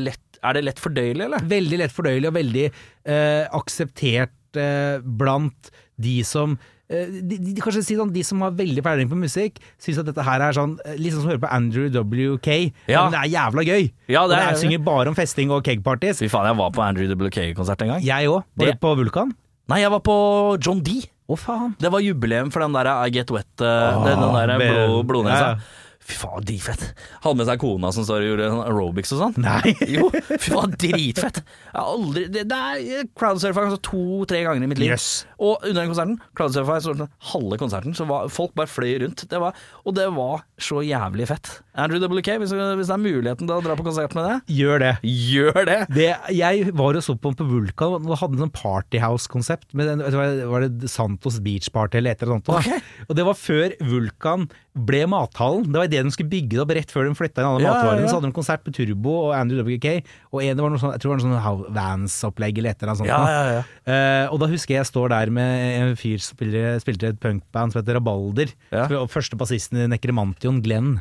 lett 0.01 0.21
Er 0.45 0.53
det 0.59 0.65
lett 0.67 0.83
fordøyelig, 0.83 1.25
eller? 1.25 1.49
Veldig 1.49 1.81
lett 1.81 1.93
fordøyelig 1.95 2.29
og 2.29 2.38
veldig 2.38 2.65
eh, 2.69 3.43
akseptert 3.57 4.61
eh, 4.61 5.01
blant 5.01 5.73
de 5.97 6.19
som 6.27 6.59
de, 6.89 7.38
de, 7.41 7.53
kanskje 7.61 7.81
si 7.83 7.95
sånn, 7.97 8.11
de 8.13 8.21
som 8.23 8.41
har 8.45 8.51
veldig 8.53 8.83
peiling 8.86 9.09
på 9.09 9.17
musikk, 9.17 9.57
syns 9.81 9.97
at 10.03 10.05
dette 10.05 10.21
her 10.21 10.43
er 10.45 10.53
sånn 10.53 10.75
Liksom 10.77 11.01
Litt 11.01 11.13
sånn 11.15 11.21
som 11.23 11.29
å 11.29 11.33
høre 11.33 11.41
på 11.41 11.49
Andrew 11.51 11.88
WK. 11.89 12.49
Ja. 12.88 13.07
Men 13.07 13.15
det 13.15 13.21
er 13.23 13.31
jævla 13.33 13.63
gøy. 13.65 13.88
Ja, 14.07 14.27
det 14.27 14.36
og 14.38 14.38
er- 14.38 14.51
jeg 14.51 14.61
synger 14.61 14.83
bare 14.86 15.07
om 15.09 15.15
festing 15.17 15.49
og 15.51 15.63
kegparties. 15.65 16.19
Fy 16.21 16.29
faen, 16.29 16.45
jeg 16.51 16.57
var 16.61 16.69
på 16.71 16.83
Andrew 16.86 17.07
WK-konsert 17.15 17.81
en 17.81 17.88
gang. 17.95 18.01
Jeg 18.05 18.27
òg. 18.29 18.43
Var 18.55 18.65
Det- 18.67 18.79
på 18.79 18.95
Vulkan? 19.01 19.33
Nei, 19.67 19.79
jeg 19.81 19.89
var 19.89 19.99
på 20.05 20.17
John 20.63 20.79
D. 20.86 21.01
Å, 21.27 21.33
faen. 21.41 21.73
Det 21.81 21.89
var 21.91 21.99
jubileum 22.05 22.51
for 22.53 22.59
den 22.61 22.71
der 22.73 22.86
I 22.86 23.09
Get 23.09 23.31
Wet, 23.31 23.47
eh, 23.59 23.65
den, 24.05 24.19
den 24.21 24.33
der 24.36 24.59
blå, 24.61 25.01
blodnesa. 25.03 25.39
Ja, 25.41 25.49
ja. 25.57 25.59
Fy 26.05 26.13
faen, 26.21 26.43
dritfett. 26.45 26.83
Hadde 27.23 27.39
med 27.39 27.47
seg 27.49 27.61
kona 27.63 27.89
som 27.95 28.05
står 28.05 28.21
og 28.21 28.27
gjorde 28.29 28.49
sånn 28.51 28.63
aerobics 28.67 29.13
og 29.15 29.21
sånn. 29.23 29.37
Nei. 29.41 29.73
Jo, 29.95 30.11
fy 30.13 30.51
faen, 30.53 30.75
dritfett. 30.81 31.39
Jeg 31.41 31.73
har 31.79 31.87
aldri 31.95 32.25
Det, 32.33 32.43
det 32.51 32.59
er 32.59 33.07
crowdsurfa 33.17 33.63
altså, 33.65 33.79
to-tre 33.89 34.43
ganger 34.45 34.67
i 34.67 34.69
mitt 34.69 34.81
liv. 34.81 34.93
Yes. 34.93 35.23
Og 35.41 35.57
under 35.65 35.79
den 35.81 35.89
konserten, 35.89 36.19
crowdsurfa 36.37 36.77
jeg 36.77 36.85
sånn 36.85 37.07
halve 37.31 37.57
konserten, 37.61 37.95
så 37.97 38.05
var 38.09 38.29
folk 38.33 38.53
bare 38.57 38.69
fløy 38.69 38.93
rundt. 39.01 39.25
Det 39.31 39.39
var, 39.41 39.57
og 39.81 39.97
det 39.97 40.05
var 40.13 40.45
så 40.61 40.83
jævlig 40.85 41.25
fett. 41.31 41.49
Andrew 41.75 41.99
WK, 42.05 42.29
hvis, 42.39 42.53
hvis 42.53 42.87
det 42.87 42.95
er 42.95 43.01
muligheten 43.01 43.49
til 43.49 43.55
å 43.57 43.63
dra 43.65 43.73
på 43.75 43.83
konsert 43.87 44.13
med 44.15 44.29
det, 44.29 44.35
Gjør 44.55 44.79
det. 44.85 44.91
gjør 45.03 45.57
det! 45.67 45.79
det. 45.97 46.11
Jeg 46.37 46.69
var 46.77 46.95
og 46.95 47.03
så 47.03 47.17
på 47.17 47.33
den 47.33 47.39
på 47.41 47.49
Vulkan, 47.49 47.97
og 47.97 48.13
hadde 48.21 48.37
en 48.37 48.45
sånn 48.45 48.53
partyhouse-konsept. 48.55 49.73
Var 49.75 50.67
det 50.69 50.91
Santos 50.91 51.41
Beach 51.43 51.67
Party 51.73 51.99
eller 51.99 52.15
et 52.15 52.23
eller 52.23 52.37
annet? 52.37 52.53
Okay. 52.61 52.79
Og 53.09 53.17
det 53.17 53.25
var 53.27 53.37
før 53.39 53.75
Vulkan 53.89 54.47
ble 54.75 55.03
mathallen. 55.11 55.67
Det 55.71 55.79
var 55.81 55.91
idet 55.95 56.05
de 56.07 56.13
skulle 56.15 56.31
bygge 56.31 56.55
det 56.55 56.61
opp 56.63 56.73
rett 56.77 56.93
før 56.93 57.09
de 57.09 57.17
flytta 57.17 57.41
inn 57.43 57.49
alle 57.49 57.65
Ja, 57.65 57.73
matvarene. 57.75 58.07
Så 58.11 58.19
hadde 58.19 58.29
de 58.31 58.37
konsert 58.37 58.63
med 58.67 58.77
Turbo 58.77 59.15
og 59.25 59.35
Andrew 59.35 59.65
WK, 59.67 59.89
og 60.31 60.43
en, 60.43 60.55
det 60.55 60.63
var 60.63 60.73
noe 60.75 60.81
sånn, 60.83 60.95
jeg 60.95 61.03
tror 61.03 61.15
det 61.15 61.25
var 61.25 61.35
noe 61.35 61.43
sånn 61.43 61.75
Vans-opplegg 61.75 62.61
eller 62.61 62.75
et 62.75 62.83
eller 62.83 62.93
annet 62.93 63.01
sånt. 63.03 63.11
Ja. 63.11 63.63
Eh, 63.85 64.25
og 64.31 64.39
da 64.43 64.49
husker 64.51 64.77
jeg 64.77 64.85
jeg 64.85 64.91
står 64.91 65.11
der 65.13 65.31
med 65.33 65.63
en 65.79 65.95
fyr 65.99 66.21
som 66.21 66.37
spilte 66.83 67.09
et 67.13 67.21
punkband 67.21 67.73
som 67.73 67.81
heter 67.81 67.97
Rabalder. 67.97 68.51
Ja. 68.73 68.85
Og 68.99 69.09
første 69.13 69.37
bassisten 69.39 69.81
i 69.81 69.87
Nekremantion, 69.91 70.61
Glenn. 70.65 70.99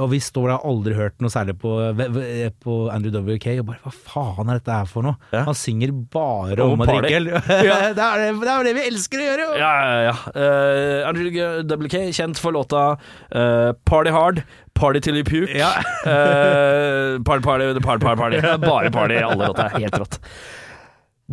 Og 0.00 0.08
vi 0.08 0.18
står 0.24 0.46
der, 0.48 0.62
aldri 0.64 0.94
hørt 0.96 1.18
noe 1.20 1.32
særlig 1.32 1.52
på, 1.60 1.72
på 2.64 2.76
Andrew 2.88 3.12
WK, 3.26 3.48
og 3.60 3.66
bare 3.68 3.82
hva 3.82 3.92
faen 3.92 4.48
er 4.48 4.60
dette 4.60 4.76
her 4.78 4.88
for 4.88 5.04
noe? 5.04 5.18
Ja. 5.34 5.42
Han 5.44 5.58
synger 5.58 5.92
bare 6.14 6.64
Om 6.64 6.80
å 6.80 6.86
drikke 6.88 7.18
øl. 7.18 7.28
det, 7.98 8.06
er 8.06 8.24
jo 8.30 8.38
det 8.40 8.56
det 8.68 8.74
vi 8.78 8.86
elsker 8.88 9.20
å 9.20 9.26
gjøre! 9.26 9.50
jo. 9.50 9.60
Ja, 9.60 9.72
ja, 9.84 10.00
ja. 10.08 10.14
Uh, 10.32 11.10
Andrew 11.10 11.28
WK, 11.84 11.98
kjent 12.16 12.40
for 12.40 12.56
låta 12.56 12.86
uh, 12.96 13.76
Party 13.84 14.16
Hard, 14.16 14.40
Party 14.72 15.04
Till 15.04 15.20
You 15.20 15.28
Puke. 15.28 15.52
Ja. 15.60 15.74
uh, 16.08 17.20
party, 17.28 17.44
party, 17.44 17.68
party, 17.84 18.06
party, 18.06 18.16
party. 18.16 18.42
Bare 18.64 18.90
party 18.96 19.20
i 19.20 19.24
alle 19.28 19.52
låter. 19.52 19.76
Helt 19.76 20.00
rått. 20.00 20.20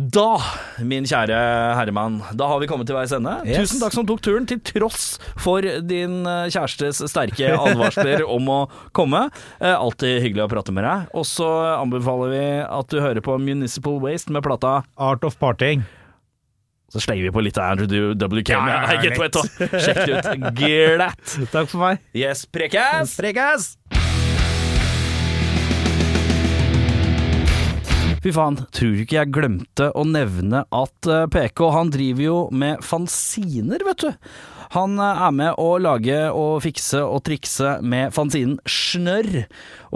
Da, 0.00 0.38
min 0.86 1.04
kjære 1.04 1.36
herremann, 1.76 2.20
da 2.38 2.46
har 2.48 2.60
vi 2.62 2.68
kommet 2.70 2.88
til 2.88 2.96
veis 2.96 3.12
ende. 3.12 3.34
Yes. 3.44 3.66
Tusen 3.66 3.82
takk 3.82 3.92
som 3.92 4.06
tok 4.08 4.22
turen, 4.24 4.46
til 4.48 4.60
tross 4.64 5.18
for 5.36 5.60
din 5.84 6.22
eh, 6.24 6.46
kjærestes 6.48 7.02
sterke 7.10 7.50
advarsler 7.66 8.22
om 8.24 8.48
å 8.48 8.58
komme. 8.96 9.26
Eh, 9.58 9.74
alltid 9.74 10.22
hyggelig 10.24 10.46
å 10.46 10.50
prate 10.54 10.72
med 10.72 10.86
deg. 10.88 11.10
Og 11.12 11.26
så 11.28 11.48
anbefaler 11.76 12.32
vi 12.32 12.44
at 12.64 12.88
du 12.94 13.00
hører 13.02 13.20
på 13.26 13.36
Municipal 13.42 13.98
Waste 14.00 14.32
med 14.32 14.46
plata 14.46 14.78
Art 14.96 15.26
of 15.28 15.36
Parting. 15.42 15.84
så 16.90 17.02
slenger 17.02 17.28
vi 17.28 17.34
på 17.36 17.44
litt 17.44 17.58
av 17.60 17.76
Andrew 17.76 18.14
WK 18.16 18.54
Ja, 18.54 18.62
ja, 18.66 18.80
ja. 18.96 19.44
Sjekk 19.84 20.00
det 20.06 20.16
ut. 20.16 20.32
Glatt. 20.62 21.36
Takk 21.52 21.68
for 21.68 21.84
meg. 21.84 22.00
Yes, 22.16 22.46
prekas! 22.48 23.18
Prekas! 23.20 23.74
Fy 28.20 28.34
faen, 28.36 28.58
tror 28.76 28.92
du 28.92 29.00
ikke 29.00 29.16
jeg 29.16 29.32
glemte 29.32 29.86
å 29.96 30.02
nevne 30.04 30.66
at 30.76 31.08
eh, 31.08 31.26
PK 31.32 31.62
han 31.72 31.88
driver 31.92 32.20
jo 32.20 32.38
med 32.52 32.82
fanziner, 32.84 33.80
vet 33.86 34.02
du. 34.04 34.10
Han 34.74 34.98
eh, 35.00 35.22
er 35.24 35.30
med 35.32 35.56
å 35.56 35.78
lage 35.80 36.18
og 36.36 36.60
fikse 36.60 37.00
og 37.00 37.22
trikse 37.24 37.78
med 37.80 38.12
fanzinen 38.12 38.58
Snørr. 38.68 39.46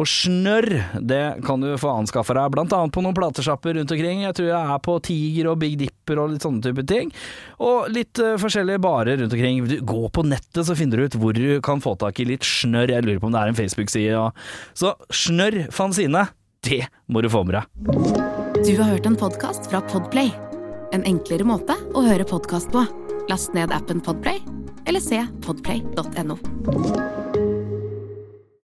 Og 0.01 0.09
Snørr, 0.09 0.71
det 1.05 1.21
kan 1.45 1.61
du 1.61 1.75
få 1.77 1.93
anskaffa 2.01 2.39
deg 2.39 2.55
blant 2.55 2.73
annet 2.73 2.95
på 2.95 3.03
noen 3.05 3.17
platesjapper 3.19 3.77
rundt 3.77 3.93
omkring. 3.93 4.23
Jeg 4.25 4.39
tror 4.39 4.49
jeg 4.49 4.73
er 4.73 4.81
på 4.89 4.95
Tiger 5.05 5.51
og 5.53 5.61
Big 5.61 5.77
Dipper 5.83 6.23
og 6.23 6.33
litt 6.33 6.47
sånne 6.47 6.65
type 6.65 6.87
ting. 6.89 7.13
Og 7.61 7.91
litt 7.93 8.19
uh, 8.25 8.39
forskjellige 8.41 8.83
barer 8.83 9.21
rundt 9.21 9.37
omkring. 9.37 9.61
Du, 9.69 9.77
gå 9.85 10.09
på 10.17 10.25
nettet, 10.27 10.65
så 10.67 10.79
finner 10.79 10.99
du 10.99 11.07
ut 11.07 11.19
hvor 11.21 11.37
du 11.37 11.61
kan 11.65 11.85
få 11.85 11.93
tak 12.01 12.25
i 12.25 12.27
litt 12.33 12.49
snørr. 12.49 12.97
Jeg 12.97 13.07
lurer 13.07 13.21
på 13.21 13.29
om 13.29 13.37
det 13.37 13.45
er 13.45 13.53
en 13.53 13.61
Facebook-side. 13.61 14.17
Ja. 14.17 14.31
Så 14.75 14.97
Snørr 15.13 15.69
fanzine, 15.77 16.25
det 16.65 16.87
må 17.07 17.23
du 17.25 17.31
få 17.31 17.45
med 17.45 17.59
deg. 17.59 17.65
Du 18.65 18.75
har 18.81 18.95
hørt 18.95 19.07
en 19.07 19.19
podkast 19.21 19.71
fra 19.71 19.83
Podplay. 19.93 20.33
En 20.95 21.05
enklere 21.09 21.47
måte 21.47 21.77
å 21.95 22.05
høre 22.07 22.27
podkast 22.29 22.73
på. 22.73 22.85
Last 23.29 23.55
ned 23.57 23.73
appen 23.75 24.03
Podplay, 24.05 24.41
eller 24.87 25.03
se 25.05 25.25
podplay.no. 25.45 26.39